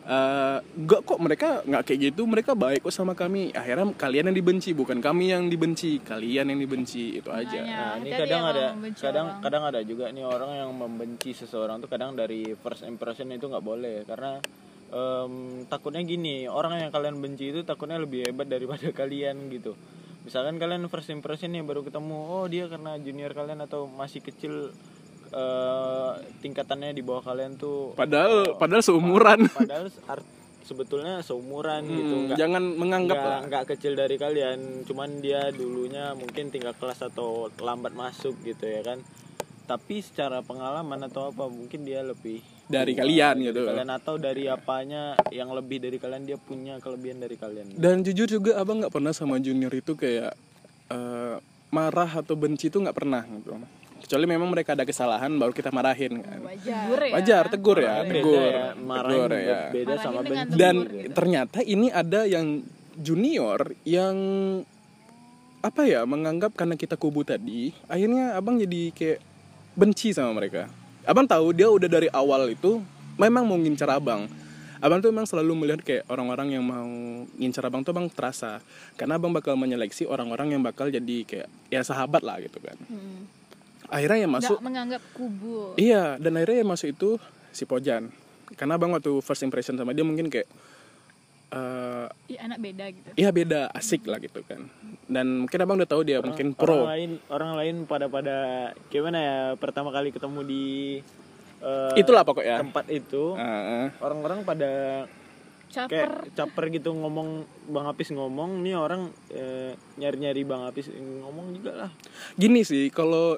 eh, 0.03 0.59
enggak 0.59 1.01
kok 1.05 1.19
mereka 1.19 1.49
nggak 1.63 1.83
kayak 1.85 2.01
gitu. 2.09 2.25
Mereka 2.25 2.53
baik 2.55 2.83
kok 2.83 2.91
sama 2.91 3.13
kami. 3.13 3.53
Akhirnya 3.53 3.93
kalian 3.93 4.29
yang 4.29 4.37
dibenci 4.37 4.73
bukan 4.73 4.99
kami 4.99 5.31
yang 5.31 5.47
dibenci. 5.47 6.01
Kalian 6.01 6.49
yang 6.49 6.59
dibenci 6.59 7.17
itu 7.17 7.29
aja. 7.29 7.55
Makanya, 7.55 7.77
Nah, 7.77 7.95
ini 8.01 8.11
kadang 8.11 8.41
ya 8.41 8.49
ada 8.49 8.65
kadang 8.93 9.27
orang. 9.29 9.41
kadang 9.41 9.63
ada 9.65 9.81
juga 9.83 10.05
nih 10.09 10.25
orang 10.25 10.51
yang 10.57 10.71
membenci 10.73 11.31
seseorang 11.33 11.79
tuh 11.79 11.87
kadang 11.87 12.13
dari 12.13 12.51
first 12.57 12.83
impression 12.83 13.31
itu 13.31 13.47
nggak 13.47 13.63
boleh. 13.63 14.03
Karena 14.03 14.43
em, 14.91 15.33
takutnya 15.67 16.03
gini, 16.03 16.45
orang 16.45 16.77
yang 16.79 16.91
kalian 16.91 17.17
benci 17.17 17.49
itu 17.49 17.63
takutnya 17.63 17.97
lebih 17.97 18.27
hebat 18.27 18.45
daripada 18.45 18.91
kalian 18.99 19.49
gitu. 19.51 19.73
Misalkan 20.23 20.57
kalian 20.57 20.87
first 20.87 21.11
impression 21.11 21.51
nih 21.51 21.67
baru 21.67 21.83
ketemu, 21.83 22.15
oh 22.15 22.47
dia 22.47 22.71
karena 22.71 22.95
junior 22.97 23.35
kalian 23.35 23.59
atau 23.61 23.91
masih 23.91 24.23
kecil 24.23 24.71
eh, 25.33 26.11
tingkatannya 26.41 26.93
di 26.93 27.03
bawah 27.03 27.25
kalian 27.25 27.57
tuh 27.57 27.97
padahal 27.97 28.55
padahal 28.61 28.85
seumuran. 28.85 29.49
padahal 29.51 29.89
art- 30.07 30.41
sebetulnya 30.63 31.19
seumuran 31.27 31.83
gitu 31.91 32.15
Hmm, 32.15 32.25
nggak 32.31 32.39
jangan 32.39 32.63
menganggap 32.79 33.19
nggak 33.51 33.65
kecil 33.75 33.99
dari 33.99 34.15
kalian 34.15 34.87
cuman 34.87 35.19
dia 35.19 35.51
dulunya 35.51 36.15
mungkin 36.15 36.55
tinggal 36.55 36.79
kelas 36.79 37.03
atau 37.03 37.51
lambat 37.59 37.93
masuk 37.99 38.39
gitu 38.47 38.63
ya 38.69 38.85
kan. 38.87 39.03
Tapi 39.67 40.05
secara 40.05 40.39
pengalaman 40.39 41.03
atau 41.03 41.35
apa 41.35 41.51
mungkin 41.51 41.83
dia 41.83 42.05
lebih 42.07 42.45
Dari 42.73 42.93
kalian 42.97 43.37
dari 43.37 43.47
gitu. 43.53 43.63
kalian 43.69 43.91
atau 43.93 44.15
dari 44.17 44.49
apanya 44.49 45.13
yang 45.29 45.53
lebih 45.53 45.85
dari 45.85 46.01
kalian 46.01 46.25
dia 46.25 46.41
punya 46.41 46.81
kelebihan 46.81 47.21
dari 47.21 47.37
kalian? 47.37 47.77
Dan 47.77 48.01
jujur 48.01 48.25
juga 48.27 48.57
abang 48.57 48.81
nggak 48.81 48.93
pernah 48.93 49.13
sama 49.13 49.37
junior 49.37 49.69
itu 49.71 49.93
kayak 49.93 50.33
eh, 50.89 51.37
marah 51.69 52.11
atau 52.25 52.33
benci 52.33 52.73
itu 52.73 52.81
nggak 52.81 52.97
pernah 52.97 53.21
gitu. 53.29 53.61
Kecuali 54.03 54.27
memang 54.27 54.51
mereka 54.51 54.75
ada 54.75 54.83
kesalahan 54.83 55.31
baru 55.37 55.55
kita 55.55 55.71
marahin 55.71 56.19
kan. 56.25 56.41
Wajar. 56.43 56.99
Ya. 56.99 57.13
Wajar 57.15 57.45
tegur 57.53 57.79
ya 57.79 58.03
Beda 58.03 58.13
tegur. 58.19 58.41
ya, 58.51 58.67
marahin 58.75 59.15
tegur 59.15 59.33
ya. 59.39 59.61
beda 59.71 59.95
sama 60.01 60.19
Marahin 60.21 60.33
benci. 60.33 60.57
Dan 60.59 60.75
gitu. 60.89 61.11
ternyata 61.15 61.59
ini 61.63 61.87
ada 61.93 62.21
yang 62.27 62.47
junior 62.99 63.61
yang 63.87 64.17
apa 65.63 65.87
ya 65.87 66.03
menganggap 66.03 66.59
karena 66.59 66.75
kita 66.75 66.99
kubu 66.99 67.23
tadi 67.23 67.71
akhirnya 67.87 68.35
abang 68.35 68.59
jadi 68.59 68.91
kayak 68.91 69.23
benci 69.79 70.11
sama 70.11 70.35
mereka 70.35 70.67
abang 71.03 71.27
tahu 71.27 71.51
dia 71.51 71.67
udah 71.67 71.89
dari 71.89 72.09
awal 72.09 72.49
itu 72.49 72.81
memang 73.15 73.45
mau 73.45 73.57
ngincar 73.57 73.91
abang 73.91 74.27
abang 74.79 74.99
tuh 74.99 75.15
memang 75.15 75.27
selalu 75.27 75.53
melihat 75.55 75.81
kayak 75.81 76.03
orang-orang 76.11 76.59
yang 76.59 76.65
mau 76.67 76.87
ngincar 77.39 77.63
abang 77.67 77.83
tuh 77.83 77.95
abang 77.95 78.11
terasa 78.11 78.59
karena 78.95 79.15
abang 79.15 79.31
bakal 79.31 79.55
menyeleksi 79.55 80.07
orang-orang 80.07 80.55
yang 80.55 80.63
bakal 80.63 80.91
jadi 80.91 81.17
kayak 81.23 81.49
ya 81.71 81.81
sahabat 81.83 82.23
lah 82.23 82.43
gitu 82.43 82.59
kan 82.59 82.75
Hmm. 82.91 83.31
akhirnya 83.87 84.27
yang 84.27 84.33
masuk 84.33 84.59
nggak 84.59 84.67
menganggap 84.67 85.03
kubu 85.15 85.75
Iya, 85.79 86.19
dan 86.19 86.35
akhirnya 86.35 86.65
yang 86.65 86.71
masuk 86.71 86.89
itu 86.91 87.11
si 87.53 87.63
Pojan. 87.63 88.09
Karena 88.53 88.77
abang 88.77 88.93
waktu 88.93 89.13
first 89.21 89.45
impression 89.45 89.77
sama 89.77 89.93
dia 89.93 90.01
mungkin 90.01 90.29
kayak 90.29 90.49
eh 91.53 92.07
Ih, 92.33 92.39
anak 92.41 92.59
beda 92.59 92.85
gitu 92.89 93.09
iya 93.15 93.29
beda, 93.29 93.69
asik 93.77 94.09
lah 94.09 94.17
gitu 94.17 94.41
kan. 94.49 94.65
Dan 95.05 95.45
mungkin 95.45 95.59
abang 95.61 95.77
udah 95.77 95.91
tahu 95.91 96.03
dia 96.09 96.25
mungkin 96.25 96.57
orang 96.57 96.61
pro. 96.65 96.89
lain 96.89 97.11
orang 97.29 97.51
lain 97.61 97.75
pada 97.85 98.09
pada 98.09 98.37
gimana 98.89 99.19
ya 99.21 99.39
pertama 99.61 99.93
kali 99.93 100.09
ketemu 100.09 100.41
di 100.49 100.65
eh, 101.61 102.01
Itulah 102.01 102.25
pokoknya. 102.25 102.65
tempat 102.65 102.89
itu 102.89 103.37
Heeh. 103.37 103.93
orang-orang 104.01 104.49
pada 104.49 104.73
caper 105.73 105.89
kayak 105.89 106.37
caper 106.37 106.65
gitu 106.69 106.93
ngomong 106.93 107.45
bang 107.69 107.87
Apis 107.89 108.13
ngomong 108.13 108.61
nih 108.61 108.77
orang 108.77 109.09
eh, 109.29 109.73
nyari-nyari 109.97 110.45
bang 110.45 110.69
Apis 110.69 110.89
ngomong 110.93 111.57
juga 111.57 111.73
lah 111.85 111.91
gini 112.37 112.61
sih, 112.61 112.89
kalau 112.89 113.37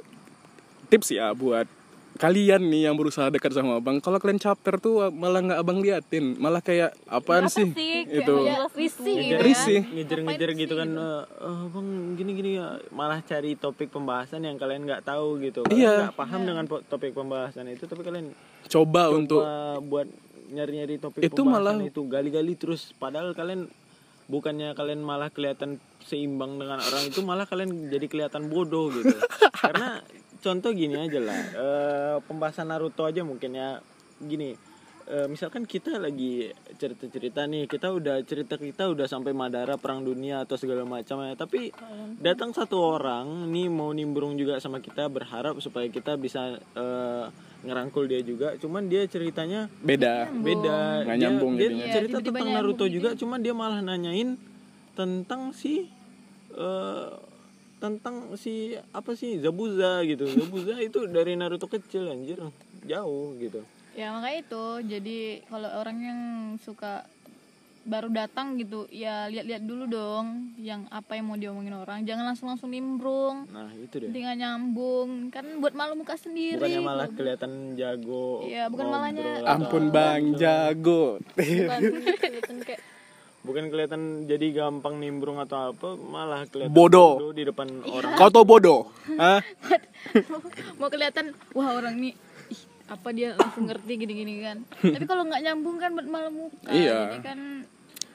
tips 0.87 1.15
ya 1.15 1.31
buat 1.35 1.67
kalian 2.15 2.63
nih 2.65 2.87
yang 2.87 2.95
berusaha 2.95 3.27
dekat 3.27 3.51
sama 3.51 3.77
abang, 3.77 3.99
kalau 3.99 4.17
kalian 4.17 4.37
caper 4.37 4.79
tuh 4.79 5.11
malah 5.11 5.41
nggak 5.41 5.59
abang 5.59 5.79
liatin, 5.79 6.35
malah 6.37 6.59
kayak 6.59 6.95
apaan 7.07 7.45
Apa 7.45 7.53
sih? 7.53 7.67
sih? 7.69 8.07
Itu. 8.07 8.35
risih 8.71 9.11
gitu 9.11 9.11
Ngejar- 9.11 9.35
ya. 9.35 9.39
Risih. 9.41 9.81
ngejar-ngejar 9.89 10.51
gitu 10.57 10.75
kan 10.75 10.89
eh, 10.91 11.23
"Eh, 11.41 11.65
bang 11.69 11.89
gini-gini 12.15 12.51
ya 12.55 12.67
malah 12.91 13.19
cari 13.21 13.55
topik 13.55 13.89
pembahasan 13.89 14.43
yang 14.43 14.55
kalian 14.55 14.83
nggak 14.85 15.03
tahu 15.05 15.39
gitu 15.41 15.63
kalian 15.65 15.75
Iya. 15.77 15.95
nggak 16.05 16.17
paham 16.17 16.41
dengan 16.43 16.65
po- 16.65 16.83
topik 16.83 17.13
pembahasan 17.13 17.67
itu 17.69 17.85
tapi 17.85 18.03
kalian 18.03 18.31
Coba 18.65 19.11
untuk 19.11 19.41
coba 19.41 19.79
buat 19.81 20.09
nyari-nyari 20.47 20.97
topik 20.97 21.21
Itu 21.21 21.43
pembahasan 21.43 21.63
malah- 21.77 21.85
itu 21.85 22.01
gali-gali 22.05 22.55
terus 22.55 22.95
padahal 22.95 23.33
kalian 23.33 23.67
bukannya 24.25 24.73
kalian 24.73 25.01
malah 25.01 25.29
kelihatan 25.29 25.77
seimbang 26.01 26.57
dengan 26.57 26.79
orang 26.79 27.05
itu 27.05 27.21
malah 27.21 27.45
kalian 27.45 27.89
jadi 27.89 28.07
kelihatan 28.07 28.49
bodoh 28.49 28.89
gitu 28.91 29.13
karena 29.63 30.01
contoh 30.45 30.71
gini 30.71 31.01
aja 31.01 31.19
lah 31.19 31.41
eh, 31.57 32.17
pembahasan 32.23 32.69
Naruto 32.69 33.09
aja 33.09 33.25
mungkin 33.25 33.57
ya 33.57 33.81
gini 34.21 34.53
eh, 35.05 35.27
misalkan 35.27 35.65
kita 35.65 35.97
lagi 35.97 36.53
cerita-cerita 36.77 37.45
nih 37.45 37.65
kita 37.65 37.89
udah 37.89 38.21
cerita 38.23 38.61
kita 38.61 38.93
udah 38.93 39.05
sampai 39.05 39.33
Madara 39.33 39.81
perang 39.81 40.05
dunia 40.05 40.45
atau 40.45 40.61
segala 40.61 40.85
macam 40.85 41.25
ya 41.25 41.33
tapi 41.33 41.73
datang 42.21 42.53
satu 42.53 42.77
orang 42.77 43.49
nih 43.49 43.69
mau 43.69 43.89
nimbrung 43.91 44.37
juga 44.37 44.61
sama 44.61 44.79
kita 44.79 45.09
berharap 45.09 45.57
supaya 45.59 45.89
kita 45.89 46.15
bisa 46.15 46.61
eh, 46.77 47.27
ngerangkul 47.65 48.05
dia 48.05 48.21
juga 48.21 48.61
cuman 48.61 48.85
dia 48.87 49.09
ceritanya 49.09 49.73
beda. 49.81 50.29
beda 50.29 51.09
Nggak 51.09 51.17
dia, 51.17 51.23
nyambung 51.25 51.53
dia 51.57 51.69
jadinya. 51.73 51.89
cerita 51.89 52.17
tentang 52.21 52.35
nyambung 52.45 52.53
Naruto 52.53 52.85
gitu. 52.85 52.95
juga 53.01 53.09
cuman 53.17 53.39
dia 53.41 53.55
malah 53.57 53.81
nanyain 53.81 54.37
tentang 54.93 55.57
si 55.57 55.89
eh, 56.53 57.09
tentang 57.85 58.33
si 58.35 58.55
apa 58.91 59.13
sih 59.13 59.37
Zabuza 59.37 60.01
gitu. 60.03 60.25
Zabuza 60.25 60.81
itu 60.81 61.05
dari 61.07 61.37
Naruto 61.37 61.69
kecil 61.69 62.09
anjir. 62.09 62.41
Jauh 62.83 63.37
gitu. 63.37 63.61
Ya 63.93 64.09
makanya 64.11 64.41
itu. 64.41 64.65
Jadi 64.89 65.19
kalau 65.45 65.69
orang 65.71 65.97
yang 66.01 66.21
suka 66.59 67.05
baru 67.85 68.09
datang 68.09 68.57
gitu 68.57 68.89
ya 68.89 69.29
lihat-lihat 69.29 69.61
dulu 69.61 69.85
dong 69.85 70.57
yang 70.57 70.89
apa 70.89 71.15
yang 71.15 71.29
mau 71.29 71.37
diomongin 71.37 71.77
orang. 71.77 72.01
Jangan 72.03 72.25
langsung 72.25 72.49
langsung 72.49 72.73
nimbrung. 72.73 73.45
Nah 73.47 73.69
itu 73.77 74.01
deh 74.01 74.09
tinggal 74.09 74.33
nyambung. 74.35 75.29
Kan 75.29 75.61
buat 75.61 75.77
malu 75.77 75.93
muka 75.95 76.17
sendiri. 76.17 76.57
Bukannya 76.57 76.81
malah 76.81 77.09
kelihatan 77.13 77.77
jago 77.77 78.41
Iya, 78.43 78.73
bukan 78.73 78.89
malahnya- 78.89 79.45
Ampun 79.45 79.93
bang, 79.93 80.33
jago. 80.35 81.21
Bukan. 81.37 81.81
Kelihatan 82.25 82.57
kayak 82.65 82.81
bukan 83.45 83.69
kelihatan 83.69 84.01
jadi 84.25 84.47
gampang 84.55 84.97
nimbrung 84.97 85.37
atau 85.37 85.71
apa 85.71 85.95
malah 85.95 86.49
kelihatan 86.49 86.73
Bodoh. 86.73 87.31
di 87.31 87.45
depan 87.45 87.69
orang 87.85 88.17
Kau 88.17 88.29
tau 88.29 88.43
bodoh? 88.43 88.89
Hah? 89.15 89.45
mau 90.81 90.89
kelihatan 90.89 91.37
wah 91.53 91.77
orang 91.77 91.95
ini 91.95 92.17
ih, 92.49 92.61
apa 92.87 93.09
dia 93.11 93.37
langsung 93.37 93.69
ngerti 93.69 93.93
gini-gini 93.97 94.41
kan 94.41 94.57
tapi 94.79 95.05
kalau 95.05 95.25
nggak 95.25 95.41
nyambung 95.41 95.77
kan 95.77 95.93
buat 95.93 96.09
malu 96.09 96.31
muka 96.33 96.73
Iya. 96.73 96.99
jadi 97.13 97.21
kan 97.21 97.39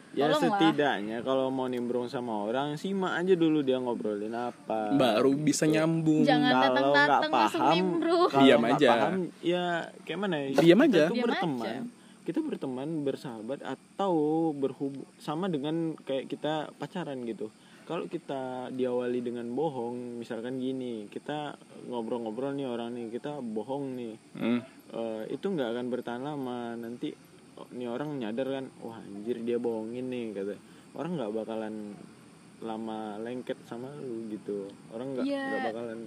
ya 0.09 0.25
setidaknya 0.33 1.21
kalau 1.21 1.53
mau 1.53 1.69
nimbrung 1.69 2.09
sama 2.09 2.43
orang 2.43 2.73
simak 2.75 3.13
aja 3.15 3.37
dulu 3.37 3.61
dia 3.61 3.77
ngobrolin 3.77 4.33
apa 4.33 4.89
baru 4.91 5.29
bisa 5.31 5.69
nyambung 5.69 6.25
Jangan 6.25 6.41
kalau 6.41 6.49
nggak 6.49 6.65
datang-datang 6.65 7.31
langsung 7.31 7.61
paham 7.61 7.75
nimbrung. 7.77 8.29
Diam 8.33 8.61
aja. 8.65 8.89
paham, 8.89 9.13
ya 9.39 9.63
kayak 10.03 10.19
mana 10.19 10.35
ya 10.41 10.47
Diam 10.57 10.79
aja. 10.81 11.01
tuh 11.05 11.13
Diam 11.13 11.25
berteman 11.29 11.61
aja. 11.61 11.81
Kita 12.29 12.45
berteman 12.45 13.01
bersahabat 13.01 13.65
atau 13.65 14.13
berhubung 14.53 15.09
sama 15.17 15.49
dengan 15.49 15.97
kayak 16.05 16.29
kita 16.29 16.69
pacaran 16.77 17.25
gitu. 17.25 17.49
Kalau 17.89 18.05
kita 18.05 18.69
diawali 18.69 19.17
dengan 19.25 19.49
bohong 19.49 20.21
misalkan 20.21 20.61
gini 20.61 21.09
kita 21.09 21.57
ngobrol-ngobrol 21.89 22.53
nih 22.53 22.69
orang 22.69 22.93
nih 22.93 23.09
kita 23.09 23.41
bohong 23.41 23.97
nih. 23.97 24.13
Hmm. 24.37 24.61
eh, 24.93 25.23
itu 25.33 25.41
nggak 25.49 25.73
akan 25.73 25.85
bertahan 25.89 26.21
lama. 26.21 26.77
Nanti 26.77 27.09
oh, 27.57 27.65
nih 27.73 27.89
orang 27.89 28.21
nyadar 28.21 28.45
kan 28.61 28.65
wah 28.85 29.01
anjir 29.01 29.41
dia 29.41 29.57
bohongin 29.57 30.05
nih 30.13 30.37
kata. 30.37 30.53
Orang 30.93 31.17
nggak 31.17 31.33
bakalan 31.33 31.97
lama 32.61 33.17
lengket 33.25 33.57
sama 33.65 33.89
lu 34.05 34.29
gitu. 34.29 34.69
Orang 34.93 35.17
nggak 35.17 35.25
Iya. 35.25 35.41
nggak 35.49 35.65
bakalan 35.73 35.99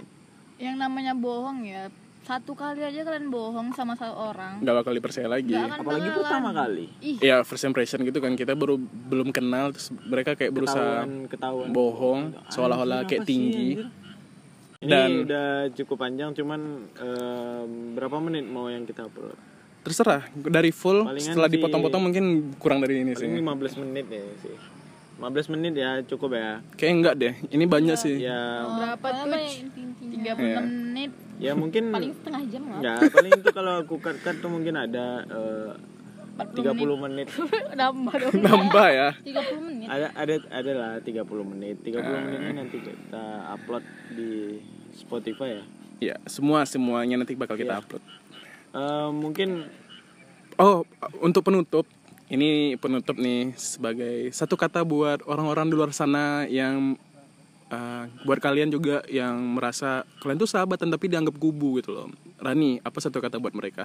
yang 0.63 0.79
namanya 0.79 1.19
bohong 1.19 1.67
ya 1.67 1.91
satu 2.23 2.53
kali 2.53 2.81
aja 2.81 3.03
kalian 3.03 3.29
bohong 3.29 3.71
sama 3.73 3.93
seorang 3.93 4.59
nggak 4.59 4.77
bakal 4.77 4.93
dipercaya 4.93 5.27
lagi. 5.27 5.51
apalagi 5.53 5.83
bakalan. 6.05 6.17
pertama 6.17 6.51
kali. 6.53 6.87
Ih. 7.01 7.19
Ya 7.19 7.43
first 7.43 7.63
impression 7.63 7.99
gitu 8.01 8.19
kan. 8.19 8.33
Kita 8.33 8.55
baru 8.55 8.79
belum 8.79 9.31
kenal 9.31 9.71
terus 9.71 9.91
mereka 9.91 10.33
kayak 10.33 10.51
berusaha 10.51 11.03
ketahuan. 11.03 11.27
ketahuan 11.27 11.69
bohong 11.71 12.21
seolah-olah 12.49 13.03
kayak 13.05 13.23
sih, 13.23 13.29
tinggi. 13.29 13.69
ini 14.79 14.87
Dan- 14.89 15.23
udah 15.25 15.49
cukup 15.73 15.97
panjang 16.01 16.31
cuman 16.33 16.61
em, 16.93 17.69
berapa 17.95 18.19
menit 18.19 18.45
mau 18.45 18.67
yang 18.67 18.83
kita 18.83 19.05
upload? 19.05 19.35
Terserah 19.83 20.23
dari 20.33 20.71
full 20.71 21.03
Palingan 21.03 21.27
setelah 21.29 21.47
sih- 21.47 21.55
dipotong-potong 21.57 22.03
mungkin 22.05 22.25
kurang 22.57 22.79
dari 22.79 23.03
ini 23.03 23.13
sih. 23.13 23.27
15 23.27 23.43
menit 23.79 24.07
ya 24.07 24.23
sih 24.39 24.55
15 25.23 25.55
menit 25.55 25.79
ya 25.79 26.03
cukup 26.03 26.35
ya. 26.35 26.59
Kayak 26.75 26.93
enggak 26.99 27.15
deh 27.15 27.35
ini 27.49 27.65
banyak 27.65 27.95
sih. 27.95 28.19
Ya. 28.19 28.67
Berapa 28.67 28.99
Apa 28.99 29.23
tuh 29.23 29.39
yang 29.39 29.71
inti-intinya? 29.71 30.35
36 30.35 30.67
menit. 30.67 31.11
Ya 31.39 31.53
mungkin 31.55 31.83
paling 31.91 32.13
setengah 32.13 32.43
jam 32.51 32.63
lah 32.67 32.79
Enggak, 32.79 32.99
paling 33.11 33.31
itu 33.33 33.51
kalau 33.51 33.73
aku 33.81 33.95
cut 33.99 34.17
cut 34.19 34.37
tuh 34.39 34.51
mungkin 34.51 34.75
ada 34.75 35.23
eh, 35.23 35.71
30 36.33 36.75
menit. 36.99 37.29
nambah 37.79 38.15
dong. 38.19 38.35
Nambah 38.41 38.87
ya? 38.91 39.09
30 39.23 39.63
menit. 39.63 39.87
Ada 39.87 40.07
ada 40.13 40.35
ada 40.51 40.73
lah 40.75 40.93
30 40.99 41.23
menit. 41.47 41.77
30 41.81 42.03
menit 42.03 42.39
ini 42.41 42.53
nanti 42.59 42.77
kita 42.83 43.25
upload 43.53 43.85
di 44.11 44.59
Spotify 44.93 45.49
ya. 45.55 45.65
ya 46.03 46.17
semua 46.27 46.67
semuanya 46.67 47.15
nanti 47.17 47.39
bakal 47.39 47.55
kita 47.55 47.79
Iya. 47.79 47.81
upload. 47.81 48.03
Eh, 48.73 49.09
mungkin 49.13 49.71
oh 50.59 50.83
untuk 51.19 51.47
penutup 51.47 51.87
ini 52.33 52.81
penutup 52.81 53.21
nih 53.21 53.53
sebagai 53.61 54.33
satu 54.33 54.57
kata 54.57 54.81
buat 54.89 55.21
orang-orang 55.29 55.69
di 55.69 55.75
luar 55.77 55.93
sana 55.93 56.49
yang 56.49 56.97
uh, 57.69 58.09
buat 58.25 58.41
kalian 58.41 58.73
juga 58.73 59.05
yang 59.05 59.37
merasa 59.37 60.09
kalian 60.25 60.41
tuh 60.41 60.49
sahabatan 60.49 60.89
tapi 60.89 61.13
dianggap 61.13 61.37
kubu 61.37 61.85
gitu 61.85 61.93
loh. 61.93 62.09
Rani 62.41 62.81
apa 62.81 62.99
satu 63.05 63.21
kata 63.21 63.37
buat 63.37 63.53
mereka? 63.53 63.85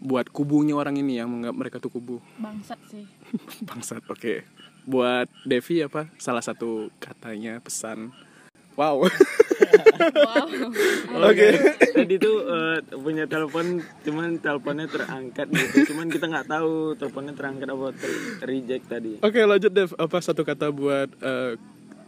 Buat 0.00 0.32
kubunya 0.32 0.72
orang 0.72 0.96
ini 0.96 1.20
yang 1.20 1.28
menganggap 1.28 1.56
mereka 1.60 1.76
tuh 1.84 1.92
kubu. 1.92 2.16
Bangsat 2.40 2.80
sih. 2.88 3.04
Bangsat 3.68 4.08
oke. 4.08 4.48
Buat 4.88 5.28
Devi 5.44 5.84
apa 5.84 6.08
salah 6.16 6.40
satu 6.40 6.88
katanya 6.96 7.60
pesan 7.60 8.08
wow. 8.76 8.96
Wow. 10.02 11.30
Oke. 11.30 11.48
Tadi 11.96 12.14
tuh 12.18 12.36
eh, 12.42 12.78
punya 12.98 13.30
telepon 13.30 13.78
cuman 14.02 14.42
teleponnya 14.42 14.90
terangkat 14.90 15.46
gitu. 15.54 15.94
Cuman 15.94 16.10
kita 16.10 16.26
nggak 16.26 16.50
tahu 16.50 16.98
teleponnya 16.98 17.34
terangkat 17.38 17.70
apa 17.70 17.86
ter- 17.94 18.42
reject 18.42 18.84
tadi. 18.90 19.12
Oke 19.22 19.38
lanjut 19.46 19.70
Dev. 19.70 19.94
Apa 19.94 20.18
satu 20.18 20.42
kata 20.42 20.74
buat 20.74 21.06
eh, 21.22 21.54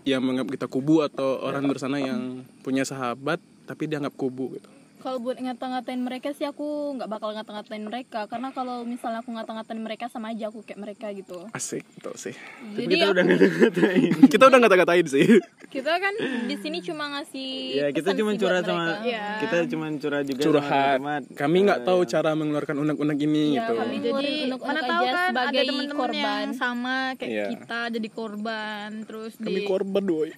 yang 0.05 0.21
menganggap 0.21 0.51
kita 0.59 0.67
kubu 0.67 1.07
atau 1.07 1.41
orang 1.41 1.65
di 1.65 1.69
luar 1.71 1.81
sana 1.81 2.03
yang 2.03 2.45
punya 2.61 2.85
sahabat 2.85 3.41
tapi 3.65 3.89
dianggap 3.89 4.13
kubu 4.13 4.59
gitu 4.61 4.69
kalau 5.05 5.21
buat 5.21 5.37
ngata-ngatain 5.37 6.01
mereka 6.01 6.33
sih 6.33 6.43
aku 6.43 6.65
nggak 6.97 7.07
bakal 7.07 7.31
ngata-ngatain 7.31 7.85
mereka 7.85 8.25
karena 8.25 8.49
kalau 8.51 8.83
misalnya 8.83 9.21
aku 9.21 9.31
ngata-ngatain 9.31 9.77
mereka 9.77 10.09
sama 10.09 10.33
aja 10.33 10.49
aku 10.49 10.61
kayak 10.61 10.81
mereka 10.81 11.13
gitu 11.13 11.45
asik 11.51 11.85
tuh 11.99 12.17
sih 12.17 12.33
Tapi 12.33 12.81
jadi 12.81 12.89
kita 12.91 13.05
aku- 13.05 13.13
udah 13.13 13.25
ngata-ngatain. 13.27 14.11
kita 14.33 14.45
udah 14.45 14.59
ngata-ngatain 14.59 15.07
sih 15.07 15.27
kita 15.69 15.93
kan 15.95 16.15
di 16.47 16.57
sini 16.57 16.79
cuma 16.81 17.05
ngasih 17.13 17.53
Ya 17.77 17.87
kita 17.91 18.15
cuma 18.15 18.33
curhat 18.33 18.65
sama. 18.65 19.05
Iya. 19.05 19.25
kita 19.39 19.57
cuma 19.69 19.87
curhat 19.93 20.25
juga 20.25 20.41
sama 20.41 20.49
curhat 20.57 20.99
kami 21.35 21.57
nggak 21.63 21.79
Eh, 21.79 21.85
tahu 21.85 21.99
yang- 21.99 22.11
cara 22.11 22.31
mengeluarkan 22.33 22.77
unek-unek 22.79 23.19
ini 23.21 23.43
Iya, 23.45 23.59
gitu 23.61 23.73
kami 23.77 23.97
jadi 23.99 24.27
unek-unek 24.47 24.61
mana 24.65 24.81
aja 24.81 24.89
tahu 24.89 25.05
kan 25.05 25.33
ada 25.37 25.61
teman-teman 25.61 26.01
korban. 26.01 26.41
yang 26.41 26.55
sama 26.55 26.97
kayak 27.15 27.29
Iya. 27.29 27.47
kita 27.53 27.81
jadi 27.93 28.09
korban 28.11 28.89
terus 29.05 29.33
kami 29.37 29.53
di 29.53 29.63
korban 29.65 30.03
doi 30.03 30.31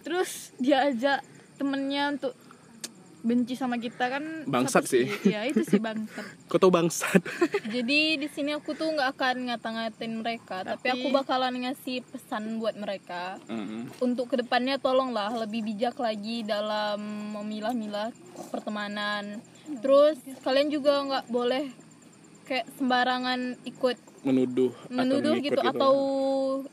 terus 0.00 0.30
dia 0.56 0.86
ajak 0.86 1.20
temennya 1.54 2.10
untuk 2.10 2.32
benci 3.24 3.56
sama 3.56 3.80
kita 3.80 4.12
kan 4.12 4.44
Bangsat 4.44 4.84
sih. 4.84 5.08
ya 5.24 5.48
itu 5.48 5.64
sih 5.64 5.80
bangsat. 5.80 6.22
Kau 6.52 6.60
tau 6.60 6.68
bangsat. 6.68 7.24
Jadi 7.74 8.20
di 8.20 8.28
sini 8.28 8.52
aku 8.52 8.76
tuh 8.76 8.92
nggak 8.92 9.16
akan 9.16 9.36
ngata-ngatain 9.48 10.12
mereka 10.12 10.60
tapi, 10.60 10.92
Tapi- 10.92 11.00
aku 11.00 11.06
bakalan 11.08 11.56
ngasih 11.64 12.04
pesan 12.04 12.60
buat 12.60 12.76
mereka. 12.76 13.40
Mm. 13.48 13.88
untuk 14.04 14.28
ke 14.28 14.36
depannya 14.36 14.76
tolonglah 14.76 15.32
lebih 15.32 15.64
bijak 15.64 15.96
lagi 15.96 16.44
dalam 16.44 17.00
memilah-milah 17.32 18.12
pertemanan. 18.52 19.40
Terus 19.80 20.20
kalian 20.44 20.68
juga 20.68 21.00
nggak 21.00 21.24
boleh 21.32 21.72
kayak 22.44 22.68
sembarangan 22.76 23.56
ikut 23.64 23.96
menuduh 24.20 24.72
menuduh 24.92 25.32
atau 25.32 25.40
gitu 25.40 25.60
ngikut 25.60 25.72
atau 25.72 25.94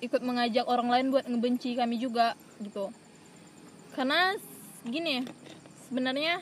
ikut 0.03 0.21
mengajak 0.23 0.65
orang 0.67 0.87
lain 0.91 1.07
buat 1.15 1.23
ngebenci 1.23 1.79
kami 1.79 1.95
juga 1.95 2.35
gitu. 2.59 2.91
Karena 3.95 4.35
gini 4.83 5.23
sebenarnya 5.91 6.39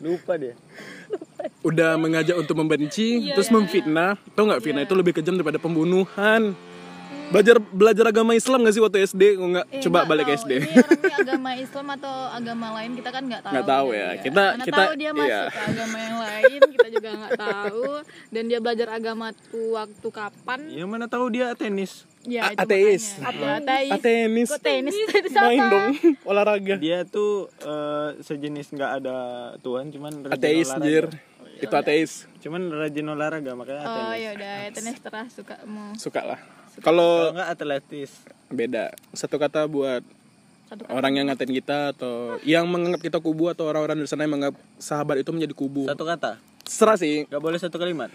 lupa 0.00 0.34
dia. 0.34 0.56
udah 1.60 1.94
mengajak 1.94 2.32
untuk 2.34 2.56
membenci 2.56 3.28
terus 3.30 3.52
memfitnah 3.52 4.16
tau 4.32 4.48
nggak 4.48 4.62
fitnah 4.62 4.82
itu 4.82 4.94
lebih 4.94 5.12
kejam 5.12 5.36
daripada 5.36 5.60
pembunuhan 5.60 6.56
belajar 7.26 7.56
belajar 7.58 8.04
agama 8.06 8.32
Islam 8.32 8.60
gak 8.62 8.72
sih 8.72 8.80
waktu 8.80 9.00
SD 9.02 9.22
nggak 9.34 9.66
Eh, 9.70 9.80
coba 9.80 9.98
nggak 9.98 10.08
balik 10.08 10.26
tahu. 10.26 10.36
SD 10.38 10.50
ini 10.54 10.68
orangnya 10.70 11.16
agama 11.18 11.50
Islam 11.56 11.86
atau 11.90 12.14
agama 12.30 12.66
lain 12.74 12.90
kita 12.94 13.10
kan 13.10 13.22
nggak 13.22 13.42
tahu 13.42 13.52
Nggak 13.52 13.66
tahu 13.66 13.88
ya. 13.90 14.08
Kita- 14.18 14.50
Mana 14.50 14.64
kita- 14.64 14.76
tahu 14.78 14.92
dia 14.94 15.10
masuk 15.10 15.28
iya. 15.30 15.42
ke 15.46 15.60
agama 15.66 15.96
yang 15.98 16.18
lain 16.18 16.60
kita 16.70 16.88
juga 16.90 17.08
nggak 17.14 17.32
tahu 17.38 17.84
dan 18.28 18.42
dia 18.44 18.58
belajar 18.58 18.88
agama 18.90 19.26
tuh 19.42 19.66
waktu 19.74 20.08
kapan 20.10 20.60
Yang 20.70 20.88
mana 20.88 21.04
tahu 21.06 21.24
dia 21.28 21.46
tenis. 21.52 22.08
Ya 22.24 22.48
A- 22.48 22.52
itu 22.52 22.60
ateis. 22.60 23.04
makanya. 23.20 23.60
ateis 23.60 23.90
Atenis 23.92 24.48
kok 24.48 24.60
tenis. 24.60 24.94
Main 25.44 25.62
dong. 25.68 25.92
Olahraga. 26.24 26.74
Dia 26.76 27.04
tuh 27.04 27.52
eh, 27.60 28.08
sejenis 28.20 28.72
nggak 28.72 28.90
ada 28.98 29.16
Tuhan 29.60 29.88
cuman 29.88 30.12
rajin 30.24 30.34
ateis 30.34 30.68
olahraga. 30.68 30.84
jir 30.84 31.04
itu 31.54 31.70
ateis. 31.70 32.12
Cuman 32.40 32.62
rajin 32.68 33.06
olahraga 33.06 33.52
makanya 33.54 33.82
oh 33.82 33.92
ateis. 34.10 34.20
ya 34.20 34.30
udah 34.34 34.54
tenis 34.72 34.98
terah 34.98 35.26
suka 35.30 35.54
mau 35.64 35.92
suka 35.94 36.20
lah. 36.24 36.40
Kalau 36.80 37.30
nggak 37.30 37.48
atletis. 37.50 38.10
beda. 38.50 38.90
Satu 39.12 39.38
kata 39.38 39.66
buat 39.66 40.02
satu 40.64 40.88
orang 40.88 41.12
yang 41.14 41.26
ngatain 41.28 41.52
kita 41.52 41.92
atau 41.92 42.40
yang 42.42 42.64
menganggap 42.66 42.98
kita 42.98 43.18
kubu 43.20 43.46
atau 43.46 43.68
orang-orang 43.68 44.00
di 44.00 44.08
sana 44.08 44.24
yang 44.24 44.34
menganggap 44.34 44.56
sahabat 44.76 45.20
itu 45.20 45.30
menjadi 45.30 45.54
kubu. 45.54 45.86
Satu 45.86 46.02
kata. 46.02 46.40
terserah 46.64 46.96
sih. 46.96 47.28
Nggak 47.28 47.42
boleh 47.42 47.58
satu 47.60 47.76
kalimat. 47.76 48.08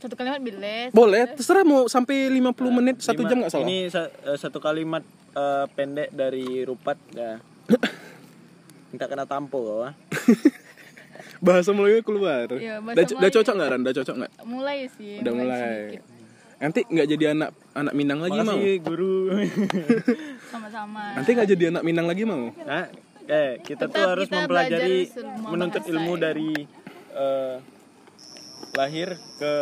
Satu 0.00 0.14
kalimat 0.14 0.40
biles 0.40 0.90
boleh 0.90 1.28
terserah 1.30 1.60
mau 1.62 1.84
sampai 1.86 2.26
50 2.26 2.56
menit 2.72 2.96
satu 2.98 3.20
Lima- 3.20 3.28
jam 3.28 3.36
nggak 3.38 3.52
salah 3.52 3.66
Ini 3.66 3.78
sa- 3.86 4.08
eh, 4.08 4.34
satu 4.34 4.58
kalimat 4.58 5.04
eh, 5.30 5.64
pendek 5.70 6.08
dari 6.10 6.64
Rupat 6.64 6.96
ya. 7.12 7.36
Minta 8.90 9.06
kena 9.06 9.22
tampo 9.22 9.60
kau 9.60 9.80
ah. 9.86 9.94
bahasa 11.38 11.70
Melayu 11.70 12.00
keluar 12.00 12.48
Iya, 12.50 12.80
udah, 12.80 13.04
cocok 13.30 13.54
nggak 13.54 13.68
Ran? 13.70 13.80
udah 13.80 13.94
cocok 13.94 14.14
nggak 14.18 14.32
mulai 14.42 14.78
sih 14.90 15.20
udah 15.20 15.32
mulai 15.32 15.60
sedikit. 15.86 16.02
nanti 16.58 16.80
nggak 16.82 17.06
jadi 17.08 17.24
anak 17.30 17.50
anak 17.72 17.92
Minang 17.94 18.18
lagi 18.20 18.38
mau 18.38 18.52
Makasih 18.52 18.76
guru. 18.80 19.16
sama-sama 20.52 21.04
nanti 21.14 21.30
nggak 21.30 21.48
jadi 21.50 21.64
anak 21.70 21.82
Minang 21.82 22.06
lagi 22.06 22.24
mau 22.24 22.52
Nah, 22.58 22.88
eh 23.24 23.60
kita 23.62 23.84
tuh 23.84 23.94
Tetap 23.94 24.10
harus 24.10 24.26
kita 24.26 24.36
mempelajari 24.38 24.98
menuntut 25.46 25.82
ilmu 25.86 26.12
ya. 26.12 26.20
dari 26.22 26.50
eh, 27.14 27.54
lahir 28.72 29.08
ke 29.36 29.54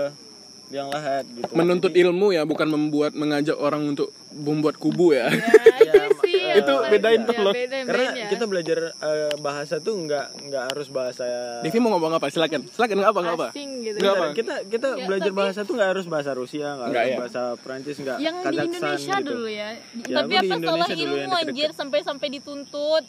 yang 0.71 0.89
lahat 0.89 1.25
gitu. 1.27 1.49
menuntut 1.51 1.91
ilmu 1.91 2.31
ya 2.31 2.43
bukan 2.43 2.69
membuat 2.69 3.13
mengajak 3.13 3.57
orang 3.57 3.89
untuk 3.89 4.09
membuat 4.31 4.77
kubu 4.77 5.13
ya 5.13 5.27
ya 5.27 6.05
itu 6.05 6.17
sih 6.21 6.37
yang 6.39 6.57
Itu 6.59 6.73
paling- 6.75 6.93
bedain 6.93 7.17
ya, 7.17 7.27
tuh 7.27 7.35
loh. 7.39 7.53
beda, 7.53 7.77
Karena 7.83 8.07
beda. 8.11 8.27
kita 8.29 8.45
belajar 8.45 8.79
eh, 8.93 9.33
bahasa 9.39 9.75
tuh 9.79 9.95
nggak 9.99 10.27
nggak 10.45 10.65
harus 10.69 10.89
bahasa 10.89 11.25
Devi 11.61 11.79
mau 11.79 11.91
ngomong 11.91 12.13
apa 12.15 12.29
silakan 12.29 12.61
silakan 12.67 12.97
nggak 12.99 13.11
apa 13.11 13.21
nggak 13.23 13.37
apa 13.37 13.49
gitu 13.57 13.97
Nggak 13.97 14.13
apa 14.13 14.27
kita 14.33 14.55
kita 14.67 14.89
belajar 15.03 15.33
bahasa 15.33 15.59
tuh 15.63 15.75
nggak 15.75 15.91
harus 15.91 16.05
bahasa 16.05 16.31
Rusia 16.33 16.69
nggak 16.75 16.89
harus 16.91 17.09
ya. 17.09 17.19
bahasa 17.19 17.41
Prancis 17.57 17.97
nggak 17.97 18.19
yang 18.19 18.37
di 18.37 18.45
Kazakhstan 18.45 18.77
Indonesia 18.79 19.15
gitu. 19.15 19.27
dulu 19.27 19.47
ya 19.47 19.69
Ya, 20.05 20.17
tapi 20.17 20.31
di 20.31 20.37
apa 20.39 20.55
salah 20.59 20.89
yang 20.89 21.01
ilmu 21.01 21.33
anjir 21.35 21.69
sampai 21.73 21.99
sampai 22.03 22.29
dituntut 22.31 23.05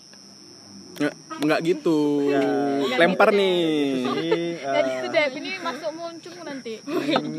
nggak 0.99 1.13
nggak 1.39 1.59
gitu 1.63 2.27
Ya. 2.27 2.43
lempar 2.99 3.31
nih 3.31 3.59
Jadi 4.03 4.29
eh, 4.59 4.73
Jadi 4.75 4.89
itu 4.91 5.07
deh, 5.09 5.27
ini 5.33 5.49
masuk 5.57 5.89
muncung 5.91 6.35
nanti. 6.43 6.73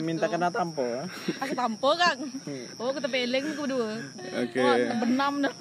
minta 0.01 0.27
kena 0.27 0.49
tampo 0.49 0.81
ya. 0.81 1.05
Aku 1.39 1.53
tampo 1.53 1.93
kang. 1.95 2.19
Oh 2.75 2.91
kita 2.91 3.07
peleng 3.07 3.45
ke 3.47 3.61
berdua. 3.61 4.01
oke 4.35 4.57
Wah, 4.57 4.77
benam 4.97 5.33
dah. 5.43 5.53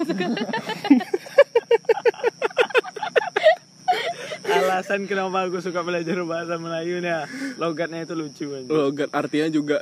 Alasan 4.42 5.04
kenapa 5.04 5.44
aku 5.44 5.60
suka 5.60 5.80
belajar 5.80 6.16
bahasa 6.24 6.56
Melayu 6.56 6.98
nih 6.98 7.12
ya, 7.12 7.20
logatnya 7.56 8.02
itu 8.02 8.14
lucu 8.14 8.44
aja. 8.50 8.66
logat 8.66 9.10
artinya 9.12 9.46
juga 9.48 9.76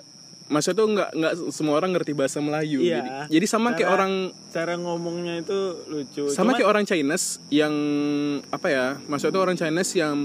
masa 0.49 0.73
tuh 0.73 0.89
nggak 0.89 1.11
nggak 1.13 1.33
semua 1.49 1.77
orang 1.77 1.93
ngerti 1.93 2.13
bahasa 2.13 2.39
Melayu 2.39 2.81
Iya. 2.81 2.99
jadi 2.99 3.11
jadi 3.31 3.47
sama 3.47 3.69
kayak 3.71 3.85
Cara- 3.85 3.95
orang 3.95 4.13
Cara 4.49 4.75
ngomongnya 4.75 5.35
itu 5.39 5.59
lucu. 5.87 6.25
sama 6.29 6.51
Cuma- 6.51 6.57
kayak 6.57 6.69
orang 6.69 6.85
Chinese 6.85 7.27
yang 7.49 7.75
apa 8.49 8.67
ya 8.67 8.87
maksudnya 9.05 9.35
tuh 9.35 9.43
orang 9.43 9.55
Chinese 9.55 9.93
yang 9.95 10.17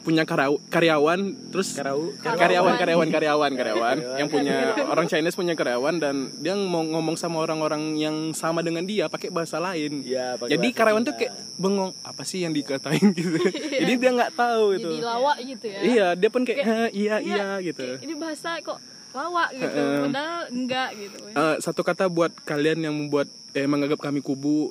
punya 0.00 0.24
karau- 0.24 0.56
karyawan 0.64 1.20
terus 1.52 1.76
Karau, 1.76 2.08
karyawan 2.16 2.80
karyawan. 2.80 3.08
karyawan 3.12 3.52
karyawan 3.52 3.96
yang 4.16 4.26
punya 4.26 4.56
orang 4.88 5.04
Chinese 5.04 5.36
punya 5.36 5.52
karyawan 5.52 6.00
dan 6.00 6.32
dia 6.34 6.56
mau 6.56 6.80
ngomong 6.80 7.12
sama 7.14 7.38
orang-orang 7.38 7.92
yang 7.94 8.32
sama 8.32 8.64
dengan 8.64 8.82
dia 8.82 9.06
pakai 9.06 9.28
bahasa 9.28 9.60
lain. 9.60 10.00
Iya, 10.00 10.34
pakai 10.34 10.50
jadi 10.50 10.64
bahasa 10.64 10.78
karyawan 10.80 11.02
tuh 11.02 11.12
Cina. 11.12 11.20
kayak 11.20 11.32
bengong 11.54 11.92
apa 12.00 12.22
sih 12.24 12.40
yang 12.40 12.50
dikatain? 12.50 13.04
Gitu. 13.12 13.36
Jadi 13.78 13.92
dia 13.94 14.10
nggak 14.10 14.32
tahu 14.32 14.64
itu. 14.72 14.88
Jadi 14.88 15.04
lawak 15.04 15.36
gitu 15.44 15.66
ya. 15.68 15.80
Iya 15.84 16.06
dia 16.16 16.30
pun 16.32 16.42
kayak 16.42 16.58
"Hah, 16.58 16.88
iya 16.90 17.16
iya 17.20 17.46
gitu. 17.60 17.84
Ini 18.00 18.14
bahasa 18.16 18.56
kok 18.58 18.80
lawak 19.18 19.50
gitu. 19.52 19.82
Padahal 20.06 20.40
enggak 20.48 20.88
gitu. 20.94 21.16
Eh, 21.28 21.56
satu 21.58 21.82
kata 21.82 22.06
buat 22.06 22.30
kalian 22.42 22.78
yang 22.80 22.94
membuat 22.94 23.26
eh, 23.52 23.66
menganggap 23.66 23.98
kami 23.98 24.20
kubu 24.20 24.70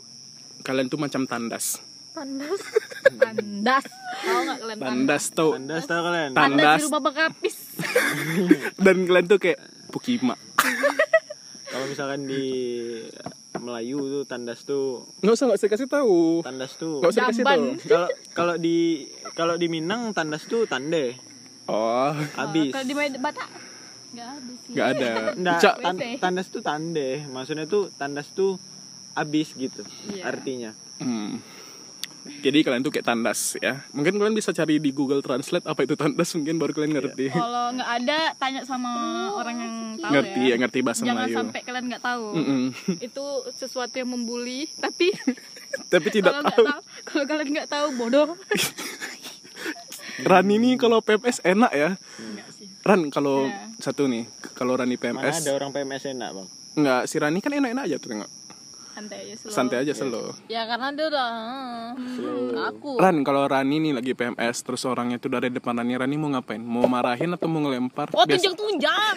kalian 0.61 0.87
tuh 0.87 0.97
macam 0.97 1.23
tandas 1.23 1.83
tandas 2.11 2.61
Tandas. 3.21 3.85
Tahu 4.17 4.39
enggak 4.41 4.57
kalian 4.57 4.77
tandas? 4.77 4.89
tandas 4.89 5.23
tuh 5.31 5.51
Anda 5.53 5.75
tahu 5.79 6.01
kalian? 6.03 6.29
Tan- 6.29 6.35
Tandas 6.35 6.57
Tandas. 6.57 6.77
di 6.77 6.85
rumah 6.85 7.01
bekapis. 7.01 7.55
dan 8.85 8.95
kalian 9.03 9.25
tuh 9.27 9.37
kayak 9.37 9.59
pukima 9.89 10.35
Kalau 11.67 11.85
misalkan 11.85 12.23
di 12.23 12.45
Melayu 13.57 13.99
tuh 13.99 14.23
tandas 14.23 14.63
tuh 14.63 15.03
nggak 15.19 15.33
usah 15.33 15.45
nggak 15.45 15.59
usah 15.59 15.69
kasih 15.69 15.87
tahu 15.87 16.17
tandas 16.39 16.71
tuh 16.73 17.01
nggak 17.01 17.11
usah 17.11 17.23
kasih 17.25 17.43
tahu 17.43 17.63
kalau 17.83 18.07
kalau 18.31 18.55
di 18.55 18.77
kalau 19.33 19.55
di 19.55 19.67
Minang 19.67 20.13
tandas 20.13 20.45
tuh 20.45 20.63
tande 20.63 21.17
oh 21.65 22.13
habis 22.37 22.69
Kalau 22.69 22.85
di 22.85 22.93
Batak 23.17 23.49
enggak 24.17 24.33
ada 24.33 24.51
sih. 24.57 24.71
nggak 24.73 24.87
ada 24.89 25.09
Nggak, 25.39 25.59
tan- 25.79 26.19
tandas 26.19 26.47
tuh 26.47 26.61
tande 26.61 27.09
maksudnya 27.27 27.65
tuh 27.65 27.93
tandas 27.93 28.27
tuh 28.31 28.57
habis 29.13 29.49
gitu 29.51 29.85
Iya. 30.07 30.23
artinya 30.25 30.71
hmm. 30.97 31.37
jadi 32.39 32.59
kalian 32.59 32.81
tuh 32.81 32.91
kayak 32.91 33.07
tandas 33.07 33.55
ya 33.57 33.87
mungkin 33.89 34.13
kalian 34.15 34.33
bisa 34.33 34.51
cari 34.51 34.77
di 34.77 34.91
Google 34.91 35.21
Translate 35.21 35.63
apa 35.63 35.79
itu 35.79 35.93
tandas 35.93 36.33
mungkin 36.33 36.57
baru 36.57 36.71
kalian 36.71 36.93
ngerti 36.93 37.29
Kalau 37.29 37.71
nggak 37.71 37.89
ada 37.95 38.19
tanya 38.35 38.61
sama 38.61 38.91
orang 39.31 39.55
yang 39.55 39.73
tahu 39.97 40.11
ngerti 40.11 40.41
ya. 40.41 40.49
ya 40.49 40.55
ngerti 40.57 40.79
bahasa 40.81 41.01
Jangan 41.01 41.17
Melayu 41.23 41.35
sampai 41.35 41.59
kalian 41.61 41.85
nggak 41.87 42.03
tahu. 42.03 42.25
Mm-mm. 42.35 42.63
Itu 43.07 43.25
sesuatu 43.51 43.95
yang 43.95 44.09
membuli, 44.09 44.67
tapi 44.75 45.13
tapi 45.93 46.07
tidak 46.09 46.35
nggak 46.35 46.51
tahu 46.51 46.65
tahu, 46.65 46.81
kalau 47.05 47.23
kalian 47.25 47.49
nggak 47.49 47.69
tahu 47.69 47.87
bodoh. 47.95 48.29
Ran 50.19 50.47
ini 50.47 50.75
kalau 50.75 50.99
PMS 50.99 51.39
enak 51.43 51.71
ya. 51.71 51.89
Ran 52.81 53.07
kalau 53.07 53.45
Iya. 53.45 53.66
Satu 53.77 54.09
nih 54.09 54.25
kalau 54.57 54.73
Rani 54.73 54.97
mana 54.97 55.29
PMS 55.29 55.45
ada 55.45 55.51
orang 55.53 55.69
PMS 55.73 56.03
enak 56.09 56.29
bang 56.33 56.47
Enggak, 56.77 57.09
si 57.09 57.17
Rani 57.17 57.41
kan 57.41 57.49
enak-enak 57.57 57.89
aja 57.89 57.97
tuh 57.97 58.13
tengok. 58.13 58.29
Santai 58.93 59.17
aja 59.25 59.33
slow. 59.37 59.49
Santai 59.53 59.77
aja 59.81 59.93
slow. 59.97 60.29
ya 60.45 60.61
karena 60.69 60.89
dia 60.93 61.05
udah 61.09 61.29
hmm, 61.97 62.53
aku 62.69 62.97
Ran, 63.01 63.21
kalau 63.25 63.49
Rani 63.49 63.77
nih 63.81 63.93
lagi 63.97 64.13
PMS 64.13 64.61
terus 64.61 64.85
orangnya 64.85 65.17
tuh 65.17 65.33
dari 65.33 65.49
depan 65.49 65.73
Rani, 65.73 65.97
Rani 65.97 66.15
mau 66.21 66.29
ngapain? 66.33 66.61
Mau 66.61 66.85
marahin 66.85 67.33
atau 67.33 67.49
mau 67.49 67.65
ngelempar? 67.65 68.13
oh 68.13 68.25
tunjang 68.29 68.53
tunjang 68.61 69.13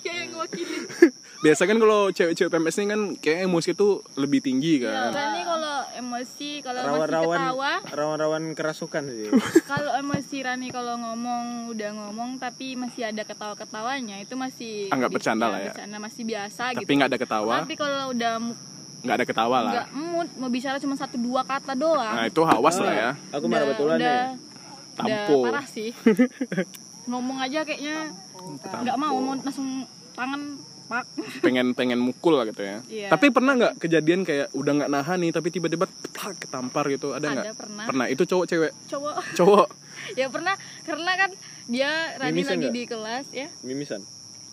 Dia 0.00 0.12
yang 0.16 0.28
ngewakilin. 0.32 1.09
Biasa 1.40 1.64
kan 1.64 1.80
kalau 1.80 2.12
cewek-cewek 2.12 2.52
PMS 2.52 2.76
ini 2.76 2.86
kan 2.92 3.02
kayak 3.16 3.48
emosi 3.48 3.72
tuh 3.72 4.04
lebih 4.20 4.44
tinggi 4.44 4.84
kan. 4.84 5.08
Rani 5.08 5.40
kalau 5.40 5.76
emosi, 5.96 6.50
kalau 6.60 6.80
masih 6.84 6.92
rawan-rawan 6.92 7.38
ketawa, 7.40 7.72
rawan-rawan 7.96 8.42
kerasukan 8.52 9.02
sih 9.08 9.28
kalau 9.72 9.92
emosi 9.96 10.36
Rani 10.44 10.68
kalau 10.68 11.00
ngomong 11.00 11.72
udah 11.72 11.90
ngomong 11.96 12.36
tapi 12.36 12.76
masih 12.76 13.08
ada 13.08 13.24
ketawa-ketawanya 13.24 14.20
itu 14.20 14.36
masih 14.36 14.92
Anggap 14.92 15.16
bercanda 15.16 15.48
lah 15.48 15.64
ya. 15.64 15.72
Bercanda 15.72 15.96
masih 15.96 16.22
biasa 16.28 16.62
Tapi 16.76 16.84
gitu. 16.84 16.92
nggak 16.92 17.08
ada 17.08 17.18
ketawa, 17.18 17.54
Tapi 17.64 17.74
kalau 17.80 18.02
udah 18.12 18.34
nggak 19.00 19.16
ada 19.16 19.24
ketawa 19.24 19.58
lah. 19.64 19.72
nggak 19.72 19.88
mood 19.96 20.28
mau 20.36 20.50
bicara 20.52 20.76
cuma 20.76 20.92
satu 20.92 21.16
dua 21.16 21.40
kata 21.48 21.72
doang. 21.72 22.20
Nah, 22.20 22.28
itu 22.28 22.42
hawas 22.44 22.76
lah 22.76 22.92
ya. 22.92 23.10
aku 23.32 23.44
marah 23.48 23.64
betulan 23.64 23.96
udah, 23.96 24.04
deh 24.04 24.24
udah 25.00 25.24
Tampo. 25.24 25.36
parah 25.48 25.64
sih. 25.64 25.96
ngomong 27.10 27.40
aja 27.40 27.64
kayaknya 27.64 28.12
nggak 28.60 28.96
mau 29.00 29.16
mau 29.16 29.34
langsung 29.40 29.88
tangan 30.12 30.60
pak. 30.90 31.06
Pengen 31.38 31.70
pengen 31.70 32.02
mukul 32.02 32.34
lah 32.34 32.44
gitu 32.44 32.60
ya. 32.60 32.82
Iya. 32.84 33.08
Tapi 33.08 33.30
pernah 33.30 33.54
nggak 33.54 33.78
kejadian 33.78 34.26
kayak 34.26 34.50
udah 34.50 34.72
nggak 34.74 34.90
nahan 34.90 35.18
nih 35.18 35.30
tapi 35.30 35.48
tiba-tiba 35.48 35.86
tak 36.10 36.34
ketampar 36.36 36.90
gitu? 36.90 37.14
Ada 37.14 37.30
nggak? 37.30 37.44
Ada 37.46 37.54
pernah. 37.54 37.84
Pernah. 37.86 38.06
Itu 38.10 38.26
cowok 38.26 38.44
cewek? 38.44 38.72
Cowok 38.86 39.14
Cowok. 39.38 39.66
ya 40.18 40.26
pernah 40.26 40.54
karena 40.82 41.12
kan 41.14 41.30
dia 41.66 41.90
Rani 42.18 42.32
Mimisan 42.32 42.50
lagi 42.50 42.64
nggak? 42.64 42.74
di 42.74 42.82
kelas 42.84 43.26
ya 43.30 43.48
mimisan 43.60 44.00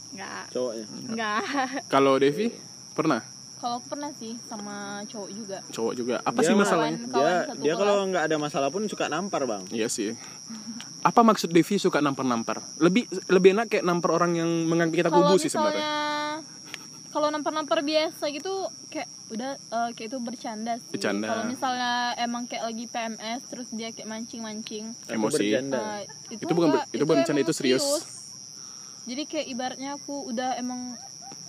nggak 0.08 0.44
cowoknya 0.52 0.86
nggak 1.10 1.42
Kalau 1.94 2.14
Devi 2.16 2.48
pernah? 2.94 3.22
kalau 3.58 3.82
aku 3.82 3.90
pernah 3.90 4.14
sih 4.14 4.38
sama 4.46 5.02
cowok 5.04 5.30
juga 5.34 5.58
Cowok 5.74 5.94
juga. 5.96 6.16
Apa 6.22 6.40
Dia 6.40 6.48
sih 6.48 6.54
masalahnya? 6.54 6.98
Kawan- 7.00 7.10
kawan 7.10 7.58
dia 7.58 7.64
dia 7.66 7.74
kalau 7.74 7.96
nggak 8.06 8.24
ada 8.24 8.36
masalah 8.38 8.70
pun 8.70 8.86
suka 8.86 9.10
nampar 9.10 9.50
bang 9.50 9.66
Iya 9.74 9.90
sih. 9.90 10.14
Apa 11.02 11.26
maksud 11.26 11.50
Devi 11.50 11.82
suka 11.82 11.98
nampar-nampar? 11.98 12.62
Lebih 12.78 13.10
lebih 13.26 13.58
enak 13.58 13.66
kayak 13.68 13.82
nampar 13.82 14.14
orang 14.14 14.36
yang 14.36 14.50
menganggap 14.64 15.00
kita 15.00 15.10
kubu 15.10 15.36
sih 15.38 15.50
sebenarnya. 15.50 15.82
Kalau 17.18 17.28
nampar-nampar 17.28 17.82
biasa 17.82 18.30
gitu 18.30 18.54
kayak 18.88 19.10
udah 19.28 19.58
eh, 19.58 19.90
kayak 19.92 20.08
itu 20.08 20.18
bercanda 20.20 20.78
sih 20.78 20.94
Bercanda. 20.94 21.26
kalau 21.26 21.44
misalnya 21.44 21.92
emang 22.16 22.46
kayak 22.46 22.64
lagi 22.64 22.86
PMS 22.86 23.42
terus 23.48 23.68
dia 23.72 23.90
kayak 23.90 24.06
mancing-mancing 24.06 24.94
Emosi. 25.08 25.50
bercanda. 25.50 25.82
eh, 25.98 26.00
itu, 26.30 26.42
Itu 26.44 26.54
bukan 26.54 26.70
itu 26.88 27.04
bukan 27.04 27.18
bercanda, 27.20 27.42
itu 27.42 27.52
serius. 27.52 27.86
jadi 29.04 29.26
kayak 29.26 29.48
ibaratnya 29.48 29.90
aku 29.96 30.30
udah 30.30 30.56
emang 30.56 30.94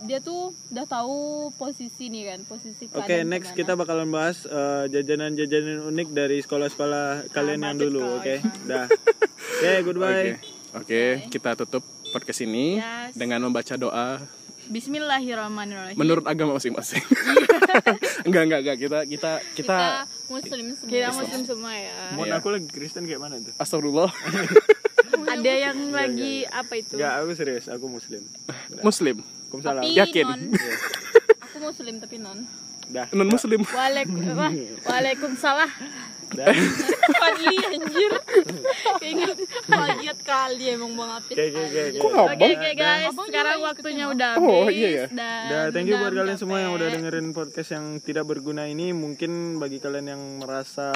dia 0.00 0.18
tuh 0.18 0.54
udah 0.70 0.86
tahu 0.86 1.18
posisi 1.52 2.06
nih 2.06 2.24
kan 2.28 2.40
posisi 2.44 2.86
Oke, 2.88 3.02
keadaan 3.04 3.28
next 3.28 3.50
gimana. 3.50 3.58
kita 3.60 3.72
bakalan 3.74 4.08
bahas 4.08 4.38
eh, 4.42 4.84
jajanan-jajanan 4.88 5.84
unik 5.84 6.08
dari 6.08 6.38
sekolah-sekolah 6.40 7.28
kalian 7.28 7.60
yang 7.60 7.76
dulu, 7.76 8.16
oke? 8.16 8.34
Dah. 8.64 8.86
Oke, 8.86 9.58
Oke. 9.60 9.82
goodbye. 9.82 10.38
Oke, 10.72 11.02
kita 11.28 11.52
tutup 11.54 11.82
podcast 12.08 12.40
ini 12.40 12.78
Yes. 12.78 13.12
dengan 13.12 13.42
membaca 13.42 13.74
doa 13.74 14.22
Bismillahirrahmanirrahim 14.68 15.96
menurut 15.96 16.24
agama 16.24 16.60
masing-masing. 16.60 17.00
enggak, 18.28 18.42
enggak, 18.44 18.60
enggak. 18.60 18.76
Kita 18.76 18.98
kita 19.02 19.30
kita, 19.56 19.76
kita 19.76 19.76
muslim 20.28 20.64
semua 20.70 20.90
kita 20.92 21.08
muslim 21.10 21.40
semua 21.42 21.72
ya 21.72 21.92
Mohon 22.12 22.28
Iya. 22.28 22.36
aku 22.36 22.48
lagi 22.52 22.68
Kristen 22.68 23.02
kayak 23.04 23.16
mana 23.18 23.40
tuh? 23.40 23.52
astagfirullah 23.56 24.12
ada 25.34 25.52
yang 25.52 25.88
lagi 25.88 26.44
apa 26.44 26.72
itu 26.76 26.94
Enggak, 26.94 27.12
aku 27.16 27.32
serius, 27.32 27.64
aku 27.66 27.86
muslim. 27.88 28.22
muslim. 28.86 29.16
Waalaikumsalam. 29.48 29.82
tapi 29.82 29.96
Yakin? 29.96 30.24
non 30.26 30.40
Iya. 30.52 30.74
aku 31.40 31.56
muslim 31.64 31.94
tapi 31.96 32.16
non 32.18 32.38
Dah. 32.88 33.04
Non 33.12 33.28
muslim. 33.28 33.60
Waalaikumsalam 34.84 35.68
Dah. 36.28 36.46
Fadli 37.18 37.56
anjir 37.66 38.12
keinget 38.98 39.38
kali 40.20 40.64
emang 40.70 40.92
bang 40.92 41.10
Apis 41.16 41.34
Oke, 41.34 41.44
oke, 41.48 41.80
oke, 41.96 42.44
oke. 42.44 42.70
Guys, 42.74 43.06
Abang 43.08 43.26
sekarang 43.26 43.58
waktunya 43.60 44.04
udah 44.06 44.32
Oh, 44.36 44.64
habis 44.64 44.76
iya 44.76 44.88
ya? 44.88 45.06
dan 45.08 45.42
Dah, 45.48 45.64
thank 45.72 45.88
you 45.88 45.96
buat 45.96 46.12
kalian 46.12 46.36
semua 46.36 46.58
yang 46.60 46.72
udah 46.72 46.88
dengerin 46.88 47.32
podcast 47.32 47.70
yang 47.72 47.98
tidak 47.98 48.24
berguna 48.24 48.66
ini. 48.66 48.92
Mungkin 48.92 49.56
bagi 49.56 49.78
kalian 49.78 50.06
yang 50.08 50.22
merasa 50.38 50.92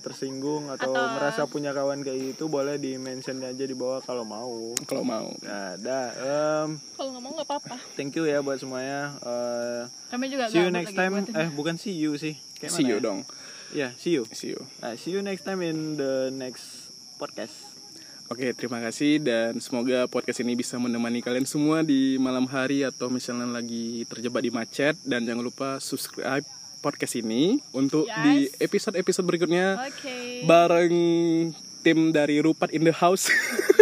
tersinggung 0.00 0.68
atau, 0.68 0.90
Atau- 0.90 1.12
merasa 1.14 1.42
punya 1.46 1.70
kawan 1.70 2.02
kayak 2.02 2.34
gitu, 2.34 2.46
boleh 2.46 2.76
di 2.76 2.96
mention 2.96 3.40
aja 3.40 3.64
di 3.64 3.74
bawah 3.74 4.00
kalau 4.00 4.26
mau. 4.26 4.74
Kalau 4.84 5.02
mau. 5.02 5.30
Nah, 5.40 5.78
dah. 5.78 6.08
Em, 6.14 6.68
kalau 6.94 7.08
nggak 7.10 7.22
mau 7.22 7.32
nggak 7.32 7.48
apa-apa 7.48 7.76
thank 7.94 8.12
you 8.12 8.24
ya 8.24 8.40
buat 8.40 8.58
semuanya. 8.58 9.14
Eh, 9.20 9.80
kami 10.10 10.28
juga 10.28 10.50
see 10.50 10.58
you 10.58 10.68
next 10.68 10.92
time. 10.92 11.14
Eh, 11.24 11.48
bukan 11.50 11.74
see 11.76 11.94
you 11.94 12.14
sih. 12.16 12.34
Kayak 12.56 12.72
See 12.72 12.82
mana 12.82 12.90
you 12.90 12.98
ya? 12.98 13.06
dong. 13.06 13.20
Ya, 13.74 13.90
see 13.98 14.14
you. 14.14 14.22
See 14.30 14.54
you. 14.54 14.62
Nah, 14.78 14.94
see 14.94 15.10
you 15.10 15.20
next 15.20 15.42
time 15.42 15.58
in 15.60 15.98
the 15.98 16.30
next 16.30 16.94
podcast. 17.16 17.74
Oke, 18.26 18.54
terima 18.54 18.80
kasih 18.80 19.20
dan 19.20 19.58
semoga 19.58 20.06
podcast 20.06 20.40
ini 20.40 20.54
bisa 20.54 20.78
menemani 20.78 21.20
kalian 21.20 21.44
semua 21.44 21.82
di 21.82 22.16
malam 22.16 22.46
hari 22.46 22.80
atau 22.80 23.12
misalnya 23.12 23.44
lagi 23.44 24.06
terjebak 24.06 24.40
di 24.40 24.48
macet 24.48 24.96
dan 25.04 25.26
jangan 25.26 25.44
lupa 25.44 25.76
subscribe 25.76 26.46
podcast 26.80 27.18
ini 27.18 27.60
untuk 27.70 28.08
di 28.08 28.46
Yes. 28.46 28.56
episode-episode 28.62 29.26
berikutnya 29.26 29.76
Oke. 29.82 30.46
bareng 30.46 30.96
tim 31.82 31.98
dari 32.10 32.40
Rupat 32.40 32.72
in 32.72 32.86
the 32.86 32.94
House. 32.94 33.28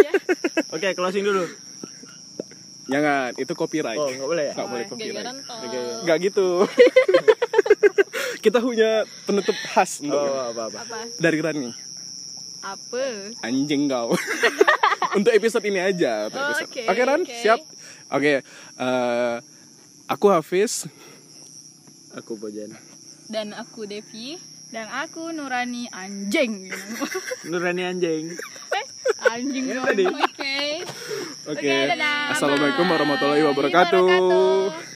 Oke, 0.75 0.91
closing 0.91 1.23
dulu. 1.23 1.47
Jangan, 2.83 3.31
itu 3.39 3.53
copyright. 3.55 3.95
Oh, 3.95 4.11
nggak 4.11 4.27
boleh 4.27 4.45
ya? 4.51 4.53
Nggak 4.53 4.69
boleh 4.69 4.83
Gak 4.83 4.91
copyright. 4.91 5.17
garantol 5.23 5.57
Oke. 5.61 5.79
Nggak 6.03 6.17
gitu. 6.19 6.47
kita 8.43 8.59
punya 8.59 8.91
penutup 9.23 9.55
khas 9.65 9.97
untuk 9.97 10.13
Oh, 10.13 10.51
apa 10.51 10.67
apa. 10.67 10.79
apa 10.83 10.97
dari 11.15 11.39
Rani. 11.39 11.71
apa 12.61 13.03
Anjing 13.39 13.87
kau. 13.87 14.11
untuk 15.17 15.31
episode 15.31 15.63
ini 15.63 15.79
aja. 15.79 16.27
Oh, 16.27 16.35
episode. 16.51 16.67
oke, 16.69 16.81
Oke 16.85 17.01
Ran, 17.01 17.21
oke. 17.21 17.31
siap. 17.33 17.59
Oke, 18.09 18.43
eh, 18.77 19.35
aku 20.05 20.25
Hafiz. 20.27 20.85
Aku 22.13 22.35
Bojan. 22.35 22.75
Dan 23.25 23.51
aku 23.51 23.83
Devi. 23.83 24.35
dan 24.69 24.89
aku 24.89 25.29
Nurani 25.29 25.85
anjing 25.87 26.65
Nurani 27.45 27.85
anjing. 27.85 28.33
anjing 29.23 29.65
dong. 29.69 29.85
tadi. 29.85 30.01
Oke. 30.03 30.57
Oke. 31.45 31.73
Dadah. 31.87 32.33
Assalamualaikum 32.33 32.81
warahmatullahi 32.83 33.43
wabarakatuh. 33.43 34.01
Wabarakatuh. 34.01 34.92